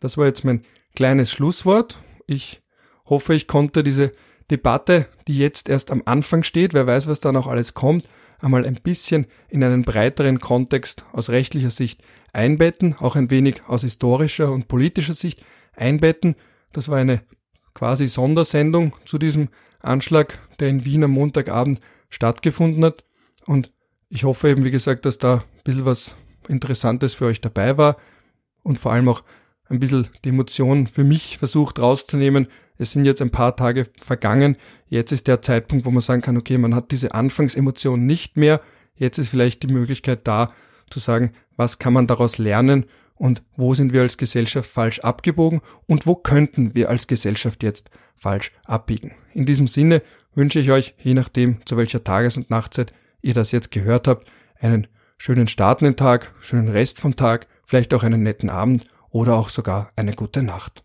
das 0.00 0.16
war 0.16 0.26
jetzt 0.26 0.44
mein 0.44 0.62
kleines 0.94 1.30
Schlusswort. 1.30 2.02
Ich 2.26 2.62
hoffe, 3.06 3.34
ich 3.34 3.46
konnte 3.46 3.82
diese 3.82 4.12
Debatte, 4.50 5.06
die 5.28 5.38
jetzt 5.38 5.68
erst 5.68 5.90
am 5.90 6.02
Anfang 6.06 6.42
steht, 6.42 6.74
wer 6.74 6.86
weiß, 6.86 7.06
was 7.06 7.20
da 7.20 7.30
noch 7.30 7.46
alles 7.46 7.74
kommt, 7.74 8.08
einmal 8.40 8.66
ein 8.66 8.80
bisschen 8.82 9.26
in 9.48 9.62
einen 9.62 9.84
breiteren 9.84 10.40
Kontext 10.40 11.04
aus 11.12 11.30
rechtlicher 11.30 11.70
Sicht 11.70 12.02
einbetten, 12.32 12.96
auch 12.98 13.14
ein 13.14 13.30
wenig 13.30 13.62
aus 13.66 13.82
historischer 13.82 14.50
und 14.50 14.66
politischer 14.66 15.14
Sicht 15.14 15.44
einbetten 15.76 16.34
das 16.72 16.88
war 16.88 16.98
eine 16.98 17.22
quasi 17.74 18.08
Sondersendung 18.08 18.94
zu 19.04 19.18
diesem 19.18 19.48
Anschlag, 19.80 20.38
der 20.58 20.68
in 20.68 20.84
Wien 20.84 21.04
am 21.04 21.12
Montagabend 21.12 21.80
stattgefunden 22.10 22.84
hat. 22.84 23.04
Und 23.46 23.72
ich 24.08 24.24
hoffe 24.24 24.50
eben, 24.50 24.64
wie 24.64 24.70
gesagt, 24.70 25.04
dass 25.04 25.18
da 25.18 25.36
ein 25.36 25.62
bisschen 25.64 25.84
was 25.84 26.14
Interessantes 26.48 27.14
für 27.14 27.26
euch 27.26 27.40
dabei 27.40 27.78
war 27.78 27.96
und 28.62 28.78
vor 28.78 28.92
allem 28.92 29.08
auch 29.08 29.22
ein 29.68 29.78
bisschen 29.78 30.08
die 30.24 30.30
Emotion 30.30 30.88
für 30.88 31.04
mich 31.04 31.38
versucht 31.38 31.80
rauszunehmen. 31.80 32.48
Es 32.76 32.92
sind 32.92 33.04
jetzt 33.04 33.22
ein 33.22 33.30
paar 33.30 33.56
Tage 33.56 33.88
vergangen. 33.96 34.56
Jetzt 34.88 35.12
ist 35.12 35.28
der 35.28 35.42
Zeitpunkt, 35.42 35.86
wo 35.86 35.90
man 35.90 36.02
sagen 36.02 36.22
kann, 36.22 36.36
okay, 36.36 36.58
man 36.58 36.74
hat 36.74 36.90
diese 36.90 37.14
Anfangsemotion 37.14 38.04
nicht 38.04 38.36
mehr. 38.36 38.60
Jetzt 38.96 39.18
ist 39.18 39.28
vielleicht 39.28 39.62
die 39.62 39.72
Möglichkeit 39.72 40.26
da 40.26 40.52
zu 40.90 40.98
sagen, 40.98 41.32
was 41.56 41.78
kann 41.78 41.92
man 41.92 42.06
daraus 42.06 42.38
lernen 42.38 42.86
und 43.20 43.42
wo 43.54 43.74
sind 43.74 43.92
wir 43.92 44.00
als 44.00 44.16
Gesellschaft 44.16 44.70
falsch 44.70 45.00
abgebogen 45.00 45.60
und 45.86 46.06
wo 46.06 46.14
könnten 46.14 46.74
wir 46.74 46.88
als 46.88 47.06
Gesellschaft 47.06 47.62
jetzt 47.62 47.90
falsch 48.16 48.50
abbiegen. 48.64 49.12
In 49.34 49.44
diesem 49.44 49.66
Sinne 49.66 50.00
wünsche 50.34 50.58
ich 50.58 50.70
euch, 50.70 50.94
je 50.96 51.12
nachdem 51.12 51.64
zu 51.66 51.76
welcher 51.76 52.02
Tages- 52.02 52.38
und 52.38 52.48
Nachtzeit 52.48 52.94
ihr 53.20 53.34
das 53.34 53.52
jetzt 53.52 53.70
gehört 53.72 54.08
habt, 54.08 54.32
einen 54.58 54.86
schönen 55.18 55.48
startenden 55.48 55.96
Tag, 55.96 56.34
schönen 56.40 56.70
Rest 56.70 56.98
vom 56.98 57.14
Tag, 57.14 57.46
vielleicht 57.66 57.92
auch 57.92 58.04
einen 58.04 58.22
netten 58.22 58.48
Abend 58.48 58.86
oder 59.10 59.34
auch 59.34 59.50
sogar 59.50 59.90
eine 59.96 60.14
gute 60.14 60.42
Nacht. 60.42 60.82